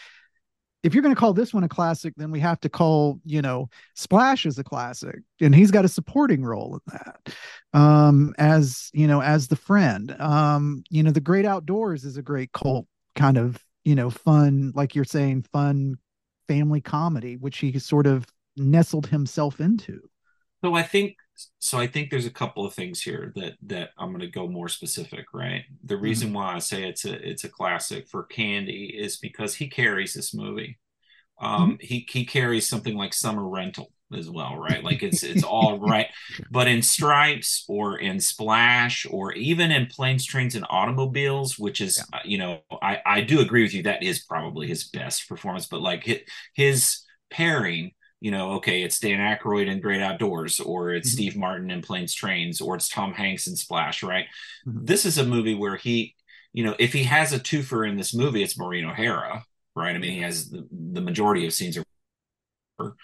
if 0.85 0.93
you're 0.93 1.03
going 1.03 1.15
to 1.15 1.19
call 1.19 1.33
this 1.33 1.55
one 1.55 1.65
a 1.65 1.69
classic, 1.69 2.13
then 2.19 2.31
we 2.31 2.39
have 2.41 2.61
to 2.61 2.69
call, 2.69 3.19
you 3.25 3.41
know, 3.41 3.71
Splash 3.95 4.45
as 4.45 4.59
a 4.59 4.65
classic. 4.65 5.17
And 5.41 5.55
he's 5.55 5.71
got 5.71 5.87
a 5.87 5.89
supporting 5.89 6.45
role 6.45 6.75
in 6.75 6.81
that. 6.93 7.35
Um, 7.73 8.35
as, 8.37 8.91
you 8.93 9.07
know, 9.07 9.23
as 9.23 9.49
the 9.49 9.57
friend. 9.57 10.15
Um, 10.21 10.85
you 10.91 11.03
know, 11.03 11.11
The 11.11 11.21
Great 11.21 11.47
Outdoors 11.47 12.05
is 12.05 12.19
a 12.19 12.23
great 12.23 12.53
cult 12.53 12.87
kind 13.17 13.39
of, 13.39 13.65
you 13.85 13.95
know, 13.95 14.11
fun, 14.11 14.73
like 14.75 14.95
you're 14.95 15.05
saying, 15.05 15.47
fun 15.51 15.97
family 16.49 16.83
comedy, 16.83 17.39
which 17.39 17.57
he 17.59 17.79
sort 17.79 18.07
of 18.07 18.27
nestled 18.59 19.07
himself 19.07 19.61
into. 19.61 20.01
So 20.63 20.75
I 20.75 20.83
think 20.83 21.17
so 21.59 21.79
I 21.79 21.87
think 21.87 22.11
there's 22.11 22.27
a 22.27 22.31
couple 22.31 22.65
of 22.65 22.75
things 22.75 23.03
here 23.03 23.33
that 23.37 23.55
that 23.67 23.91
I'm 23.99 24.11
going 24.11 24.21
to 24.21 24.27
go 24.27 24.47
more 24.47 24.69
specific, 24.69 25.27
right? 25.33 25.65
The 25.85 25.95
mm-hmm. 25.95 26.05
reason 26.05 26.29
mm-hmm. 26.29 26.37
why 26.37 26.55
I 26.55 26.59
say 26.59 26.89
it's 26.89 27.05
a 27.05 27.29
it's 27.29 27.45
a 27.45 27.49
classic 27.49 28.09
for 28.09 28.25
Candy 28.25 28.95
is 28.97 29.17
because 29.17 29.55
he 29.55 29.69
carries 29.69 30.15
this 30.15 30.35
movie. 30.35 30.79
Um, 31.41 31.73
mm-hmm. 31.73 31.77
he 31.81 32.07
he 32.09 32.25
carries 32.25 32.69
something 32.69 32.97
like 32.97 33.13
Summer 33.13 33.49
Rental 33.49 33.93
as 34.17 34.31
well, 34.31 34.57
right? 34.57 34.85
Like 34.85 35.03
it's 35.03 35.23
it's 35.23 35.43
all 35.45 35.79
right. 35.79 36.07
But 36.51 36.69
in 36.69 36.83
Stripes 36.83 37.65
or 37.69 37.99
in 37.99 38.21
Splash 38.21 39.07
or 39.11 39.33
even 39.33 39.71
in 39.71 39.87
Planes, 39.87 40.25
Trains, 40.25 40.55
and 40.55 40.67
Automobiles, 40.71 41.59
which 41.59 41.81
is 41.81 42.05
yeah. 42.13 42.21
you 42.25 42.39
know 42.39 42.61
I 42.83 43.01
I 43.05 43.21
do 43.23 43.41
agree 43.41 43.63
with 43.63 43.75
you 43.75 43.85
that 43.85 44.03
is 44.03 44.25
probably 44.25 44.69
his 44.69 44.85
best 44.85 45.29
performance, 45.29 45.67
but 45.67 45.81
like 45.81 46.05
his, 46.05 46.21
his 46.55 47.01
pairing 47.31 47.93
you 48.21 48.31
know, 48.31 48.53
okay, 48.53 48.83
it's 48.83 48.99
Dan 48.99 49.19
Aykroyd 49.19 49.69
in 49.69 49.81
Great 49.81 50.01
Outdoors, 50.01 50.61
or 50.61 50.91
it's 50.91 51.09
mm-hmm. 51.09 51.15
Steve 51.15 51.37
Martin 51.37 51.71
in 51.71 51.83
Planes, 51.83 52.15
Trains, 52.15 52.61
or 52.61 52.75
it's 52.75 52.89
Tom 52.89 53.13
Hanks 53.13 53.47
in 53.47 53.57
Splash, 53.57 54.03
right? 54.03 54.27
Mm-hmm. 54.67 54.85
This 54.85 55.05
is 55.05 55.19
a 55.19 55.27
movie 55.27 55.55
where 55.55 55.77
he, 55.77 56.15
you 56.53 56.65
know, 56.65 56.75
if 56.79 56.93
he 56.93 57.05
has 57.05 57.33
a 57.33 57.39
twofer 57.39 57.89
in 57.89 57.97
this 57.97 58.15
movie, 58.15 58.43
it's 58.43 58.59
Maureen 58.59 58.87
O'Hara, 58.87 59.45
right? 59.77 59.95
I 59.95 59.99
mean, 59.99 60.13
he 60.13 60.21
has 60.21 60.49
the, 60.49 60.67
the 60.71 61.01
majority 61.01 61.47
of 61.47 61.53
scenes 61.53 61.79
are. 61.79 62.95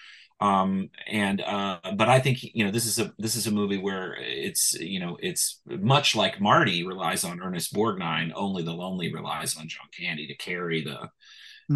Um, 0.41 0.89
and 1.07 1.43
uh, 1.43 1.81
but 1.97 2.09
I 2.09 2.19
think 2.19 2.43
you 2.43 2.65
know 2.65 2.71
this 2.71 2.87
is 2.87 2.99
a 2.99 3.13
this 3.19 3.37
is 3.37 3.47
a 3.47 3.51
movie 3.51 3.77
where 3.77 4.17
it's 4.19 4.73
you 4.73 4.99
know 4.99 5.19
it's 5.21 5.61
much 5.67 6.17
like 6.17 6.41
Marty 6.41 6.87
relies 6.87 7.25
on 7.25 7.43
Ernest 7.43 7.75
Borgnine, 7.75 8.33
only 8.35 8.63
the 8.63 8.73
lonely 8.73 9.13
relies 9.13 9.57
on 9.59 9.69
John 9.69 9.87
Candy 9.97 10.27
to 10.27 10.35
carry 10.35 10.83
the. 10.83 11.11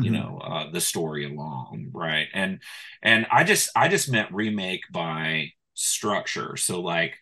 You 0.03 0.11
know 0.11 0.41
uh, 0.43 0.71
the 0.71 0.81
story 0.81 1.25
along 1.25 1.89
right? 1.93 2.29
And 2.35 2.61
and 3.03 3.27
i 3.31 3.45
just 3.45 3.71
i 3.77 3.89
just 3.89 4.11
meant 4.11 4.33
remake 4.33 4.83
by 4.91 5.53
structure. 5.75 6.57
So 6.57 6.81
like 6.81 7.17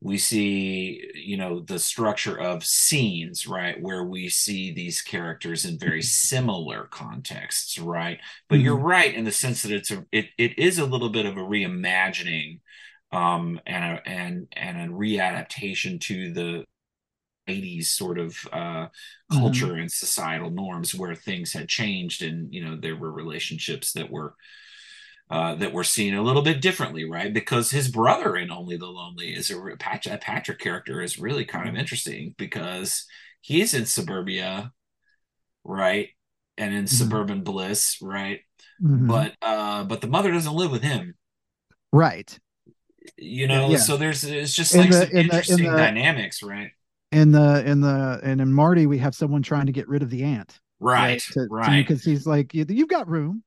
we 0.00 0.18
see 0.18 1.02
you 1.14 1.36
know 1.36 1.60
the 1.60 1.78
structure 1.78 2.38
of 2.38 2.64
scenes 2.64 3.46
right? 3.46 3.80
Where 3.80 4.04
we 4.04 4.28
see 4.28 4.72
these 4.72 5.00
characters 5.02 5.64
in 5.64 5.78
very 5.78 6.02
similar 6.02 6.84
contexts 6.90 7.78
right? 7.78 8.18
But 8.48 8.56
mm-hmm. 8.56 8.64
you're 8.64 8.76
right 8.76 9.14
in 9.14 9.24
the 9.24 9.32
sense 9.32 9.62
that 9.62 9.72
it's 9.72 9.90
a 9.90 10.04
it, 10.12 10.26
it 10.38 10.58
is 10.58 10.78
a 10.78 10.86
little 10.86 11.10
bit 11.10 11.26
of 11.26 11.36
a 11.36 11.40
reimagining 11.40 12.60
um 13.12 13.60
and 13.66 13.84
a 13.84 14.08
and 14.08 14.48
and 14.52 14.90
a 14.90 14.92
readaptation 14.92 16.00
to 16.00 16.32
the 16.32 16.64
80s 17.48 17.86
sort 17.86 18.18
of 18.18 18.36
uh, 18.52 18.86
culture 19.32 19.66
mm-hmm. 19.66 19.80
and 19.80 19.92
societal 19.92 20.50
norms 20.50 20.94
where 20.94 21.14
things 21.14 21.52
had 21.52 21.68
changed 21.68 22.22
and 22.22 22.52
you 22.52 22.64
know 22.64 22.76
there 22.76 22.96
were 22.96 23.10
relationships 23.10 23.92
that 23.92 24.10
were 24.10 24.34
uh, 25.28 25.56
that 25.56 25.72
were 25.72 25.84
seen 25.84 26.14
a 26.14 26.22
little 26.22 26.42
bit 26.42 26.60
differently, 26.60 27.04
right? 27.04 27.34
Because 27.34 27.70
his 27.70 27.88
brother 27.88 28.36
in 28.36 28.52
Only 28.52 28.76
the 28.76 28.86
Lonely 28.86 29.34
is 29.34 29.50
a 29.50 29.76
Patrick, 29.76 30.20
Patrick 30.20 30.60
character 30.60 31.02
is 31.02 31.18
really 31.18 31.44
kind 31.44 31.66
of 31.66 31.72
mm-hmm. 31.72 31.80
interesting 31.80 32.34
because 32.38 33.06
he's 33.40 33.74
in 33.74 33.86
suburbia, 33.86 34.72
right, 35.64 36.10
and 36.56 36.72
in 36.72 36.84
mm-hmm. 36.84 36.94
suburban 36.94 37.42
bliss, 37.42 37.98
right, 38.00 38.40
mm-hmm. 38.80 39.08
but 39.08 39.32
uh, 39.42 39.82
but 39.84 40.00
the 40.00 40.06
mother 40.06 40.30
doesn't 40.30 40.54
live 40.54 40.70
with 40.70 40.82
him, 40.82 41.14
right? 41.92 42.38
You 43.16 43.48
know, 43.48 43.70
yeah. 43.70 43.78
so 43.78 43.96
there's 43.96 44.22
it's 44.22 44.54
just 44.54 44.74
in 44.74 44.82
like 44.82 44.90
the, 44.90 45.06
some 45.06 45.16
interesting 45.16 45.56
the, 45.64 45.70
the, 45.70 45.76
dynamics, 45.76 46.42
right? 46.42 46.70
In 47.16 47.32
the 47.32 47.64
in 47.64 47.80
the 47.80 48.20
and 48.22 48.40
in 48.40 48.52
Marty 48.52 48.86
we 48.86 48.98
have 48.98 49.14
someone 49.14 49.42
trying 49.42 49.66
to 49.66 49.72
get 49.72 49.88
rid 49.88 50.02
of 50.02 50.10
the 50.10 50.22
aunt. 50.24 50.60
Right. 50.80 51.22
Right. 51.50 51.86
Because 51.86 52.04
he's 52.04 52.26
like, 52.26 52.52
you've 52.52 52.88
got 52.88 53.08
room. 53.08 53.42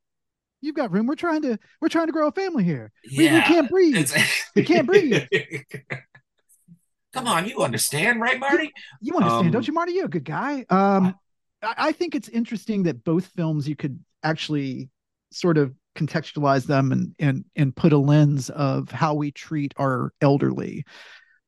You've 0.62 0.76
got 0.76 0.92
room. 0.92 1.06
We're 1.06 1.16
trying 1.16 1.44
to 1.44 1.60
we're 1.80 1.90
trying 1.90 2.08
to 2.08 2.12
grow 2.12 2.28
a 2.28 2.32
family 2.32 2.64
here. 2.64 2.92
We, 3.16 3.32
we 3.32 3.42
can't 3.42 3.70
breathe. 3.70 4.12
We 4.56 4.64
can't 4.64 4.88
breathe. 4.88 5.24
Come 7.14 7.28
on, 7.28 7.48
you 7.48 7.64
understand, 7.64 8.22
right, 8.22 8.40
Marty? 8.40 8.72
You 9.02 9.16
understand, 9.16 9.48
Um, 9.48 9.52
don't 9.52 9.68
you, 9.68 9.74
Marty? 9.74 9.94
You're 9.94 10.06
a 10.06 10.10
good 10.10 10.26
guy. 10.26 10.66
Um, 10.70 11.16
I, 11.64 11.74
I 11.78 11.92
think 11.92 12.14
it's 12.14 12.30
interesting 12.30 12.84
that 12.84 13.04
both 13.04 13.28
films 13.36 13.68
you 13.68 13.76
could 13.76 14.00
actually 14.24 14.90
sort 15.32 15.58
of 15.58 15.74
contextualize 15.96 16.66
them 16.66 16.92
and 16.92 17.16
and 17.20 17.46
and 17.56 17.76
put 17.76 17.94
a 17.94 17.98
lens 17.98 18.50
of 18.50 18.92
how 18.92 19.14
we 19.14 19.32
treat 19.32 19.74
our 19.78 20.14
elderly 20.22 20.86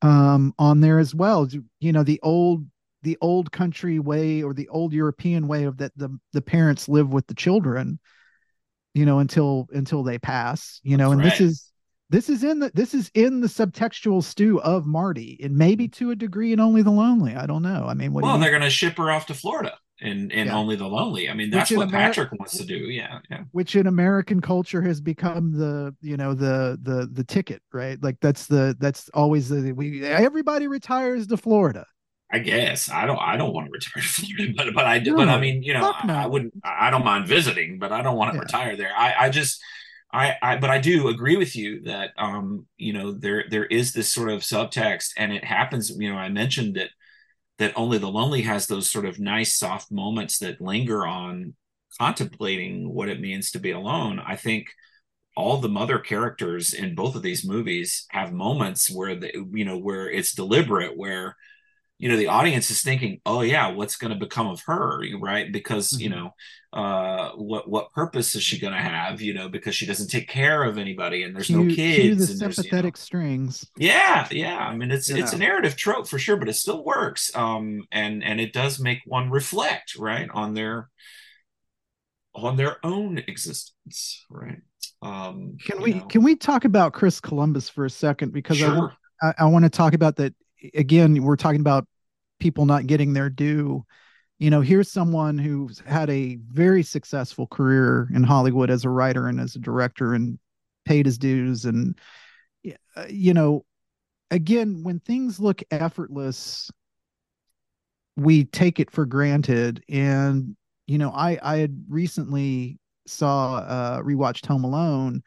um, 0.02 0.54
on 0.58 0.80
there 0.80 0.98
as 0.98 1.14
well. 1.14 1.48
You 1.80 1.92
know, 1.92 2.02
the 2.02 2.20
old 2.22 2.66
the 3.02 3.18
old 3.20 3.50
country 3.50 3.98
way 3.98 4.42
or 4.42 4.54
the 4.54 4.68
old 4.68 4.92
European 4.92 5.48
way 5.48 5.64
of 5.64 5.78
that 5.78 5.92
the 5.96 6.16
the 6.32 6.42
parents 6.42 6.88
live 6.88 7.12
with 7.12 7.26
the 7.26 7.34
children, 7.34 7.98
you 8.94 9.06
know, 9.06 9.20
until 9.20 9.68
until 9.72 10.02
they 10.02 10.18
pass. 10.18 10.80
You 10.82 10.96
know, 10.96 11.10
That's 11.10 11.22
and 11.22 11.30
this 11.30 11.40
is 11.40 11.72
this 12.10 12.28
is 12.28 12.44
in 12.44 12.58
the 12.58 12.70
this 12.74 12.94
is 12.94 13.10
in 13.14 13.40
the 13.40 13.48
subtextual 13.48 14.22
stew 14.22 14.60
of 14.60 14.86
Marty, 14.86 15.38
and 15.42 15.56
maybe 15.56 15.88
to 15.88 16.10
a 16.10 16.16
degree 16.16 16.52
in 16.52 16.60
Only 16.60 16.82
the 16.82 16.90
Lonely. 16.90 17.34
I 17.34 17.46
don't 17.46 17.62
know. 17.62 17.86
I 17.88 17.94
mean, 17.94 18.12
what 18.12 18.24
well, 18.24 18.38
they're 18.38 18.50
going 18.50 18.62
to 18.62 18.70
ship 18.70 18.98
her 18.98 19.10
off 19.10 19.26
to 19.26 19.34
Florida 19.34 19.76
and 20.02 20.32
and 20.32 20.48
Yeah. 20.48 20.56
only 20.56 20.76
the 20.76 20.86
lonely. 20.86 21.30
I 21.30 21.34
mean, 21.34 21.50
that's 21.50 21.70
what 21.70 21.88
Ameri- 21.88 21.92
Patrick 21.92 22.32
wants 22.32 22.56
to 22.58 22.64
do. 22.64 22.76
Yeah, 22.76 23.18
yeah. 23.30 23.44
which 23.52 23.76
in 23.76 23.86
American 23.86 24.40
culture 24.40 24.82
has 24.82 25.00
become 25.00 25.52
the 25.52 25.94
you 26.02 26.16
know 26.16 26.34
the 26.34 26.78
the 26.82 27.08
the 27.12 27.24
ticket, 27.24 27.62
right? 27.72 28.02
Like 28.02 28.18
that's 28.20 28.46
the 28.46 28.76
that's 28.78 29.08
always 29.14 29.48
the 29.48 29.72
we 29.72 30.04
everybody 30.04 30.66
retires 30.66 31.26
to 31.28 31.36
Florida. 31.36 31.86
I 32.34 32.38
guess 32.38 32.88
I 32.90 33.04
don't. 33.06 33.18
I 33.18 33.36
don't 33.36 33.52
want 33.52 33.66
to 33.66 33.72
retire 33.72 34.02
to 34.02 34.08
Florida, 34.26 34.54
but 34.56 34.74
but 34.74 34.84
I 34.86 34.98
do. 34.98 35.14
But 35.16 35.28
I 35.28 35.38
mean, 35.38 35.62
you 35.62 35.74
know, 35.74 35.92
I, 35.94 36.24
I 36.24 36.26
wouldn't. 36.26 36.54
I 36.64 36.90
don't 36.90 37.04
mind 37.04 37.26
visiting, 37.28 37.78
but 37.78 37.92
I 37.92 38.00
don't 38.02 38.16
want 38.16 38.30
to 38.32 38.36
Yeah. 38.36 38.42
retire 38.42 38.76
there. 38.76 38.90
I 38.96 39.26
I 39.26 39.30
just. 39.30 39.60
I, 40.14 40.36
I 40.42 40.56
but 40.58 40.68
I 40.68 40.76
do 40.78 41.08
agree 41.08 41.36
with 41.38 41.56
you 41.56 41.84
that 41.84 42.10
um 42.18 42.66
you 42.76 42.92
know 42.92 43.12
there 43.12 43.44
there 43.48 43.64
is 43.64 43.94
this 43.94 44.10
sort 44.10 44.28
of 44.28 44.42
subtext 44.42 45.12
and 45.16 45.32
it 45.32 45.42
happens 45.42 45.90
you 45.98 46.10
know 46.12 46.18
I 46.18 46.28
mentioned 46.28 46.76
that 46.76 46.90
that 47.58 47.72
only 47.76 47.98
the 47.98 48.10
lonely 48.10 48.42
has 48.42 48.66
those 48.66 48.90
sort 48.90 49.04
of 49.04 49.18
nice 49.18 49.56
soft 49.56 49.92
moments 49.92 50.38
that 50.38 50.60
linger 50.60 51.06
on 51.06 51.54
contemplating 51.98 52.92
what 52.92 53.08
it 53.08 53.20
means 53.20 53.50
to 53.50 53.58
be 53.58 53.70
alone. 53.70 54.20
I 54.24 54.36
think 54.36 54.68
all 55.36 55.58
the 55.58 55.68
mother 55.68 55.98
characters 55.98 56.72
in 56.72 56.94
both 56.94 57.14
of 57.14 57.22
these 57.22 57.46
movies 57.46 58.06
have 58.10 58.32
moments 58.32 58.90
where 58.90 59.14
they 59.14 59.32
you 59.52 59.64
know 59.64 59.78
where 59.78 60.10
it's 60.10 60.34
deliberate 60.34 60.96
where 60.96 61.36
you 62.02 62.08
know 62.10 62.16
the 62.18 62.26
audience 62.28 62.70
is 62.70 62.82
thinking 62.82 63.20
oh 63.26 63.42
yeah 63.42 63.68
what's 63.70 63.96
going 63.96 64.12
to 64.12 64.18
become 64.18 64.48
of 64.48 64.60
her 64.66 65.02
right 65.20 65.52
because 65.52 65.98
you 66.00 66.10
Mhm. 66.10 66.16
know 66.16 66.30
uh 66.72 67.30
what 67.36 67.68
what 67.70 67.92
purpose 67.92 68.34
is 68.34 68.42
she 68.42 68.58
going 68.58 68.72
to 68.74 68.78
have 68.80 69.22
you 69.22 69.34
know 69.34 69.48
because 69.48 69.74
she 69.76 69.86
doesn't 69.86 70.08
take 70.08 70.28
care 70.28 70.64
of 70.64 70.78
anybody 70.78 71.22
and 71.22 71.34
there's 71.36 71.46
Cue, 71.46 71.58
no 71.58 71.66
kids 71.66 72.16
the 72.16 72.26
and 72.28 72.40
there's 72.40 72.64
you 72.64 72.72
know, 72.72 72.76
sympathetic 72.76 72.96
strings. 72.96 73.66
yeah, 73.76 74.28
yeah. 74.30 74.58
I 74.58 74.76
mean, 74.76 74.90
it's 74.90 75.10
You 75.10 75.22
it's 75.22 75.32
a 75.32 75.38
narrative 75.38 75.76
trope 75.76 76.06
for 76.08 76.18
sure, 76.18 76.36
but 76.36 76.48
it 76.48 76.54
still 76.54 76.84
works. 76.84 77.34
Um, 77.36 77.84
and 77.92 78.22
and 78.24 78.40
it 78.40 78.52
does 78.52 78.80
make 78.80 79.00
one 79.06 79.30
reflect, 79.30 79.96
right, 79.96 80.28
on 80.34 80.54
their 80.54 80.90
on 82.34 82.56
their 82.56 82.84
own 82.84 83.18
existence, 83.18 84.24
right? 84.30 84.58
Um, 85.02 85.56
Can 85.64 85.80
we 85.82 85.94
know, 85.94 86.06
can 86.08 86.22
we 86.22 86.34
talk 86.36 86.64
about 86.64 86.92
Chris 86.92 87.20
Columbus 87.20 87.68
for 87.68 87.84
a 87.84 87.90
second 87.90 88.32
because 88.32 88.62
I 88.62 88.66
sure. 88.66 88.76
want 88.76 88.92
I, 89.22 89.34
I 89.38 89.44
want 89.46 89.64
to 89.64 89.70
talk 89.70 89.94
about 89.94 90.16
that 90.16 90.34
again. 90.74 91.22
We're 91.22 91.36
talking 91.36 91.60
about 91.60 91.86
people 92.42 92.66
not 92.66 92.88
getting 92.88 93.12
their 93.12 93.30
due. 93.30 93.86
You 94.40 94.50
know, 94.50 94.60
here's 94.60 94.90
someone 94.90 95.38
who's 95.38 95.78
had 95.86 96.10
a 96.10 96.38
very 96.48 96.82
successful 96.82 97.46
career 97.46 98.08
in 98.12 98.24
Hollywood 98.24 98.68
as 98.68 98.84
a 98.84 98.88
writer 98.90 99.28
and 99.28 99.40
as 99.40 99.54
a 99.54 99.60
director 99.60 100.12
and 100.12 100.40
paid 100.84 101.06
his 101.06 101.18
dues. 101.18 101.64
And, 101.64 101.96
uh, 102.96 103.04
you 103.08 103.32
know, 103.32 103.64
again, 104.32 104.82
when 104.82 104.98
things 104.98 105.38
look 105.38 105.62
effortless, 105.70 106.68
we 108.16 108.44
take 108.44 108.80
it 108.80 108.90
for 108.90 109.06
granted. 109.06 109.84
And, 109.88 110.56
you 110.88 110.98
know, 110.98 111.10
I, 111.10 111.38
I 111.40 111.58
had 111.58 111.84
recently 111.88 112.80
saw, 113.06 113.58
uh, 113.58 114.00
rewatched 114.00 114.46
Home 114.46 114.64
Alone 114.64 115.22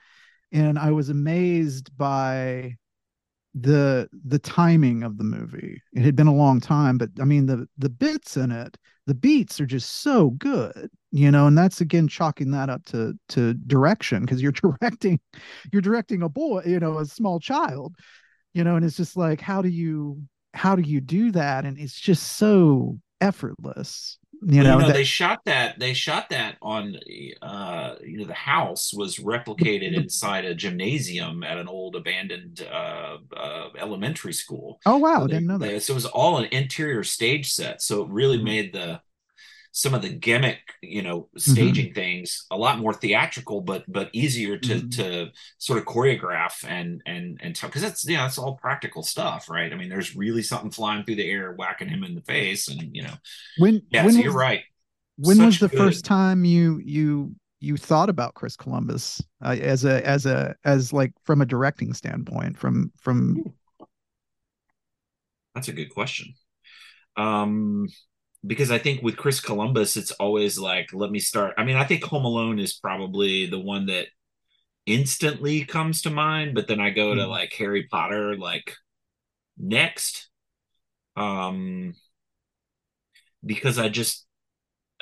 and 0.52 0.78
I 0.78 0.92
was 0.92 1.08
amazed 1.08 1.98
by 1.98 2.76
the 3.56 4.10
the 4.26 4.40
timing 4.40 5.04
of 5.04 5.18
the 5.18 5.24
movie. 5.24 5.82
It 5.94 6.04
had 6.04 6.16
been 6.16 6.28
a 6.28 6.36
long 6.36 6.60
time, 6.60 6.98
but 6.98 7.10
I 7.22 7.24
mean 7.24 7.46
the 7.46 7.68
the 7.78 7.90
bits 7.90 8.36
in 8.36 8.52
it, 8.52 8.78
the 9.08 9.16
beats 9.16 9.60
are 9.62 9.66
just 9.66 10.02
so 10.02 10.32
good, 10.32 10.90
you 11.12 11.32
know, 11.32 11.48
and 11.48 11.58
that's 11.58 11.80
again 11.80 12.08
chalking 12.08 12.52
that 12.52 12.70
up 12.70 12.84
to 12.88 13.14
to 13.30 13.54
direction 13.54 14.22
because 14.22 14.42
you're 14.42 14.52
directing 14.82 15.20
you're 15.72 15.82
directing 15.82 16.22
a 16.22 16.30
boy, 16.30 16.64
you 16.66 16.80
know, 16.80 17.00
a 17.00 17.06
small 17.06 17.40
child, 17.40 17.96
you 18.54 18.64
know, 18.64 18.76
and 18.76 18.86
it's 18.86 18.98
just 18.98 19.16
like 19.16 19.40
how 19.40 19.62
do 19.62 19.70
you 19.70 20.22
how 20.54 20.76
do 20.76 20.82
you 20.82 21.00
do 21.02 21.32
that? 21.32 21.66
And 21.66 21.80
it's 21.80 22.00
just 22.00 22.38
so 22.38 23.00
effortless, 23.22 24.18
you 24.42 24.64
know. 24.64 24.74
you 24.74 24.80
know, 24.80 24.88
that- 24.88 24.94
they 24.94 25.04
shot 25.04 25.42
that. 25.46 25.80
They 25.80 25.94
shot 25.94 26.30
that 26.30 26.58
on, 26.62 26.96
uh, 27.42 27.96
you 28.04 28.18
know, 28.20 28.26
the 28.26 28.34
house 28.34 28.94
was 28.94 29.18
replicated 29.18 29.94
inside 29.96 30.46
a 30.46 30.56
gymnasium 30.56 31.44
at 31.44 31.58
an 31.58 31.68
old 31.68 31.96
abandoned 31.96 32.66
uh, 32.72 33.18
uh, 33.36 33.70
elementary 33.80 34.34
school. 34.34 34.80
oh 34.86 34.98
wow, 34.98 35.16
So 35.20 35.24
I 35.24 35.28
they- 35.28 35.34
didn't 35.34 35.48
know 35.48 35.58
that. 35.58 35.68
they- 35.68 35.80
so 35.80 35.94
it 35.94 35.96
was 35.96 36.06
all 36.06 36.38
an 36.38 36.46
interior 36.52 37.04
stage 37.04 37.52
set. 37.52 37.82
So 37.82 38.04
it 38.04 38.10
really 38.10 38.38
Mhm. 38.40 38.44
made 38.44 38.74
the 38.74 39.02
some 39.78 39.94
of 39.94 40.02
the 40.02 40.10
gimmick, 40.10 40.62
you 40.82 41.02
know, 41.02 41.28
Mm-hmm. 41.38 41.52
staging 41.52 41.94
things 41.94 42.46
a 42.50 42.56
lot 42.58 42.80
more 42.80 42.94
theatrical, 42.94 43.60
but 43.60 43.84
but 43.92 44.10
easier 44.14 44.58
to 44.58 44.76
Mhm. 44.76 44.92
to 44.98 45.32
sort 45.58 45.80
of 45.80 45.86
choreograph 45.86 46.64
and 46.68 47.02
and 47.06 47.40
and 47.44 47.54
tell 47.56 47.68
because 47.68 47.82
that's 47.82 48.08
yeah, 48.08 48.24
that's 48.24 48.38
all 48.38 48.56
practical 48.56 49.04
stuff, 49.04 49.50
right? 49.50 49.74
I 49.74 49.76
mean, 49.76 49.90
there's 49.90 50.16
really 50.16 50.44
something 50.44 50.72
flying 50.72 51.04
through 51.04 51.16
the 51.18 51.30
air, 51.30 51.52
whacking 51.52 51.90
him 51.90 52.06
in 52.06 52.16
the 52.16 52.22
face, 52.22 52.70
and 52.70 52.96
you 52.96 53.04
know, 53.04 53.16
When 53.58 53.82
yeah. 53.90 54.04
when 54.06 54.14
so 54.14 54.18
was, 54.20 54.24
you're 54.24 54.34
right. 54.34 54.64
when 55.18 55.44
was 55.46 55.60
the 55.60 55.68
good- 55.68 55.78
first 55.78 56.06
time 56.06 56.46
you 56.46 56.80
you 56.84 57.36
you 57.60 57.76
thought 57.76 58.10
about 58.10 58.34
Chris 58.36 58.56
Columbus 58.56 59.22
uh, 59.44 59.58
as 59.60 59.84
a 59.84 60.06
as 60.08 60.26
a 60.26 60.56
as 60.64 60.94
like 60.94 61.12
from 61.26 61.42
a 61.42 61.46
directing 61.46 61.94
standpoint 61.94 62.58
from 62.58 62.94
from 62.98 63.44
That's 65.54 65.68
a 65.70 65.74
good 65.74 65.94
question. 65.94 66.34
Um, 67.18 67.88
because 68.46 68.72
I 68.72 68.78
think 68.78 69.02
with 69.02 69.18
Chris 69.18 69.40
Columbus, 69.40 69.98
it's 69.98 70.12
always 70.12 70.58
like, 70.60 70.94
let 70.94 71.12
me 71.12 71.20
start. 71.20 71.54
I 71.58 71.64
mean, 71.64 71.76
I 71.78 71.86
think 71.86 72.04
Home 72.06 72.26
Alone 72.26 72.60
is 72.60 72.74
probably 72.74 73.46
the 73.48 73.60
one 73.60 73.88
that 73.88 74.08
instantly 74.86 75.66
comes 75.66 76.04
to 76.04 76.10
mind, 76.12 76.56
but 76.56 76.68
then 76.68 76.80
I 76.80 76.92
go 76.92 77.16
to 77.16 77.22
Mhm. 77.22 77.30
like 77.30 77.54
Harry 77.54 77.88
Potter, 77.92 78.38
like 78.38 78.76
next. 79.58 80.30
Um, 81.18 81.96
because 83.46 83.78
I 83.78 83.90
just 83.90 84.26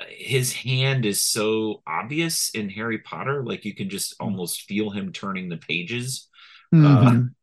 his 0.09 0.53
hand 0.53 1.05
is 1.05 1.21
so 1.23 1.83
obvious 1.87 2.49
in 2.51 2.69
Harry 2.69 2.99
Potter, 2.99 3.43
like 3.45 3.65
you 3.65 3.75
can 3.75 3.89
just 3.89 4.15
Hmm. 4.19 4.25
almost 4.25 4.63
feel 4.63 4.89
him 4.91 5.11
turning 5.13 5.49
the 5.49 5.57
pages. 5.57 6.29
Mhm. 6.73 7.35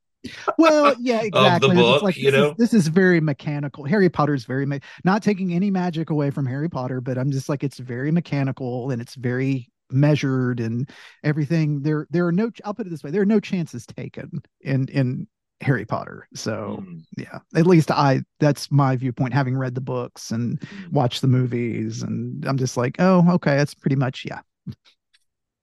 Well 0.58 0.94
yeah 1.00 1.22
exactly. 1.22 1.70
It's 1.70 1.78
book, 1.78 2.02
like 2.02 2.16
you 2.16 2.30
this, 2.30 2.32
know? 2.34 2.50
is, 2.50 2.56
this 2.56 2.74
is 2.74 2.88
very 2.88 3.20
mechanical. 3.20 3.84
Harry 3.84 4.08
Potter's 4.08 4.44
very 4.44 4.66
me- 4.66 4.80
not 5.04 5.22
taking 5.22 5.52
any 5.54 5.70
magic 5.70 6.10
away 6.10 6.30
from 6.30 6.46
Harry 6.46 6.68
Potter 6.68 7.00
but 7.00 7.18
I'm 7.18 7.30
just 7.30 7.48
like 7.48 7.64
it's 7.64 7.78
very 7.78 8.10
mechanical 8.10 8.90
and 8.90 9.00
it's 9.00 9.14
very 9.14 9.70
measured 9.90 10.60
and 10.60 10.88
everything. 11.24 11.82
There 11.82 12.06
there 12.10 12.26
are 12.26 12.32
no 12.32 12.50
I'll 12.64 12.74
put 12.74 12.86
it 12.86 12.90
this 12.90 13.02
way 13.02 13.10
there 13.10 13.22
are 13.22 13.26
no 13.26 13.40
chances 13.40 13.86
taken 13.86 14.42
in 14.60 14.88
in 14.88 15.26
Harry 15.60 15.84
Potter. 15.84 16.28
So 16.34 16.82
Mm, 16.82 17.02
yeah 17.16 17.38
at 17.54 17.66
least 17.66 17.90
i 17.90 18.22
that's 18.38 18.70
my 18.70 18.96
viewpoint 18.96 19.34
having 19.34 19.56
read 19.56 19.74
the 19.74 19.80
books 19.80 20.30
and 20.30 20.60
mm. 20.60 20.92
watched 20.92 21.20
the 21.22 21.28
movies. 21.28 22.02
And 22.02 22.44
i'm 22.46 22.58
just 22.58 22.76
like 22.76 22.96
oh 22.98 23.24
okay 23.34 23.56
that's 23.56 23.74
pretty 23.74 23.96
much 23.96 24.24
yeah. 24.26 24.40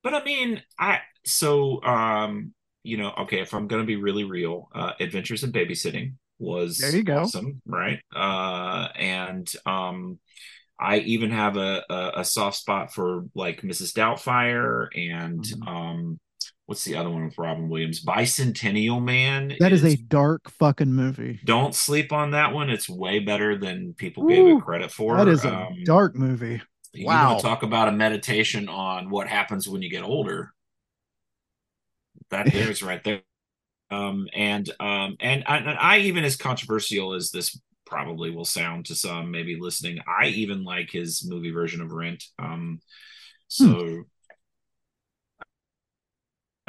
But 0.03 0.13
I 0.13 0.23
mean, 0.23 0.61
I 0.79 0.99
so 1.25 1.83
um, 1.83 2.53
you 2.87 2.97
know, 2.97 3.13
okay, 3.23 3.41
if 3.41 3.53
I'm 3.53 3.67
gonna 3.67 3.83
be 3.83 3.97
really 3.97 4.23
real, 4.23 4.69
uh 4.73 4.93
Adventures 4.99 5.43
in 5.43 5.51
Babysitting 5.51 6.13
was 6.39 6.77
There 6.79 6.95
you 6.95 7.03
go. 7.03 7.21
awesome, 7.23 7.61
right? 7.65 7.99
Uh 8.15 8.87
and 8.95 9.51
um 9.65 10.19
I 10.79 10.99
even 10.99 11.31
have 11.31 11.57
a, 11.57 11.83
a, 11.89 12.11
a 12.17 12.25
soft 12.25 12.57
spot 12.57 12.93
for 12.93 13.25
like 13.35 13.63
Mrs. 13.63 13.93
Doubtfire 13.93 14.87
and 14.95 15.43
Mhm. 15.43 15.67
um 15.67 16.19
what's 16.67 16.83
the 16.83 16.95
other 16.97 17.09
one 17.09 17.25
with 17.25 17.37
Robin 17.37 17.69
Williams? 17.69 18.03
Bicentennial 18.03 19.01
Man. 19.03 19.55
that 19.59 19.71
is 19.73 19.83
a 19.83 19.95
dark 19.95 20.49
fucking 20.49 20.93
movie 20.93 21.39
don't 21.45 21.73
sleep 21.75 22.11
on 22.11 22.31
that 22.31 22.53
one. 22.53 22.69
It's 22.69 22.89
way 22.89 23.19
better 23.19 23.57
than 23.57 23.93
people 23.93 24.25
gave 24.25 24.45
it 24.47 24.61
credit 24.61 24.91
for. 24.91 25.17
that 25.17 25.27
is 25.27 25.45
a 25.45 25.49
Um, 25.49 25.83
dark 25.85 26.15
movie 26.15 26.61
you 26.93 27.05
wow. 27.05 27.27
want 27.29 27.39
to 27.39 27.43
talk 27.43 27.63
about 27.63 27.87
a 27.87 27.91
meditation 27.91 28.69
on 28.69 29.09
what 29.09 29.27
happens 29.27 29.67
when 29.67 29.81
you 29.81 29.89
get 29.89 30.03
older. 30.03 30.53
That 32.29 32.45
there's 32.51 32.83
right 32.83 33.03
there. 33.03 33.21
Um, 33.89 34.27
and 34.33 34.69
um, 34.79 35.15
and 35.19 35.43
I, 35.47 35.57
and 35.57 35.69
I 35.79 35.97
even 35.99 36.23
as 36.23 36.35
controversial 36.35 37.13
as 37.13 37.31
this 37.31 37.59
probably 37.85 38.31
will 38.31 38.45
sound 38.45 38.85
to 38.87 38.95
some 38.95 39.31
maybe 39.31 39.57
listening, 39.59 39.99
I 40.07 40.27
even 40.27 40.63
like 40.63 40.91
his 40.91 41.25
movie 41.27 41.51
version 41.51 41.81
of 41.81 41.91
Rent. 41.91 42.23
Um, 42.37 42.81
so 43.47 44.03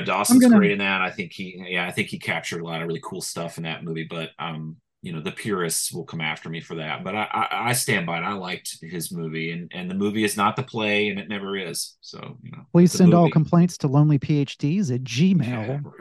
Dawson's 0.04 0.40
gonna... 0.40 0.56
great 0.56 0.70
in 0.72 0.78
that. 0.78 1.00
I 1.00 1.10
think 1.10 1.32
he, 1.32 1.64
yeah, 1.68 1.86
I 1.86 1.90
think 1.90 2.08
he 2.08 2.18
captured 2.18 2.60
a 2.60 2.64
lot 2.64 2.80
of 2.80 2.86
really 2.86 3.00
cool 3.02 3.20
stuff 3.20 3.58
in 3.58 3.64
that 3.64 3.84
movie. 3.84 4.06
But 4.08 4.30
um, 4.38 4.76
you 5.00 5.12
know, 5.12 5.20
the 5.20 5.30
purists 5.30 5.92
will 5.92 6.04
come 6.04 6.20
after 6.20 6.48
me 6.48 6.60
for 6.60 6.74
that. 6.76 7.04
But 7.04 7.14
I, 7.14 7.28
I, 7.30 7.68
I 7.68 7.72
stand 7.72 8.06
by 8.06 8.18
it. 8.18 8.22
I 8.22 8.32
liked 8.32 8.78
his 8.82 9.12
movie, 9.12 9.52
and 9.52 9.70
and 9.72 9.90
the 9.90 9.94
movie 9.94 10.24
is 10.24 10.36
not 10.36 10.56
the 10.56 10.62
play, 10.62 11.08
and 11.08 11.18
it 11.18 11.28
never 11.28 11.56
is. 11.56 11.96
So 12.00 12.38
you 12.42 12.50
know, 12.50 12.66
please 12.72 12.92
send 12.92 13.14
all 13.14 13.30
complaints 13.30 13.78
to 13.78 13.88
lonelyphds 13.88 14.94
at 14.94 15.02
gmail.com. 15.02 15.92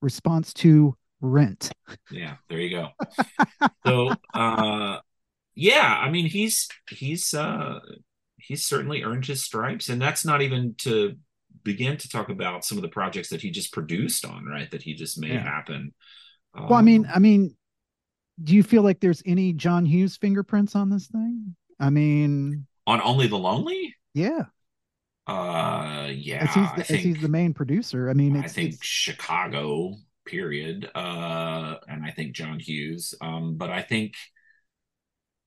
Response 0.00 0.54
to 0.54 0.96
rent. 1.20 1.72
Yeah, 2.10 2.36
there 2.48 2.58
you 2.58 2.70
go. 2.70 2.88
so 3.86 4.14
uh 4.34 4.98
yeah, 5.54 5.98
I 6.00 6.10
mean 6.10 6.26
he's 6.26 6.68
he's 6.90 7.32
uh 7.34 7.80
he's 8.36 8.64
certainly 8.64 9.02
earned 9.02 9.26
his 9.26 9.42
stripes, 9.42 9.88
and 9.88 10.00
that's 10.00 10.24
not 10.24 10.42
even 10.42 10.74
to 10.78 11.14
begin 11.62 11.96
to 11.96 12.08
talk 12.08 12.28
about 12.28 12.64
some 12.64 12.76
of 12.76 12.82
the 12.82 12.88
projects 12.88 13.30
that 13.30 13.40
he 13.40 13.50
just 13.50 13.72
produced 13.72 14.24
on, 14.24 14.44
right? 14.44 14.70
That 14.70 14.82
he 14.82 14.94
just 14.94 15.18
made 15.18 15.32
yeah. 15.32 15.42
happen. 15.42 15.94
Um, 16.54 16.68
well, 16.68 16.78
I 16.78 16.82
mean, 16.82 17.04
um, 17.06 17.12
I 17.14 17.18
mean, 17.18 17.56
do 18.42 18.54
you 18.54 18.62
feel 18.62 18.82
like 18.82 19.00
there's 19.00 19.22
any 19.26 19.52
John 19.52 19.86
Hughes 19.86 20.16
fingerprints 20.16 20.74
on 20.74 20.90
this 20.90 21.06
thing? 21.06 21.54
I 21.80 21.90
mean, 21.90 22.66
on 22.86 23.00
Only 23.00 23.26
the 23.26 23.38
Lonely? 23.38 23.94
Yeah. 24.12 24.44
Uh, 25.26 26.08
yeah. 26.12 26.44
As 26.44 26.54
he's 26.54 26.68
the, 26.76 26.84
think, 26.84 26.98
as 26.98 27.04
he's 27.04 27.22
the 27.22 27.28
main 27.28 27.54
producer. 27.54 28.10
I 28.10 28.12
mean, 28.12 28.36
I 28.36 28.46
think 28.46 28.82
Chicago, 28.82 29.94
period. 30.26 30.90
Uh, 30.94 31.76
and 31.88 32.04
I 32.04 32.10
think 32.10 32.34
John 32.34 32.58
Hughes. 32.58 33.14
Um, 33.20 33.56
but 33.56 33.70
I 33.70 33.82
think 33.82 34.14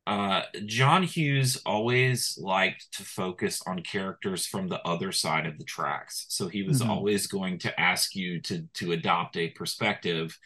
uh, 0.08 0.44
John 0.66 1.04
Hughes 1.04 1.62
always 1.66 2.40
liked 2.42 2.94
to 2.94 3.04
focus 3.04 3.62
on 3.68 3.84
characters 3.84 4.48
from 4.48 4.70
the 4.70 4.82
other 4.88 5.12
side 5.12 5.46
of 5.46 5.58
the 5.58 5.66
tracks. 5.66 6.26
So 6.30 6.48
he 6.48 6.64
was 6.64 6.82
mm-hmm. 6.82 6.90
always 6.90 7.28
going 7.28 7.60
to 7.60 7.78
ask 7.78 8.16
you 8.16 8.40
to 8.44 8.64
to 8.76 8.94
adopt 8.94 9.36
a 9.36 9.50
perspective, 9.50 10.40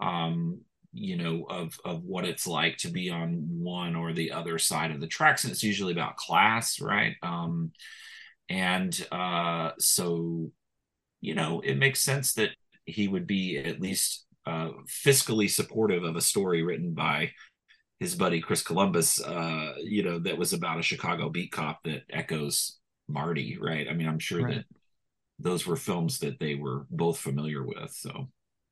um, 0.00 0.60
you 0.92 1.16
know, 1.16 1.44
of 1.48 1.78
of 1.84 2.02
what 2.04 2.24
it's 2.24 2.46
like 2.46 2.76
to 2.78 2.88
be 2.88 3.10
on 3.10 3.46
one 3.48 3.94
or 3.94 4.12
the 4.12 4.32
other 4.32 4.58
side 4.58 4.90
of 4.90 5.00
the 5.00 5.06
tracks, 5.06 5.44
and 5.44 5.52
it's 5.52 5.62
usually 5.62 5.92
about 5.92 6.16
class, 6.16 6.80
right? 6.80 7.14
Um, 7.22 7.72
and 8.48 9.06
uh, 9.12 9.70
so, 9.78 10.50
you 11.20 11.34
know, 11.34 11.60
it 11.60 11.76
makes 11.78 12.00
sense 12.00 12.34
that 12.34 12.50
he 12.84 13.06
would 13.06 13.26
be 13.26 13.58
at 13.58 13.80
least 13.80 14.26
uh, 14.46 14.70
fiscally 14.88 15.48
supportive 15.48 16.02
of 16.02 16.16
a 16.16 16.20
story 16.20 16.62
written 16.62 16.92
by 16.92 17.30
his 18.00 18.14
buddy 18.14 18.40
Chris 18.40 18.62
Columbus, 18.62 19.22
uh, 19.22 19.74
you 19.82 20.02
know, 20.02 20.18
that 20.18 20.38
was 20.38 20.52
about 20.52 20.78
a 20.78 20.82
Chicago 20.82 21.28
beat 21.28 21.52
cop 21.52 21.84
that 21.84 22.02
echoes 22.10 22.78
Marty, 23.08 23.58
right? 23.60 23.86
I 23.88 23.92
mean, 23.92 24.08
I'm 24.08 24.18
sure 24.18 24.42
right. 24.42 24.54
that 24.56 24.64
those 25.38 25.66
were 25.66 25.76
films 25.76 26.18
that 26.20 26.40
they 26.40 26.54
were 26.54 26.86
both 26.90 27.18
familiar 27.18 27.64
with. 27.64 27.92
So, 27.92 28.30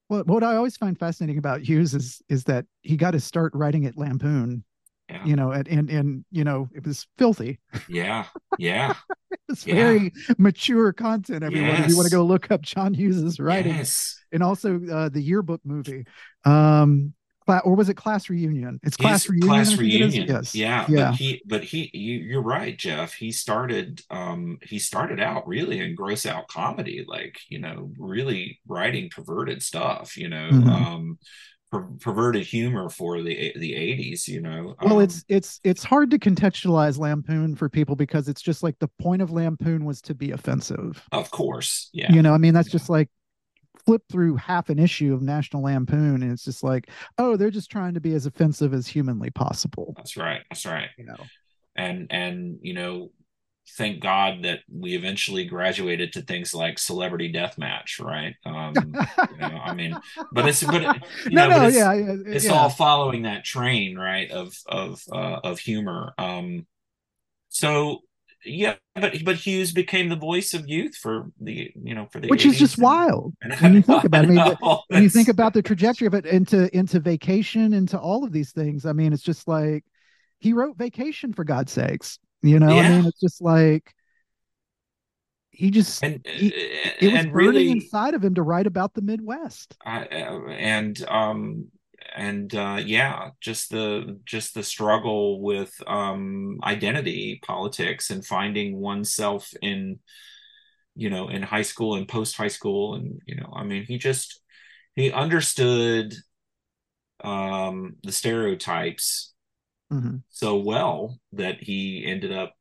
well, 0.09 0.23
what 0.25 0.43
I 0.43 0.57
always 0.57 0.77
find 0.77 0.99
fascinating 0.99 1.39
about 1.39 1.61
Hughes 1.61 1.95
is 1.95 2.23
is 2.29 2.45
that 2.45 2.67
he 2.83 2.97
got 2.97 3.13
to 3.13 3.21
start 3.21 3.53
writing 3.55 3.87
at 3.87 3.97
Lampoon. 3.97 4.65
Yeah. 5.09 5.25
You 5.25 5.37
know, 5.37 5.53
and, 5.53 5.67
and 5.69 5.91
and 5.91 6.25
you 6.31 6.45
know, 6.45 6.69
it 6.75 6.87
was 6.87 7.07
filthy. 7.17 7.59
Yeah, 7.89 8.27
yeah. 8.59 8.95
it's 9.49 9.67
yeah. 9.67 9.75
very 9.75 10.13
mature 10.37 10.93
content. 10.93 11.43
Everyone, 11.43 11.69
yes. 11.69 11.85
if 11.85 11.91
you 11.91 11.97
want 11.97 12.09
to 12.09 12.15
go 12.15 12.25
look 12.25 12.51
up 12.51 12.61
John 12.61 12.93
Hughes's 12.93 13.41
writing, 13.41 13.77
yes. 13.77 14.19
and 14.33 14.43
also 14.43 14.79
uh, 14.91 15.09
the 15.09 15.23
yearbook 15.23 15.63
movie. 15.65 16.05
Um, 16.45 17.15
or 17.49 17.75
was 17.75 17.89
it 17.89 17.95
class 17.95 18.29
reunion? 18.29 18.81
It's 18.83 18.97
class 18.97 19.25
He's 19.25 19.31
reunion. 19.31 19.49
Class 19.49 19.79
reunion. 19.79 20.29
Yes. 20.29 20.55
Yeah. 20.55 20.87
Yeah. 20.89 21.11
But 21.11 21.17
he, 21.17 21.43
but 21.47 21.65
he, 21.65 21.91
you, 21.93 22.39
are 22.39 22.43
right, 22.43 22.77
Jeff. 22.77 23.15
He 23.15 23.33
started, 23.33 24.03
um, 24.11 24.59
he 24.63 24.79
started 24.79 25.21
out 25.21 25.47
really 25.47 25.81
in 25.81 25.95
gross 25.95 26.27
out 26.27 26.49
comedy, 26.49 27.05
like 27.07 27.39
you 27.49 27.59
know, 27.59 27.91
really 27.99 28.61
writing 28.67 29.11
perverted 29.11 29.63
stuff. 29.63 30.17
You 30.17 30.29
know, 30.29 30.49
mm-hmm. 30.51 30.69
um, 30.69 31.19
per- 31.71 31.89
perverted 32.01 32.45
humor 32.45 32.89
for 32.89 33.23
the 33.23 33.53
the 33.57 33.73
80s. 33.73 34.29
You 34.29 34.41
know. 34.41 34.75
Well, 34.83 34.97
um, 34.97 35.03
it's 35.03 35.25
it's 35.29 35.61
it's 35.65 35.85
hard 35.85 36.11
to 36.11 36.19
contextualize 36.19 36.99
Lampoon 36.99 37.55
for 37.57 37.69
people 37.69 37.97
because 37.97 38.29
it's 38.29 38.43
just 38.43 38.63
like 38.63 38.79
the 38.79 38.91
point 39.01 39.23
of 39.23 39.31
Lampoon 39.31 39.85
was 39.85 40.01
to 40.03 40.15
be 40.15 40.33
offensive. 40.33 41.03
Of 41.13 41.31
course. 41.31 41.91
Yeah. 41.93 42.13
You 42.13 42.23
know, 42.23 42.35
I 42.35 42.39
mean, 42.39 42.55
that's 42.55 42.69
yeah. 42.69 42.73
just 42.73 42.91
like 42.91 43.09
flip 43.89 44.03
through 44.13 44.37
half 44.37 44.69
an 44.69 44.79
issue 44.79 45.15
of 45.15 45.23
National 45.23 45.63
Lampoon, 45.63 46.23
and 46.23 46.31
it's 46.31 46.45
just 46.45 46.63
like, 46.63 46.91
oh, 47.17 47.39
they're 47.39 47.51
just 47.51 47.71
trying 47.71 47.95
to 47.95 48.01
be 48.01 48.13
as 48.13 48.27
offensive 48.27 48.75
as 48.75 48.87
humanly 48.87 49.31
possible. 49.31 49.95
That's 49.97 50.15
right. 50.15 50.43
That's 50.51 50.67
right. 50.67 50.91
You 50.99 51.07
know, 51.07 51.17
and 51.75 52.07
and 52.11 52.59
you 52.61 52.75
know, 52.75 53.13
thank 53.79 54.01
God 54.01 54.43
that 54.43 54.59
we 54.71 54.95
eventually 54.95 55.47
graduated 55.47 56.13
to 56.13 56.21
things 56.21 56.53
like 56.53 56.79
Celebrity 56.79 57.33
Deathmatch, 57.33 57.99
right? 57.99 58.35
Um, 58.45 58.75
you 58.77 59.39
know, 59.39 59.59
I 59.65 59.73
mean, 59.73 59.97
but 60.33 60.47
it's 60.47 60.63
but 60.63 60.83
you 61.25 61.31
no, 61.31 61.49
know, 61.49 61.49
no, 61.49 61.59
but 61.61 61.69
it's, 61.69 61.77
yeah, 61.79 62.17
it's 62.27 62.45
yeah. 62.45 62.53
all 62.53 62.69
following 62.69 63.23
that 63.23 63.43
train, 63.43 63.97
right? 63.97 64.31
Of 64.31 64.55
of 64.67 65.01
uh, 65.11 65.41
of 65.43 65.61
humor. 65.61 66.13
Um, 66.19 66.67
so 67.49 68.01
yeah, 68.45 68.77
but 68.95 69.15
but 69.25 69.37
Hughes 69.37 69.73
became 69.73 70.09
the 70.09 70.17
voice 70.17 70.55
of 70.55 70.69
youth 70.69 70.95
for 70.97 71.31
the 71.41 71.71
you 71.83 71.95
know 71.95 72.07
for 72.13 72.21
the 72.21 72.29
which 72.29 72.47
is 72.47 72.59
just 72.59 72.77
and, 72.77 72.85
wild 72.85 73.35
when 73.61 73.75
you 73.75 73.83
think 73.83 74.05
about 74.05 74.25
it. 74.25 74.31
I 74.31 74.33
mean, 74.63 74.79
when 74.89 75.03
you 75.03 75.09
think 75.09 75.29
about 75.29 75.55
the 75.55 75.63
trajectory 75.63 76.07
of 76.07 76.15
it 76.15 76.27
into 76.27 76.75
into 76.77 77.01
vacation, 77.01 77.73
into 77.75 77.99
all 77.99 78.25
of 78.25 78.33
these 78.33 78.53
things. 78.53 78.87
I 78.87 78.93
mean, 78.93 79.13
it's 79.13 79.23
just 79.23 79.49
like 79.49 79.85
he 80.39 80.53
wrote 80.53 80.77
Vacation 80.77 81.33
for 81.33 81.45
God's 81.45 81.73
sakes. 81.73 82.19
You 82.43 82.61
know, 82.61 82.75
yeah. 82.75 82.83
I 82.83 82.89
mean, 82.91 83.07
it's 83.07 83.21
just 83.21 83.43
like 83.43 83.93
he 85.51 85.73
just 85.73 86.03
and, 86.05 86.25
he, 86.25 86.49
it 87.01 87.13
was 87.13 87.27
burning 87.27 87.33
really, 87.33 87.71
inside 87.71 88.15
of 88.15 88.23
him 88.23 88.37
to 88.37 88.43
write 88.43 88.69
about 88.69 88.95
the 88.95 89.03
Midwest. 89.03 89.77
I, 89.85 90.03
and 90.03 91.05
um 91.09 91.69
and 92.15 92.55
uh, 92.55 92.81
yeah, 92.85 93.31
just 93.41 93.71
the 93.71 94.19
just 94.25 94.55
the 94.55 94.63
struggle 94.63 95.41
with 95.41 95.73
um, 95.87 96.59
identity 96.63 97.41
politics 97.45 98.11
and 98.11 98.25
finding 98.25 98.77
oneself 98.77 99.53
in 99.63 99.99
you 100.95 101.11
know 101.11 101.29
in 101.29 101.43
high 101.43 101.63
school 101.63 101.95
and 101.95 102.09
post 102.09 102.37
high 102.37 102.49
school 102.49 102.95
and 102.95 103.21
you 103.27 103.37
know 103.37 103.53
I 103.55 103.65
mean 103.65 103.85
he 103.85 103.99
just 103.99 104.41
he 104.95 105.13
understood 105.13 106.15
um, 107.23 107.97
the 108.03 108.13
stereotypes 108.13 109.33
mm-hmm. 109.93 110.17
so 110.29 110.57
well 110.57 111.19
that 111.33 111.63
he 111.63 112.05
ended 112.07 112.33
up 112.33 112.55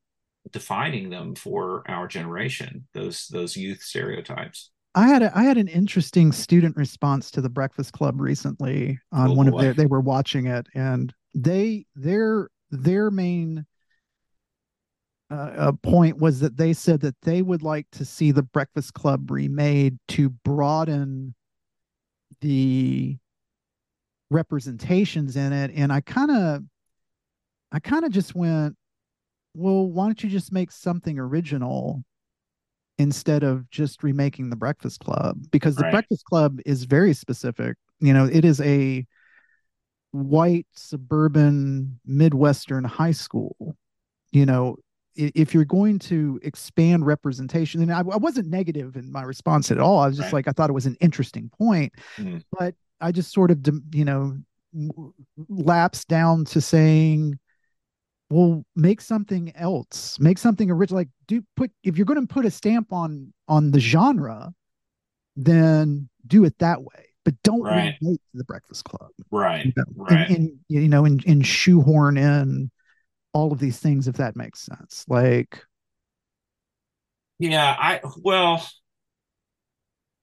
defining 0.51 1.09
them 1.09 1.35
for 1.35 1.83
our 1.87 2.07
generation 2.07 2.87
those 2.93 3.27
those 3.27 3.57
youth 3.57 3.81
stereotypes 3.81 4.71
I 4.97 5.07
had 5.07 5.21
a, 5.21 5.37
I 5.37 5.43
had 5.43 5.57
an 5.57 5.67
interesting 5.67 6.31
student 6.31 6.75
response 6.75 7.29
to 7.31 7.41
the 7.41 7.49
Breakfast 7.49 7.93
Club 7.93 8.19
recently 8.19 8.99
on 9.11 9.29
oh, 9.29 9.33
one 9.33 9.51
boy. 9.51 9.57
of 9.57 9.61
their 9.61 9.73
they 9.75 9.85
were 9.85 10.01
watching 10.01 10.47
it 10.47 10.65
and 10.73 11.13
they 11.35 11.85
their 11.95 12.49
their 12.71 13.11
main 13.11 13.67
uh, 15.29 15.35
uh, 15.35 15.71
point 15.83 16.17
was 16.17 16.39
that 16.39 16.57
they 16.57 16.73
said 16.73 17.01
that 17.01 17.15
they 17.21 17.43
would 17.43 17.61
like 17.61 17.85
to 17.91 18.05
see 18.05 18.31
the 18.31 18.41
Breakfast 18.41 18.95
Club 18.95 19.29
remade 19.29 19.99
to 20.07 20.29
broaden 20.29 21.35
the 22.41 23.17
representations 24.31 25.35
in 25.35 25.53
it 25.53 25.69
and 25.75 25.93
I 25.93 26.01
kind 26.01 26.31
of 26.31 26.63
I 27.71 27.79
kind 27.79 28.03
of 28.03 28.11
just 28.11 28.33
went 28.33 28.75
well 29.53 29.85
why 29.85 30.05
don't 30.05 30.23
you 30.23 30.29
just 30.31 30.51
make 30.51 30.71
something 30.71 31.19
original 31.19 32.03
instead 32.97 33.43
of 33.43 33.69
just 33.69 34.03
remaking 34.03 34.49
the 34.49 34.55
breakfast 34.55 34.99
club 34.99 35.37
because 35.51 35.75
the 35.75 35.83
right. 35.83 35.91
breakfast 35.91 36.25
club 36.25 36.59
is 36.65 36.83
very 36.85 37.13
specific 37.13 37.75
you 37.99 38.13
know 38.13 38.25
it 38.25 38.43
is 38.43 38.59
a 38.61 39.05
white 40.11 40.65
suburban 40.73 41.99
midwestern 42.05 42.83
high 42.83 43.11
school 43.11 43.75
you 44.31 44.45
know 44.45 44.75
if 45.15 45.51
you're 45.51 45.65
going 45.65 45.97
to 45.97 46.39
expand 46.43 47.05
representation 47.05 47.81
and 47.81 47.91
I, 47.91 47.99
I 47.99 48.17
wasn't 48.17 48.49
negative 48.49 48.95
in 48.95 49.11
my 49.11 49.23
response 49.23 49.71
at 49.71 49.79
all 49.79 49.99
i 49.99 50.07
was 50.07 50.17
just 50.17 50.27
right. 50.27 50.33
like 50.33 50.47
i 50.47 50.51
thought 50.51 50.69
it 50.69 50.73
was 50.73 50.85
an 50.85 50.97
interesting 50.99 51.51
point 51.57 51.93
mm. 52.17 52.43
but 52.57 52.73
i 53.01 53.11
just 53.11 53.31
sort 53.31 53.51
of 53.51 53.59
you 53.91 54.05
know 54.05 54.37
lapsed 55.49 56.07
down 56.07 56.45
to 56.45 56.61
saying 56.61 57.37
well 58.30 58.65
make 58.75 59.01
something 59.01 59.55
else. 59.55 60.19
Make 60.19 60.38
something 60.38 60.69
original. 60.69 60.99
Like 60.99 61.09
do 61.28 61.43
put 61.55 61.71
if 61.84 61.97
you're 61.97 62.05
going 62.05 62.25
to 62.25 62.34
put 62.34 62.45
a 62.45 62.51
stamp 62.51 62.91
on 62.91 63.34
on 63.47 63.71
the 63.71 63.80
genre 63.80 64.53
then 65.36 66.09
do 66.25 66.43
it 66.43 66.57
that 66.59 66.82
way. 66.82 67.05
But 67.23 67.36
don't 67.43 67.61
right. 67.61 67.95
relate 68.01 68.21
to 68.32 68.38
the 68.38 68.43
breakfast 68.45 68.86
club. 68.86 69.11
Right 69.32 69.65
you 69.65 69.73
know? 69.75 69.84
right. 69.95 70.30
and, 70.30 70.38
and 70.38 70.59
you 70.67 70.88
know 70.88 71.05
and, 71.05 71.23
and 71.25 71.45
shoehorn 71.45 72.17
in 72.17 72.71
all 73.34 73.51
of 73.51 73.59
these 73.59 73.80
things 73.80 74.07
if 74.07 74.17
that 74.17 74.36
makes 74.36 74.61
sense. 74.61 75.05
Like 75.07 75.63
yeah 77.39 77.75
i 77.78 78.01
well 78.23 78.67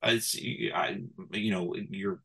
it's 0.03 0.37
I 0.37 1.01
you 1.33 1.51
know 1.53 1.75
you're 1.91 2.21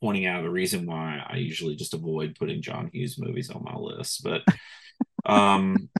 pointing 0.00 0.26
out 0.26 0.42
the 0.42 0.50
reason 0.50 0.86
why 0.86 1.24
I 1.26 1.36
usually 1.36 1.74
just 1.76 1.94
avoid 1.94 2.36
putting 2.38 2.62
John 2.62 2.90
Hughes 2.92 3.18
movies 3.18 3.50
on 3.50 3.64
my 3.64 3.74
list, 3.74 4.22
but 4.22 4.42
um 5.26 5.88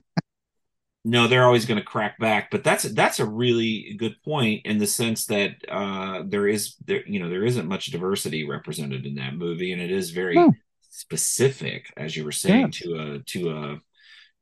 no, 1.07 1.27
they're 1.27 1.45
always 1.45 1.65
going 1.65 1.79
to 1.79 1.85
crack 1.85 2.19
back. 2.19 2.51
But 2.51 2.65
that's 2.65 2.83
that's 2.83 3.19
a 3.19 3.25
really 3.25 3.95
good 3.97 4.21
point 4.23 4.65
in 4.65 4.77
the 4.77 4.85
sense 4.85 5.25
that 5.27 5.55
uh, 5.69 6.23
there 6.25 6.47
is 6.47 6.75
there 6.85 7.07
you 7.07 7.19
know 7.19 7.29
there 7.29 7.45
isn't 7.45 7.67
much 7.67 7.87
diversity 7.87 8.47
represented 8.47 9.05
in 9.05 9.15
that 9.15 9.35
movie, 9.35 9.71
and 9.71 9.81
it 9.81 9.89
is 9.89 10.11
very 10.11 10.35
no. 10.35 10.53
specific, 10.89 11.93
as 11.95 12.17
you 12.17 12.25
were 12.25 12.33
saying, 12.33 12.71
to 12.71 12.95
a 12.95 13.19
to 13.19 13.49
a 13.51 13.81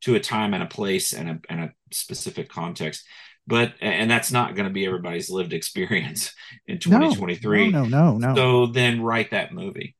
to 0.01 0.15
a 0.15 0.19
time 0.19 0.55
and 0.55 0.63
a 0.63 0.67
place 0.67 1.13
and 1.13 1.29
a 1.29 1.39
and 1.49 1.59
a 1.61 1.73
specific 1.91 2.49
context. 2.49 3.05
But 3.45 3.75
and 3.79 4.09
that's 4.09 4.31
not 4.31 4.55
going 4.55 4.67
to 4.67 4.73
be 4.73 4.87
everybody's 4.87 5.29
lived 5.29 5.53
experience 5.53 6.33
in 6.67 6.79
2023. 6.79 7.69
No, 7.69 7.85
no, 7.85 8.17
no, 8.17 8.17
no. 8.17 8.35
So 8.35 8.65
then 8.71 9.01
write 9.01 9.31
that 9.31 9.53
movie, 9.53 9.95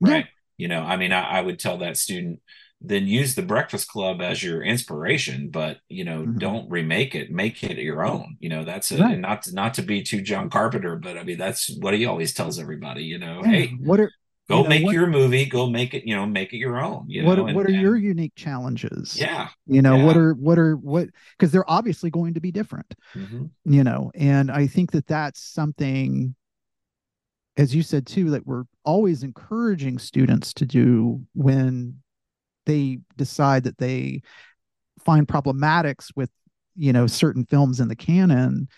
right? 0.00 0.24
Yeah. 0.24 0.30
You 0.56 0.68
know, 0.68 0.82
I 0.82 0.96
mean, 0.96 1.12
I, 1.12 1.38
I 1.38 1.40
would 1.42 1.60
tell 1.60 1.78
that 1.78 1.96
student 1.96 2.40
then 2.80 3.06
use 3.06 3.34
the 3.34 3.42
breakfast 3.42 3.88
club 3.88 4.20
as 4.20 4.42
your 4.42 4.62
inspiration 4.62 5.48
but 5.48 5.78
you 5.88 6.04
know 6.04 6.20
mm-hmm. 6.20 6.38
don't 6.38 6.68
remake 6.70 7.14
it 7.14 7.30
make 7.30 7.62
it 7.62 7.78
your 7.78 8.04
own 8.04 8.36
you 8.40 8.48
know 8.48 8.64
that's 8.64 8.90
it 8.92 9.00
right. 9.00 9.18
not 9.18 9.42
to, 9.42 9.54
not 9.54 9.74
to 9.74 9.82
be 9.82 10.02
too 10.02 10.20
john 10.20 10.50
carpenter 10.50 10.96
but 10.96 11.16
i 11.16 11.22
mean 11.22 11.38
that's 11.38 11.74
what 11.80 11.94
he 11.94 12.04
always 12.04 12.34
tells 12.34 12.58
everybody 12.58 13.02
you 13.02 13.18
know 13.18 13.42
yeah. 13.44 13.50
hey 13.50 13.66
what 13.82 14.00
are 14.00 14.10
go 14.48 14.58
you 14.58 14.62
know, 14.62 14.68
make 14.68 14.84
what, 14.84 14.94
your 14.94 15.06
movie 15.06 15.46
go 15.46 15.68
make 15.68 15.94
it 15.94 16.04
you 16.06 16.14
know 16.14 16.26
make 16.26 16.52
it 16.52 16.58
your 16.58 16.78
own 16.78 17.04
you 17.08 17.24
what, 17.24 17.38
know 17.38 17.44
what 17.44 17.66
and, 17.66 17.76
are 17.76 17.80
your 17.80 17.96
unique 17.96 18.34
challenges 18.36 19.18
yeah 19.18 19.48
you 19.66 19.80
know 19.80 19.96
yeah. 19.96 20.04
what 20.04 20.16
are 20.16 20.34
what 20.34 20.58
are 20.58 20.76
what 20.76 21.08
because 21.36 21.50
they're 21.50 21.68
obviously 21.70 22.10
going 22.10 22.34
to 22.34 22.40
be 22.40 22.52
different 22.52 22.94
mm-hmm. 23.14 23.46
you 23.64 23.82
know 23.82 24.10
and 24.14 24.50
i 24.50 24.66
think 24.66 24.92
that 24.92 25.06
that's 25.06 25.40
something 25.40 26.34
as 27.56 27.74
you 27.74 27.82
said 27.82 28.06
too 28.06 28.30
that 28.30 28.46
we're 28.46 28.64
always 28.84 29.22
encouraging 29.22 29.98
students 29.98 30.52
to 30.52 30.66
do 30.66 31.20
when 31.34 31.96
they 32.66 32.98
decide 33.16 33.64
that 33.64 33.78
they 33.78 34.22
find 35.04 35.26
problematics 35.26 36.08
with 36.16 36.30
you 36.76 36.92
know 36.92 37.06
certain 37.06 37.44
films 37.44 37.80
in 37.80 37.88
the 37.88 37.96
canon 37.96 38.68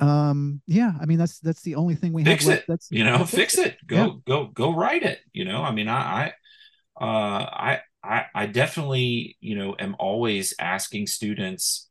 um 0.00 0.60
yeah 0.66 0.92
i 1.00 1.06
mean 1.06 1.18
that's 1.18 1.38
that's 1.40 1.62
the 1.62 1.74
only 1.74 1.94
thing 1.94 2.12
we 2.12 2.24
fix 2.24 2.44
have 2.44 2.58
it 2.58 2.64
that's 2.68 2.88
you 2.90 3.04
know 3.04 3.24
fix 3.24 3.56
it, 3.56 3.68
it. 3.68 3.86
go 3.86 3.96
yeah. 3.96 4.10
go 4.26 4.46
go 4.46 4.74
write 4.74 5.02
it 5.02 5.20
you 5.32 5.44
know 5.44 5.62
i 5.62 5.70
mean 5.70 5.88
i 5.88 6.32
i 6.98 7.04
uh 7.04 7.44
i 7.44 7.80
i 8.02 8.24
i 8.34 8.46
definitely 8.46 9.36
you 9.40 9.56
know 9.56 9.74
am 9.78 9.96
always 9.98 10.54
asking 10.58 11.06
students 11.06 11.88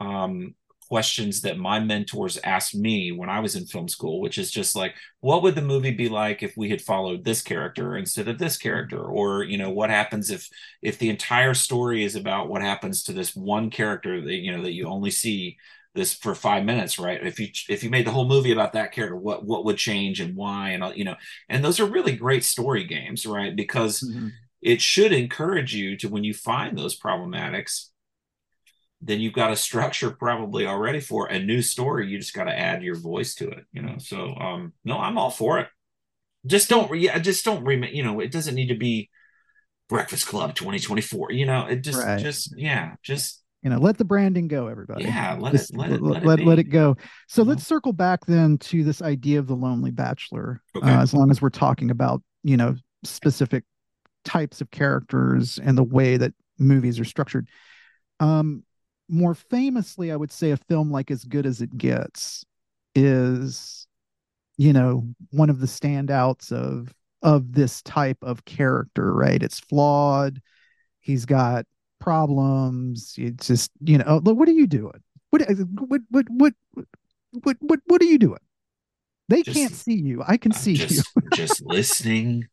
um 0.00 0.54
questions 0.88 1.42
that 1.42 1.58
my 1.58 1.78
mentors 1.78 2.38
asked 2.42 2.74
me 2.74 3.12
when 3.12 3.28
I 3.28 3.40
was 3.40 3.54
in 3.54 3.66
film 3.66 3.88
school, 3.88 4.20
which 4.20 4.38
is 4.38 4.50
just 4.50 4.74
like, 4.74 4.94
what 5.20 5.42
would 5.42 5.54
the 5.54 5.62
movie 5.62 5.92
be 5.92 6.08
like 6.08 6.42
if 6.42 6.56
we 6.56 6.70
had 6.70 6.80
followed 6.80 7.24
this 7.24 7.42
character 7.42 7.96
instead 7.96 8.28
of 8.28 8.38
this 8.38 8.56
character? 8.56 9.00
Or, 9.00 9.42
you 9.42 9.58
know, 9.58 9.70
what 9.70 9.90
happens 9.90 10.30
if 10.30 10.48
if 10.82 10.98
the 10.98 11.10
entire 11.10 11.54
story 11.54 12.04
is 12.04 12.16
about 12.16 12.48
what 12.48 12.62
happens 12.62 13.02
to 13.04 13.12
this 13.12 13.36
one 13.36 13.70
character 13.70 14.20
that, 14.20 14.34
you 14.34 14.56
know, 14.56 14.62
that 14.62 14.72
you 14.72 14.88
only 14.88 15.10
see 15.10 15.58
this 15.94 16.14
for 16.14 16.34
five 16.34 16.64
minutes, 16.64 16.98
right? 16.98 17.24
If 17.24 17.38
you 17.38 17.48
if 17.68 17.84
you 17.84 17.90
made 17.90 18.06
the 18.06 18.12
whole 18.12 18.28
movie 18.28 18.52
about 18.52 18.72
that 18.72 18.92
character, 18.92 19.16
what 19.16 19.44
what 19.44 19.64
would 19.66 19.76
change 19.76 20.20
and 20.20 20.34
why 20.34 20.70
and 20.70 20.82
all, 20.82 20.94
you 20.94 21.04
know, 21.04 21.16
and 21.48 21.64
those 21.64 21.80
are 21.80 21.86
really 21.86 22.16
great 22.16 22.44
story 22.44 22.84
games, 22.84 23.26
right? 23.26 23.54
Because 23.54 24.00
mm-hmm. 24.00 24.28
it 24.62 24.80
should 24.80 25.12
encourage 25.12 25.74
you 25.74 25.96
to 25.98 26.08
when 26.08 26.24
you 26.24 26.32
find 26.32 26.78
those 26.78 26.98
problematics 26.98 27.88
then 29.00 29.20
you've 29.20 29.34
got 29.34 29.52
a 29.52 29.56
structure 29.56 30.10
probably 30.10 30.66
already 30.66 31.00
for 31.00 31.26
a 31.26 31.38
new 31.38 31.62
story. 31.62 32.08
You 32.08 32.18
just 32.18 32.34
got 32.34 32.44
to 32.44 32.58
add 32.58 32.82
your 32.82 32.96
voice 32.96 33.34
to 33.36 33.48
it, 33.48 33.64
you 33.72 33.82
know. 33.82 33.96
So, 33.98 34.34
um, 34.34 34.72
no, 34.84 34.98
I'm 34.98 35.18
all 35.18 35.30
for 35.30 35.60
it. 35.60 35.68
Just 36.46 36.68
don't, 36.68 36.98
yeah, 36.98 37.18
just 37.18 37.44
don't 37.44 37.64
remake. 37.64 37.94
You 37.94 38.02
know, 38.02 38.20
it 38.20 38.32
doesn't 38.32 38.54
need 38.54 38.68
to 38.68 38.76
be 38.76 39.10
Breakfast 39.88 40.26
Club 40.26 40.54
2024. 40.54 41.32
You 41.32 41.46
know, 41.46 41.66
it 41.66 41.82
just, 41.82 42.02
right. 42.02 42.20
just, 42.20 42.54
yeah, 42.56 42.94
just 43.02 43.42
you 43.62 43.70
know, 43.70 43.78
let 43.78 43.98
the 43.98 44.04
branding 44.04 44.46
go, 44.48 44.68
everybody. 44.68 45.04
Yeah, 45.04 45.36
let 45.38 45.52
just, 45.52 45.72
it, 45.72 45.76
let 45.76 45.90
it, 45.90 46.02
let, 46.02 46.24
let, 46.24 46.40
it, 46.40 46.46
let 46.46 46.58
it 46.58 46.70
go. 46.70 46.96
So 47.26 47.42
mm-hmm. 47.42 47.50
let's 47.50 47.66
circle 47.66 47.92
back 47.92 48.24
then 48.26 48.58
to 48.58 48.84
this 48.84 49.02
idea 49.02 49.38
of 49.38 49.46
the 49.46 49.56
lonely 49.56 49.90
bachelor. 49.90 50.62
Okay. 50.76 50.88
Uh, 50.88 51.02
as 51.02 51.12
long 51.12 51.30
as 51.30 51.42
we're 51.42 51.50
talking 51.50 51.90
about, 51.90 52.22
you 52.44 52.56
know, 52.56 52.76
specific 53.04 53.64
types 54.24 54.60
of 54.60 54.70
characters 54.70 55.58
and 55.58 55.76
the 55.76 55.84
way 55.84 56.16
that 56.16 56.34
movies 56.58 57.00
are 57.00 57.04
structured. 57.04 57.48
Um, 58.20 58.62
more 59.08 59.34
famously, 59.34 60.12
I 60.12 60.16
would 60.16 60.32
say 60.32 60.50
a 60.50 60.56
film 60.56 60.90
like 60.90 61.10
As 61.10 61.24
Good 61.24 61.46
as 61.46 61.60
It 61.60 61.76
Gets 61.76 62.44
is, 62.94 63.86
you 64.56 64.72
know, 64.72 65.08
one 65.30 65.50
of 65.50 65.60
the 65.60 65.66
standouts 65.66 66.52
of 66.52 66.92
of 67.22 67.52
this 67.52 67.82
type 67.82 68.18
of 68.22 68.44
character, 68.44 69.12
right? 69.12 69.42
It's 69.42 69.58
flawed. 69.58 70.40
He's 71.00 71.26
got 71.26 71.64
problems. 72.00 73.14
It's 73.18 73.48
just, 73.48 73.70
you 73.80 73.98
know, 73.98 74.04
oh, 74.24 74.34
what 74.34 74.48
are 74.48 74.52
you 74.52 74.66
doing? 74.66 75.02
What 75.30 75.42
uh, 75.42 75.54
what 75.54 76.00
what 76.10 76.26
what 76.30 76.54
what 77.42 77.56
what 77.60 77.80
what 77.86 78.02
are 78.02 78.06
you 78.06 78.18
doing? 78.18 78.38
They 79.28 79.42
just, 79.42 79.56
can't 79.56 79.72
see 79.72 79.96
you. 79.96 80.22
I 80.26 80.36
can 80.36 80.52
I'm 80.52 80.58
see 80.58 80.74
just, 80.74 81.10
you. 81.16 81.22
just 81.34 81.62
listening, 81.64 82.46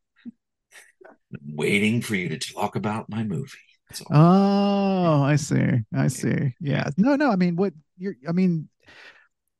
waiting 1.48 2.02
for 2.02 2.16
you 2.16 2.30
to 2.30 2.38
talk 2.38 2.76
about 2.76 3.10
my 3.10 3.24
movie. 3.24 3.58
So, 3.94 4.06
oh, 4.12 5.24
I 5.24 5.36
see. 5.36 5.84
I 5.94 6.08
see. 6.08 6.56
Yeah. 6.60 6.90
No, 6.98 7.16
no. 7.16 7.32
I 7.32 7.36
mean, 7.36 7.56
what 7.56 7.74
you're, 7.98 8.16
I 8.28 8.32
mean, 8.32 8.68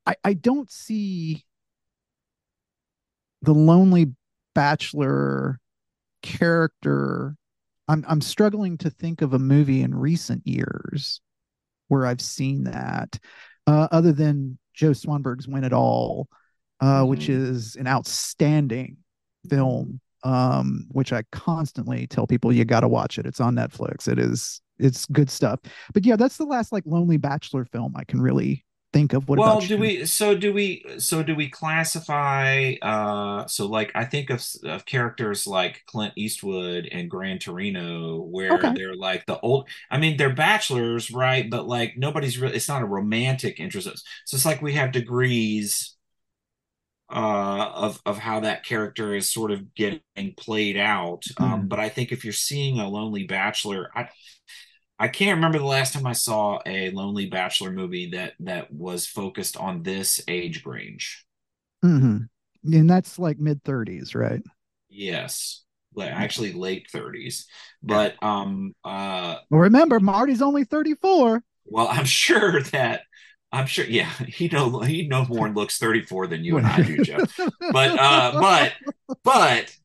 I, 0.04 0.16
I 0.24 0.34
don't 0.34 0.70
see 0.70 1.44
the 3.42 3.54
lonely 3.54 4.12
bachelor 4.54 5.60
character. 6.22 7.36
I'm, 7.88 8.04
I'm 8.08 8.20
struggling 8.20 8.78
to 8.78 8.90
think 8.90 9.22
of 9.22 9.32
a 9.32 9.38
movie 9.38 9.82
in 9.82 9.94
recent 9.94 10.46
years 10.46 11.20
where 11.88 12.04
I've 12.04 12.20
seen 12.20 12.64
that, 12.64 13.18
uh, 13.66 13.88
other 13.92 14.12
than 14.12 14.58
Joe 14.74 14.90
Swanberg's 14.90 15.46
Win 15.46 15.64
It 15.64 15.72
All, 15.72 16.28
uh, 16.80 17.00
mm-hmm. 17.00 17.10
which 17.10 17.28
is 17.28 17.76
an 17.76 17.86
outstanding 17.86 18.98
film 19.48 20.00
um, 20.26 20.86
which 20.90 21.12
I 21.12 21.22
constantly 21.30 22.08
tell 22.08 22.26
people 22.26 22.52
you 22.52 22.64
got 22.64 22.80
to 22.80 22.88
watch 22.88 23.16
it. 23.16 23.26
It's 23.26 23.40
on 23.40 23.54
Netflix. 23.54 24.08
It 24.08 24.18
is 24.18 24.60
it's 24.78 25.06
good 25.06 25.30
stuff. 25.30 25.60
But 25.94 26.04
yeah, 26.04 26.16
that's 26.16 26.36
the 26.36 26.44
last 26.44 26.72
like 26.72 26.82
Lonely 26.84 27.16
Bachelor 27.16 27.64
film 27.64 27.94
I 27.96 28.02
can 28.02 28.20
really 28.20 28.64
think 28.92 29.12
of. 29.12 29.28
What 29.28 29.38
well, 29.38 29.60
do 29.60 29.68
you? 29.68 29.78
we 29.78 30.04
so 30.04 30.36
do 30.36 30.52
we 30.52 30.84
so 30.98 31.22
do 31.22 31.36
we 31.36 31.48
classify? 31.48 32.74
uh 32.82 33.46
So 33.46 33.66
like 33.66 33.92
I 33.94 34.04
think 34.04 34.30
of 34.30 34.44
of 34.64 34.84
characters 34.84 35.46
like 35.46 35.84
Clint 35.86 36.12
Eastwood 36.16 36.88
and 36.90 37.08
Gran 37.08 37.38
Torino, 37.38 38.16
where 38.20 38.54
okay. 38.54 38.72
they're 38.74 38.96
like 38.96 39.26
the 39.26 39.38
old. 39.38 39.68
I 39.92 39.98
mean, 39.98 40.16
they're 40.16 40.34
bachelors, 40.34 41.08
right? 41.08 41.48
But 41.48 41.68
like 41.68 41.96
nobody's 41.96 42.36
really. 42.36 42.56
It's 42.56 42.68
not 42.68 42.82
a 42.82 42.86
romantic 42.86 43.60
interest. 43.60 43.86
So 44.24 44.34
it's 44.34 44.44
like 44.44 44.60
we 44.60 44.72
have 44.74 44.90
degrees 44.90 45.95
uh, 47.10 47.70
of 47.74 48.00
of 48.04 48.18
how 48.18 48.40
that 48.40 48.64
character 48.64 49.14
is 49.14 49.30
sort 49.30 49.50
of 49.50 49.74
getting 49.74 50.00
played 50.36 50.76
out. 50.76 51.24
Um, 51.38 51.60
hmm. 51.62 51.66
but 51.68 51.78
I 51.78 51.88
think 51.88 52.12
if 52.12 52.24
you're 52.24 52.32
seeing 52.32 52.80
a 52.80 52.88
Lonely 52.88 53.24
Bachelor, 53.24 53.90
I 53.94 54.08
I 54.98 55.08
can't 55.08 55.36
remember 55.36 55.58
the 55.58 55.64
last 55.64 55.92
time 55.92 56.06
I 56.06 56.12
saw 56.12 56.60
a 56.64 56.90
Lonely 56.90 57.26
Bachelor 57.26 57.70
movie 57.70 58.10
that 58.10 58.34
that 58.40 58.72
was 58.72 59.06
focused 59.06 59.56
on 59.56 59.82
this 59.82 60.20
age 60.26 60.64
range. 60.64 61.24
Mm-hmm. 61.84 62.74
And 62.74 62.90
that's 62.90 63.18
like 63.18 63.38
mid 63.38 63.62
30s, 63.62 64.14
right? 64.14 64.42
Yes. 64.88 65.62
Actually, 65.98 66.52
late 66.52 66.88
30s, 66.92 67.44
but 67.82 68.22
um, 68.22 68.74
uh, 68.84 69.36
well, 69.48 69.62
remember 69.62 69.98
Marty's 69.98 70.42
only 70.42 70.64
34. 70.64 71.42
Well, 71.64 71.88
I'm 71.88 72.04
sure 72.04 72.60
that 72.64 73.02
I'm 73.52 73.66
sure. 73.66 73.86
Yeah, 73.86 74.10
he 74.28 74.48
no 74.48 74.80
he 74.80 75.06
no 75.06 75.24
more 75.26 75.48
looks 75.52 75.78
34 75.78 76.28
than 76.28 76.44
you 76.44 76.58
and 76.58 76.66
I 76.66 76.82
do, 76.82 77.02
Jeff. 77.02 77.38
But 77.72 77.98
uh, 77.98 78.40
but 78.40 78.72
but 79.22 79.76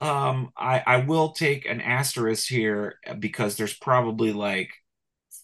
um, 0.00 0.52
I 0.56 0.82
I 0.86 0.96
will 0.98 1.30
take 1.30 1.66
an 1.66 1.80
asterisk 1.80 2.48
here 2.48 2.98
because 3.18 3.56
there's 3.56 3.74
probably 3.74 4.32
like 4.32 4.70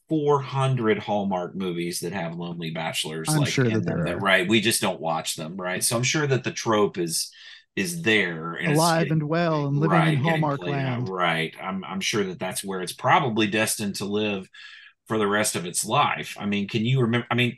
400 0.08 0.98
Hallmark 0.98 1.54
movies 1.56 2.00
that 2.00 2.12
have 2.12 2.36
lonely 2.36 2.70
bachelors. 2.70 3.28
I'm 3.28 3.38
like 3.38 3.48
sure 3.48 3.64
that 3.64 3.84
them, 3.84 4.04
that, 4.04 4.20
right. 4.20 4.48
We 4.48 4.60
just 4.60 4.80
don't 4.80 5.00
watch 5.00 5.36
them, 5.36 5.56
right? 5.56 5.82
So 5.82 5.96
I'm 5.96 6.02
sure 6.02 6.26
that 6.26 6.44
the 6.44 6.52
trope 6.52 6.98
is 6.98 7.30
is 7.76 8.02
there 8.02 8.54
and 8.54 8.74
alive 8.74 9.10
and 9.10 9.24
well 9.24 9.66
and 9.66 9.78
living 9.78 9.98
right, 9.98 10.14
in 10.14 10.20
Hallmark 10.20 10.62
land. 10.62 11.08
Out, 11.08 11.08
right. 11.08 11.54
I'm 11.60 11.84
I'm 11.84 12.00
sure 12.00 12.24
that 12.24 12.38
that's 12.38 12.62
where 12.62 12.82
it's 12.82 12.92
probably 12.92 13.46
destined 13.46 13.96
to 13.96 14.04
live 14.04 14.48
for 15.06 15.18
the 15.18 15.26
rest 15.26 15.56
of 15.56 15.66
its 15.66 15.84
life. 15.84 16.36
I 16.38 16.46
mean, 16.46 16.68
can 16.68 16.84
you 16.84 17.00
remember? 17.00 17.26
I 17.30 17.34
mean, 17.34 17.56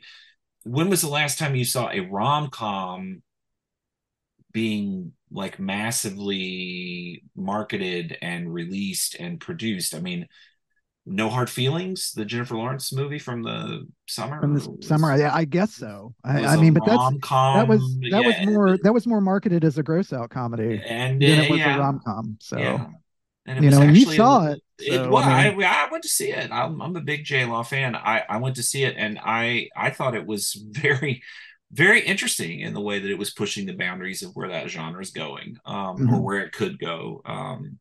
when 0.63 0.89
was 0.89 1.01
the 1.01 1.09
last 1.09 1.39
time 1.39 1.55
you 1.55 1.65
saw 1.65 1.89
a 1.89 2.01
rom 2.01 2.49
com 2.49 3.21
being 4.51 5.13
like 5.31 5.59
massively 5.59 7.23
marketed 7.35 8.17
and 8.21 8.53
released 8.53 9.15
and 9.15 9.39
produced? 9.39 9.95
I 9.95 9.99
mean, 9.99 10.27
no 11.05 11.29
Hard 11.29 11.49
Feelings, 11.49 12.11
the 12.11 12.25
Jennifer 12.25 12.55
Lawrence 12.55 12.91
movie 12.91 13.19
from 13.19 13.41
the 13.41 13.87
summer. 14.07 14.41
From 14.41 14.55
the 14.55 14.69
was, 14.69 14.87
summer, 14.87 15.15
yeah, 15.17 15.33
I 15.33 15.45
guess 15.45 15.73
so. 15.73 16.13
I, 16.23 16.43
I 16.43 16.57
mean, 16.57 16.73
but 16.73 16.85
that's 16.85 17.29
that 17.29 17.67
was 17.67 17.81
that 18.11 18.21
yeah, 18.21 18.27
was 18.27 18.35
more 18.45 18.77
that 18.83 18.93
was 18.93 19.07
more 19.07 19.21
marketed 19.21 19.63
as 19.63 19.77
a 19.77 19.83
gross 19.83 20.11
out 20.11 20.29
comedy, 20.29 20.81
and 20.85 21.21
than 21.21 21.39
it 21.39 21.49
was 21.49 21.59
yeah, 21.59 21.77
a 21.77 21.79
rom 21.79 22.01
com. 22.05 22.37
So 22.41 22.57
yeah. 22.57 22.87
And 23.47 23.63
you 23.63 23.71
know, 23.71 23.81
and 23.81 23.97
you 23.97 24.05
saw 24.05 24.47
it. 24.47 24.61
it 24.79 24.93
so, 24.93 25.09
well, 25.09 25.23
I 25.23 25.47
I, 25.47 25.55
mean, 25.55 25.63
I, 25.65 25.87
went 25.91 26.03
to 26.03 26.09
see 26.09 26.31
it. 26.31 26.51
I'm, 26.51 26.81
I'm 26.81 26.95
a 26.95 27.01
big 27.01 27.23
J 27.25 27.45
Law 27.45 27.63
fan. 27.63 27.95
I, 27.95 28.23
I 28.29 28.37
went 28.37 28.57
to 28.57 28.63
see 28.63 28.83
it, 28.83 28.95
and 28.97 29.19
I 29.23 29.69
I 29.75 29.89
thought 29.89 30.15
it 30.15 30.25
was 30.27 30.53
very 30.53 31.23
very 31.71 31.99
interesting 32.01 32.61
in 32.61 32.73
the 32.73 32.81
way 32.81 32.99
that 32.99 33.11
it 33.11 33.17
was 33.17 33.31
pushing 33.33 33.65
the 33.65 33.75
boundaries 33.75 34.21
of 34.23 34.31
where 34.35 34.49
that 34.49 34.69
genre 34.69 35.01
is 35.01 35.11
going, 35.11 35.57
um, 35.65 36.07
or 36.13 36.17
Mhm. 36.19 36.21
where 36.23 36.39
it 36.39 36.53
could 36.53 36.79
go. 36.79 37.21
Um, 37.25 37.79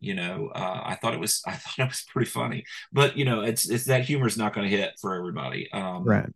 you 0.00 0.14
know, 0.14 0.48
uh, 0.54 0.80
I 0.84 0.96
thought 0.96 1.14
it 1.14 1.20
was 1.20 1.42
I 1.46 1.52
thought 1.52 1.78
it 1.84 1.88
was 1.88 2.04
pretty 2.12 2.30
funny, 2.30 2.64
but 2.92 3.16
you 3.16 3.24
know, 3.24 3.42
it's 3.42 3.68
it's 3.70 3.84
that 3.86 4.04
humor 4.04 4.26
is 4.26 4.36
not 4.36 4.54
going 4.54 4.68
to 4.68 4.76
hit 4.76 4.94
for 5.00 5.14
everybody. 5.14 5.70
Um, 5.72 6.04
right. 6.04 6.28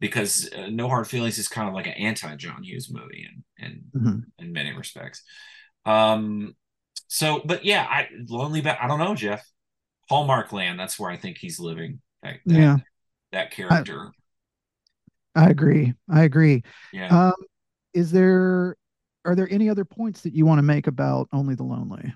because 0.00 0.50
uh, 0.56 0.68
No 0.70 0.88
Hard 0.88 1.08
Feelings 1.08 1.38
is 1.38 1.48
kind 1.48 1.68
of 1.68 1.74
like 1.74 1.86
an 1.86 1.94
anti 1.94 2.36
John 2.36 2.62
Hughes 2.62 2.90
movie 2.90 3.26
in 3.28 3.44
in 3.66 3.82
Mhm. 4.00 4.22
in 4.38 4.52
many 4.52 4.72
respects. 4.72 5.22
Um, 5.84 6.54
so, 7.08 7.42
but 7.44 7.64
yeah, 7.64 7.86
I 7.88 8.08
Lonely. 8.28 8.64
I 8.64 8.86
don't 8.86 8.98
know, 8.98 9.14
Jeff. 9.14 9.44
Hallmark 10.08 10.52
Land. 10.52 10.78
That's 10.78 10.98
where 10.98 11.10
I 11.10 11.16
think 11.16 11.38
he's 11.38 11.58
living. 11.58 12.00
That, 12.22 12.36
that, 12.46 12.54
Yeah, 12.54 12.76
that 13.32 13.50
character. 13.50 14.12
I 15.34 15.50
agree. 15.50 15.94
I 16.10 16.24
agree. 16.24 16.62
yeah. 16.92 17.28
Um, 17.28 17.34
is 17.94 18.10
there 18.10 18.76
are 19.24 19.34
there 19.34 19.48
any 19.50 19.68
other 19.68 19.84
points 19.84 20.22
that 20.22 20.34
you 20.34 20.46
want 20.46 20.58
to 20.58 20.62
make 20.62 20.86
about 20.86 21.28
Only 21.32 21.54
the 21.54 21.64
Lonely? 21.64 22.14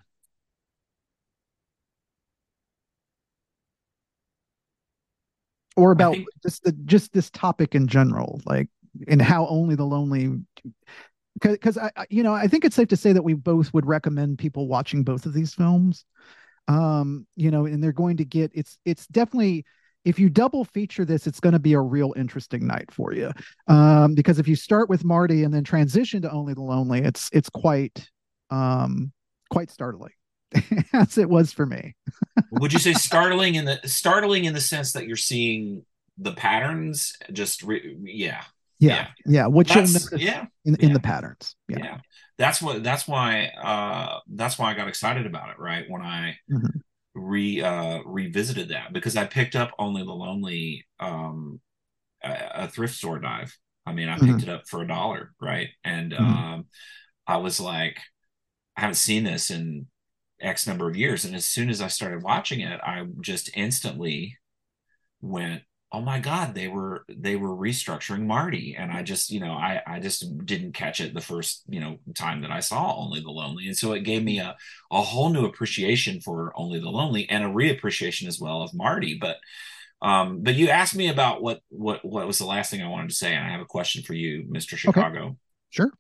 Or 5.76 5.93
about 5.93 6.14
think 6.14 6.28
just 6.43 6.64
the 6.64 6.72
just 6.72 7.12
this 7.12 7.30
topic 7.30 7.74
in 7.74 7.86
general, 7.86 8.40
like 8.45 8.68
and 9.09 9.20
how 9.22 9.47
Only 9.47 9.74
the 9.74 9.84
Lonely 9.84 10.38
because 11.43 11.76
I, 11.78 11.90
you 12.09 12.22
know 12.22 12.32
I 12.32 12.47
think 12.47 12.64
it's 12.64 12.76
safe 12.76 12.88
to 12.88 12.97
say 12.97 13.12
that 13.12 13.22
we 13.22 13.34
both 13.34 13.72
would 13.74 13.86
recommend 13.86 14.38
people 14.38 14.68
watching 14.68 15.03
both 15.05 15.26
of 15.26 15.34
these 15.34 15.55
films. 15.55 16.05
Um, 16.68 17.26
you 17.34 17.51
know, 17.51 17.66
and 17.66 17.82
they're 17.82 17.93
going 17.93 18.18
to 18.18 18.24
get 18.24 18.53
it's 18.55 18.78
it's 18.84 19.07
definitely 19.09 19.64
if 20.05 20.18
you 20.18 20.28
double 20.28 20.64
feature 20.64 21.05
this, 21.05 21.26
it's 21.26 21.40
going 21.40 21.53
to 21.53 21.59
be 21.59 21.74
a 21.74 21.80
real 21.80 22.12
interesting 22.16 22.66
night 22.66 22.90
for 22.90 23.12
you. 23.12 23.30
Um, 23.68 24.14
because 24.14 24.38
if 24.38 24.49
you 24.49 24.57
start 24.57 24.88
with 24.88 25.05
Marty 25.05 25.45
and 25.45 25.55
then 25.55 25.64
transition 25.64 26.22
to 26.22 26.30
Only 26.30 26.55
the 26.55 26.62
Lonely, 26.62 27.01
it's 27.01 27.28
it's 27.32 27.49
quite 27.49 28.09
um 28.51 29.12
quite 29.51 29.70
startling, 29.70 30.12
as 30.93 31.18
it 31.18 31.28
was 31.28 31.53
for 31.53 31.66
me. 31.66 31.95
would 32.53 32.72
you 32.72 32.78
say 32.78 32.93
startling 32.93 33.55
in 33.55 33.64
the 33.64 33.80
startling 33.84 34.45
in 34.45 34.55
the 34.55 34.61
sense 34.61 34.93
that 34.93 35.07
you're 35.07 35.16
seeing 35.16 35.84
the 36.18 36.32
patterns? 36.32 37.16
Just 37.32 37.62
re, 37.62 37.97
yeah, 38.03 38.43
Yeah, 38.83 38.97
Yeah. 38.97 39.07
yeah. 39.26 39.47
What 39.47 39.68
you'll 39.68 39.85
that's 39.87 40.11
notice 40.12 40.20
yeah. 40.20 40.47
in, 40.64 40.74
in 40.76 40.89
yeah. 40.89 40.95
the 40.95 41.01
patterns. 41.01 41.55
yeah 41.68 41.78
Yeah. 41.78 41.99
that's 42.39 42.61
what 42.61 42.83
that's 42.83 43.07
why 43.07 43.47
uh 43.62 44.18
that's 44.35 44.59
why 44.59 44.70
i 44.70 44.74
got 44.74 44.89
excited 44.89 45.26
about 45.26 45.51
it 45.51 45.59
right 45.59 45.85
when 45.89 46.03
i 46.03 46.37
Mhm. 46.51 46.80
re 47.14 47.62
uh 47.62 48.01
revisited 48.05 48.68
that 48.70 48.93
because 48.93 49.16
i 49.16 49.24
picked 49.26 49.55
up 49.55 49.70
only 49.78 50.03
the 50.03 50.12
lonely 50.24 50.87
um 50.99 51.61
a, 52.24 52.33
a 52.64 52.68
thrift 52.68 52.95
store 52.95 53.18
dive 53.18 53.57
i 53.87 53.93
mean 53.93 54.09
i 54.09 54.18
picked 54.18 54.43
it 54.43 54.49
up 54.49 54.62
for 54.66 54.83
a 54.83 54.89
dollar 54.89 55.33
right 55.41 55.68
and 55.85 56.12
Mhm. 56.12 56.20
um 56.20 56.66
i 57.26 57.37
was 57.37 57.61
like 57.61 57.99
i 58.76 58.80
haven't 58.83 58.95
seen 59.09 59.24
this 59.24 59.51
in 59.51 59.87
x 60.41 60.66
number 60.66 60.89
of 60.89 60.97
years 60.97 61.24
and 61.24 61.35
as 61.37 61.47
soon 61.47 61.68
as 61.70 61.80
i 61.80 61.89
started 61.89 62.22
watching 62.22 62.61
it 62.61 62.80
i 62.83 63.05
just 63.20 63.51
instantly 63.55 64.39
went 65.20 65.62
oh 65.95 66.01
my 66.01 66.18
god 66.18 66.55
they 66.55 66.68
were 66.68 67.05
they 67.09 67.36
were 67.36 67.55
restructuring 67.55 68.24
marty. 68.26 68.74
And 68.78 68.90
i 68.90 69.03
just 69.03 69.30
you 69.30 69.40
know 69.40 69.53
i 69.53 69.80
i 69.86 70.01
just 70.01 70.45
didn't 70.47 70.72
catch 70.72 71.01
it 71.01 71.14
the 71.14 71.20
first 71.20 71.62
you 71.68 71.80
know 71.80 71.99
time 72.14 72.40
that 72.43 72.51
i 72.51 72.61
saw 72.61 72.97
only 72.97 73.20
the 73.20 73.30
lonely. 73.30 73.66
And 73.66 73.76
so 73.76 73.93
it 73.93 74.01
gave 74.01 74.22
me 74.24 74.38
a, 74.40 74.57
a 74.90 75.03
whole 75.03 75.30
new 75.30 75.45
appreciation 75.45 76.20
for 76.20 76.53
only 76.57 76.80
the 76.80 76.88
lonely 76.90 77.28
and 77.28 77.45
a 77.45 77.49
reappreciation 77.49 78.26
as 78.26 78.40
well 78.40 78.62
of 78.62 78.74
marty. 78.74 79.18
But 79.20 79.36
um 80.01 80.43
but 80.43 80.55
you 80.55 80.68
asked 80.68 80.97
me 80.97 81.09
about 81.09 81.43
what 81.43 81.61
what 81.68 82.05
what 82.05 82.26
was 82.26 82.38
the 82.38 82.47
last 82.47 82.70
thing 82.70 82.82
i 82.82 82.88
wanted 82.88 83.09
to 83.11 83.14
say 83.14 83.34
and 83.34 83.47
i 83.47 83.51
have 83.51 83.61
a 83.61 83.64
question 83.66 84.03
for 84.03 84.14
you 84.14 84.45
mr 84.51 84.76
chicago. 84.76 85.36
Sure. 85.70 85.93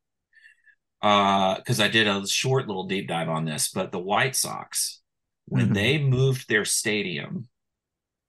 uh 1.02 1.54
because 1.56 1.80
i 1.80 1.88
did 1.88 2.06
a 2.08 2.26
short 2.26 2.66
little 2.66 2.84
deep 2.86 3.06
dive 3.08 3.28
on 3.28 3.44
this 3.44 3.70
but 3.70 3.92
the 3.92 3.98
white 3.98 4.34
sox 4.36 5.00
when 5.46 5.68
Mhm. 5.70 5.74
they 5.74 5.98
moved 5.98 6.48
their 6.48 6.64
stadium 6.64 7.48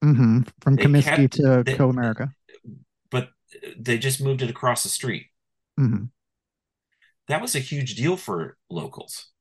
hmm 0.04 0.42
From 0.62 0.76
They 0.76 0.84
Comiskey 0.86 1.04
kept- 1.32 1.34
to 1.36 1.64
they- 1.66 1.76
Co 1.76 1.90
America. 1.90 2.30
but 3.10 3.30
they 3.78 3.98
just 3.98 4.22
moved 4.22 4.42
it 4.42 4.50
across 4.50 4.84
the 4.84 4.90
street 4.90 5.28
hmm 5.78 6.06
that 7.30 7.42
was 7.42 7.56
a 7.56 7.60
huge 7.60 7.96
deal 7.96 8.18
for 8.18 8.58
locals. 8.70 9.32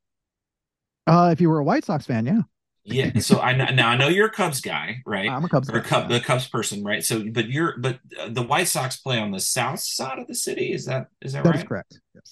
Uh, 1.08 1.30
if 1.32 1.40
you 1.40 1.50
were 1.50 1.58
a 1.58 1.64
White 1.64 1.84
Sox 1.84 2.06
fan, 2.06 2.24
yeah, 2.26 2.42
Yeah. 2.84 3.18
So 3.28 3.40
I 3.40 3.52
now 3.72 3.88
I 3.88 3.96
know 3.96 4.06
you're 4.06 4.28
a 4.28 4.30
Cubs 4.30 4.60
guy, 4.60 4.98
right? 5.04 5.28
I'm 5.28 5.44
a 5.44 5.48
Cubs 5.48 5.68
or 5.68 5.78
a. 5.78 5.82
Cub, 5.82 6.08
Cubs 6.22 6.48
person, 6.48 6.84
right? 6.84 7.02
So, 7.04 7.24
but 7.32 7.48
you're 7.48 7.76
but 7.78 7.98
uh, 8.20 8.28
the 8.28 8.42
White 8.42 8.68
Sox 8.68 8.98
play 8.98 9.18
on 9.18 9.32
the 9.32 9.40
south 9.40 9.80
side 9.80 10.20
of 10.20 10.28
the 10.28 10.34
city. 10.36 10.72
Is 10.72 10.84
that 10.86 11.08
is 11.20 11.32
that, 11.32 11.42
That 11.42 11.50
right? 11.50 11.58
is 11.58 11.64
correct. 11.64 11.98
Yes. 12.14 12.22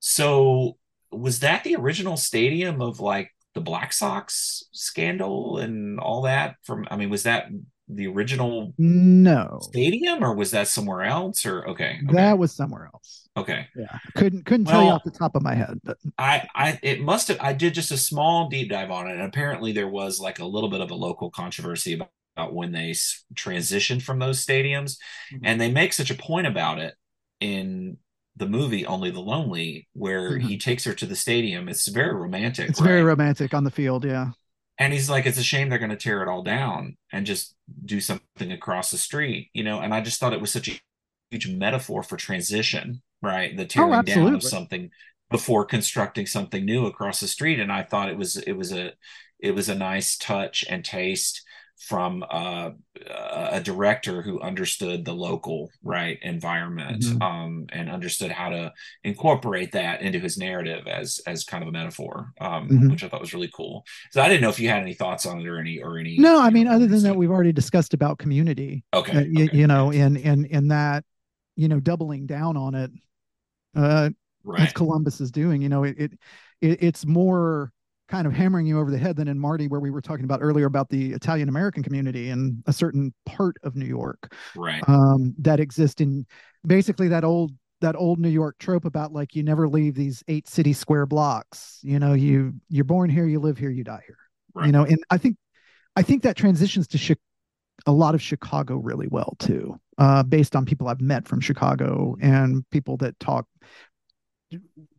So 0.00 0.76
was 1.10 1.40
that 1.40 1.64
the 1.64 1.76
original 1.76 2.18
stadium 2.18 2.82
of 2.82 3.00
like 3.00 3.30
the 3.54 3.60
Black 3.60 3.92
Sox 3.92 4.64
scandal 4.72 5.58
and 5.58 5.98
all 6.00 6.22
that? 6.22 6.56
From 6.64 6.86
I 6.90 6.96
mean, 6.96 7.10
was 7.10 7.24
that 7.24 7.46
the 7.88 8.06
original 8.08 8.74
No, 8.78 9.60
stadium 9.60 10.24
or 10.24 10.34
was 10.34 10.50
that 10.52 10.68
somewhere 10.68 11.02
else? 11.02 11.46
Or 11.46 11.68
okay, 11.70 12.00
okay, 12.10 12.12
that 12.14 12.38
was 12.38 12.52
somewhere 12.54 12.90
else. 12.92 13.28
okay. 13.36 13.68
Yeah, 13.74 13.98
couldn't 14.14 14.44
couldn't 14.46 14.66
tell 14.66 14.82
you 14.82 14.92
off 14.92 15.04
the 15.04 15.10
top 15.10 15.34
of 15.36 15.42
my 15.42 15.54
head, 15.54 15.80
but 15.84 15.98
I, 16.18 16.46
I, 16.54 16.78
it 16.82 17.00
must 17.00 17.28
have. 17.28 17.38
I 17.40 17.52
did 17.52 17.74
just 17.74 17.90
a 17.90 17.96
small 17.96 18.48
deep 18.48 18.70
dive 18.70 18.90
on 18.90 19.08
it, 19.08 19.12
and 19.12 19.22
apparently 19.22 19.72
there 19.72 19.88
was 19.88 20.20
like 20.20 20.38
a 20.38 20.44
little 20.44 20.68
bit 20.68 20.80
of 20.80 20.90
a 20.90 20.94
local 20.94 21.30
controversy 21.30 21.94
about, 21.94 22.10
about 22.36 22.54
when 22.54 22.72
they 22.72 22.90
s- 22.90 23.24
transitioned 23.34 24.02
from 24.02 24.18
those 24.18 24.44
stadiums, 24.44 24.98
Mhm. 25.32 25.40
and 25.44 25.60
they 25.60 25.70
make 25.70 25.92
such 25.92 26.10
a 26.10 26.14
point 26.14 26.46
about 26.46 26.78
it 26.78 26.94
in 27.40 27.96
the 28.36 28.48
movie 28.48 28.86
Only 28.86 29.10
the 29.10 29.20
Lonely, 29.20 29.88
where 29.92 30.32
mm-hmm. 30.32 30.48
he 30.48 30.58
takes 30.58 30.84
her 30.84 30.94
to 30.94 31.06
the 31.06 31.16
stadium. 31.16 31.68
It's 31.68 31.88
very 31.88 32.14
romantic. 32.14 32.70
it's 32.70 32.80
very 32.80 33.02
romantic 33.02 33.54
on 33.54 33.64
the 33.64 33.70
field. 33.70 34.04
Yeah, 34.04 34.30
and 34.78 34.92
he's 34.92 35.10
like, 35.10 35.26
it's 35.26 35.38
a 35.38 35.42
shame 35.42 35.68
they're 35.68 35.78
going 35.78 35.90
to 35.90 35.96
tear 35.96 36.22
it 36.22 36.28
all 36.28 36.42
down 36.42 36.96
and 37.12 37.26
just 37.26 37.54
do 37.84 38.00
something 38.00 38.52
across 38.52 38.90
the 38.90 38.98
street, 38.98 39.50
you 39.52 39.62
know. 39.62 39.80
And 39.80 39.94
I 39.94 40.00
just 40.00 40.18
thought 40.18 40.32
it 40.32 40.40
was 40.40 40.50
such 40.50 40.68
a 40.68 40.80
huge 41.30 41.48
metaphor 41.48 42.02
for 42.02 42.16
transition, 42.16 43.02
right? 43.20 43.56
The 43.56 43.64
oh, 43.64 43.66
tearing 43.66 44.02
down 44.02 44.34
of 44.34 44.42
something 44.42 44.90
before 45.30 45.64
constructing 45.64 46.26
something 46.26 46.64
new 46.64 46.86
across 46.86 47.20
the 47.20 47.28
street. 47.28 47.60
And 47.60 47.70
I 47.70 47.82
thought 47.82 48.08
it 48.08 48.16
was 48.16 48.36
it 48.36 48.52
was 48.52 48.72
a 48.72 48.92
it 49.38 49.54
was 49.54 49.68
a 49.68 49.74
nice 49.74 50.16
touch 50.16 50.64
and 50.68 50.84
taste 50.84 51.42
from 51.88 52.24
uh, 52.30 52.70
a 53.50 53.60
director 53.60 54.22
who 54.22 54.40
understood 54.40 55.04
the 55.04 55.12
local 55.12 55.70
right 55.82 56.18
environment 56.22 57.02
Mhm. 57.04 57.22
um, 57.22 57.66
and 57.72 57.90
understood 57.90 58.30
how 58.30 58.50
to 58.50 58.72
incorporate 59.04 59.72
that 59.72 60.02
into 60.02 60.18
his 60.18 60.38
narrative 60.38 60.86
as 60.86 61.20
as 61.26 61.44
kind 61.44 61.62
of 61.62 61.68
a 61.68 61.72
metaphor, 61.72 62.32
um, 62.40 62.68
Mhm. 62.68 62.90
which 62.90 63.02
I 63.04 63.08
thought 63.08 63.20
was 63.20 63.34
really 63.34 63.50
cool. 63.52 63.84
So 64.10 64.22
I 64.22 64.28
didn't 64.28 64.42
know 64.42 64.48
if 64.50 64.60
you 64.60 64.68
had 64.68 64.82
any 64.82 64.94
thoughts 64.94 65.26
on 65.26 65.40
it 65.40 65.46
or 65.46 65.58
any 65.58 65.80
or 65.80 65.98
any. 65.98 66.18
no, 66.18 66.40
I 66.40 66.50
mean, 66.50 66.64
know, 66.64 66.72
other 66.72 66.86
than 66.86 67.02
that, 67.02 67.16
we've 67.16 67.30
already 67.30 67.52
discussed 67.52 67.94
about 67.94 68.18
community. 68.18 68.84
okay, 68.94 69.16
Uh, 69.16 69.20
you, 69.20 69.44
okay, 69.44 69.58
you 69.58 69.66
know, 69.66 69.90
in 69.90 70.16
in 70.16 70.44
in 70.46 70.68
that, 70.68 71.04
you 71.56 71.68
know, 71.68 71.80
doubling 71.80 72.26
down 72.26 72.56
on 72.56 72.74
it. 72.74 72.90
Uh, 73.74 74.10
as 74.58 74.72
Columbus 74.72 75.20
is 75.20 75.30
doing. 75.30 75.62
You 75.62 75.68
know, 75.68 75.84
it, 75.84 75.96
it, 75.98 76.12
it 76.60 76.82
it's 76.82 77.06
more 77.06 77.72
kind 78.08 78.26
of 78.26 78.32
hammering 78.32 78.66
you 78.66 78.78
over 78.78 78.90
the 78.90 78.98
head 78.98 79.16
than 79.16 79.28
in 79.28 79.38
Marty, 79.38 79.68
where 79.68 79.80
we 79.80 79.90
were 79.90 80.02
talking 80.02 80.24
about 80.24 80.40
earlier 80.42 80.66
about 80.66 80.88
the 80.90 81.12
Italian 81.12 81.48
American 81.48 81.82
community 81.82 82.30
in 82.30 82.62
a 82.66 82.72
certain 82.72 83.12
part 83.26 83.56
of 83.62 83.76
New 83.76 83.86
York 83.86 84.34
right, 84.54 84.82
um, 84.88 85.34
that 85.38 85.60
exist 85.60 86.00
in 86.00 86.26
basically 86.66 87.08
that 87.08 87.24
old 87.24 87.52
that 87.80 87.96
old 87.96 88.18
New 88.18 88.28
York 88.28 88.56
trope 88.58 88.84
about 88.84 89.12
like 89.12 89.34
you 89.34 89.42
never 89.42 89.68
leave 89.68 89.94
these 89.94 90.22
eight 90.28 90.48
city 90.48 90.72
square 90.72 91.06
blocks. 91.06 91.80
You 91.82 91.98
know, 91.98 92.14
you 92.14 92.54
you're 92.68 92.84
born 92.84 93.10
here, 93.10 93.26
you 93.26 93.40
live 93.40 93.58
here, 93.58 93.70
you 93.70 93.84
die 93.84 94.02
here. 94.06 94.18
right. 94.54 94.66
You 94.66 94.72
know, 94.72 94.84
and 94.84 94.98
I 95.10 95.18
think 95.18 95.36
I 95.96 96.02
think 96.02 96.22
that 96.22 96.36
transitions 96.36 96.86
to 96.88 96.98
Chi- 96.98 97.20
a 97.86 97.92
lot 97.92 98.14
of 98.14 98.22
Chicago 98.22 98.76
really 98.76 99.08
well 99.08 99.34
too, 99.38 99.78
uh, 99.98 100.22
based 100.22 100.54
on 100.54 100.64
people 100.64 100.88
I've 100.88 101.00
met 101.00 101.26
from 101.26 101.40
Chicago 101.40 102.16
and 102.20 102.68
people 102.70 102.96
that 102.98 103.18
talk 103.18 103.46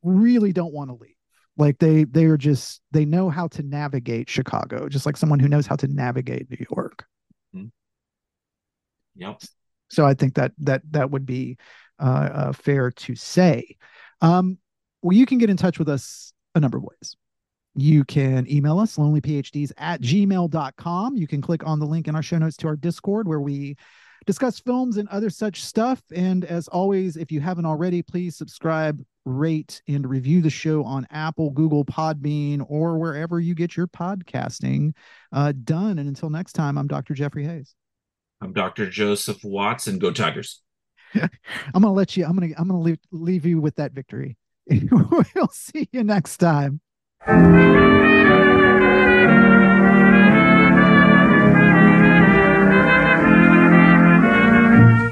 really 0.04 0.52
don't 0.52 0.74
want 0.74 0.90
to 0.90 0.96
leave. 0.96 1.13
Like 1.58 1.78
they 1.80 2.06
they 2.06 2.26
are 2.26 2.38
just 2.38 2.82
they 2.92 3.06
know 3.06 3.30
how 3.30 3.48
to 3.50 3.64
navigate 3.64 4.30
Chicago, 4.30 4.90
just 4.90 5.06
like 5.06 5.18
someone 5.18 5.40
who 5.40 5.48
knows 5.48 5.68
how 5.68 5.76
to 5.76 5.88
navigate 5.88 6.50
New 6.50 6.66
York. 6.76 7.06
Yep. 9.16 9.42
So 9.90 10.06
I 10.06 10.14
think 10.14 10.36
that 10.36 10.54
that 10.60 10.82
that 10.92 11.12
would 11.12 11.26
be 11.26 11.58
uh, 12.00 12.30
uh, 12.34 12.52
fair 12.54 12.92
to 12.92 13.16
say. 13.16 13.78
Um, 14.22 14.58
well, 15.02 15.16
you 15.16 15.26
can 15.26 15.38
get 15.38 15.50
in 15.50 15.58
touch 15.58 15.80
with 15.80 15.90
us 15.90 16.34
a 16.56 16.60
number 16.60 16.78
of 16.78 16.84
ways. 16.84 17.16
You 17.76 18.04
can 18.06 18.50
email 18.52 18.80
us, 18.80 18.98
lonelyphds 18.98 19.72
at 19.78 20.02
gmail.com. 20.02 21.18
You 21.18 21.28
can 21.28 21.42
click 21.42 21.66
on 21.66 21.80
the 21.80 21.86
link 21.86 22.08
in 22.08 22.16
our 22.16 22.24
show 22.24 22.38
notes 22.38 22.58
to 22.58 22.68
our 22.68 22.76
Discord 22.76 23.28
where 23.28 23.42
we 23.42 23.76
discuss 24.26 24.60
films 24.60 24.98
and 24.98 25.10
other 25.10 25.30
such 25.30 25.64
stuff. 25.64 26.02
And 26.16 26.46
as 26.46 26.68
always, 26.68 27.18
if 27.18 27.32
you 27.32 27.42
haven't 27.42 27.66
already, 27.66 28.02
please 28.02 28.36
subscribe 28.36 29.04
rate, 29.26 29.82
and 29.88 30.08
review 30.08 30.42
the 30.42 30.50
show 30.50 30.84
on 30.84 31.08
Apple, 31.12 31.50
Google, 31.52 31.86
Podbean, 31.86 32.66
or 32.68 32.98
wherever 32.98 33.40
you 33.40 33.56
get 33.56 33.78
your 33.78 33.88
podcasting 33.88 34.94
uh, 35.32 35.54
done. 35.64 36.00
And 36.00 36.08
until 36.08 36.30
next 36.30 36.54
time, 36.54 36.78
I'm 36.78 36.88
Dr. 36.88 37.14
Jeffrey 37.14 37.46
Hayes. 37.46 37.76
I'm 38.42 38.54
Dr. 38.54 38.90
Joseph 38.90 39.44
Watson. 39.44 40.00
Go 40.00 40.12
Tigers. 40.12 40.62
I'm 41.16 41.30
gonna 41.74 41.94
let 41.94 42.18
you. 42.18 42.26
I'm 42.26 42.36
gonna. 42.36 42.54
I'm 42.58 42.68
gonna 42.68 42.80
leave 42.80 43.00
leave 43.12 43.46
you 43.46 43.62
with 43.62 43.76
that 43.76 43.94
victory. 43.94 44.38
we'll 44.70 45.50
see 45.52 45.88
you 45.92 46.04
next 46.04 46.38
time. 46.38 46.82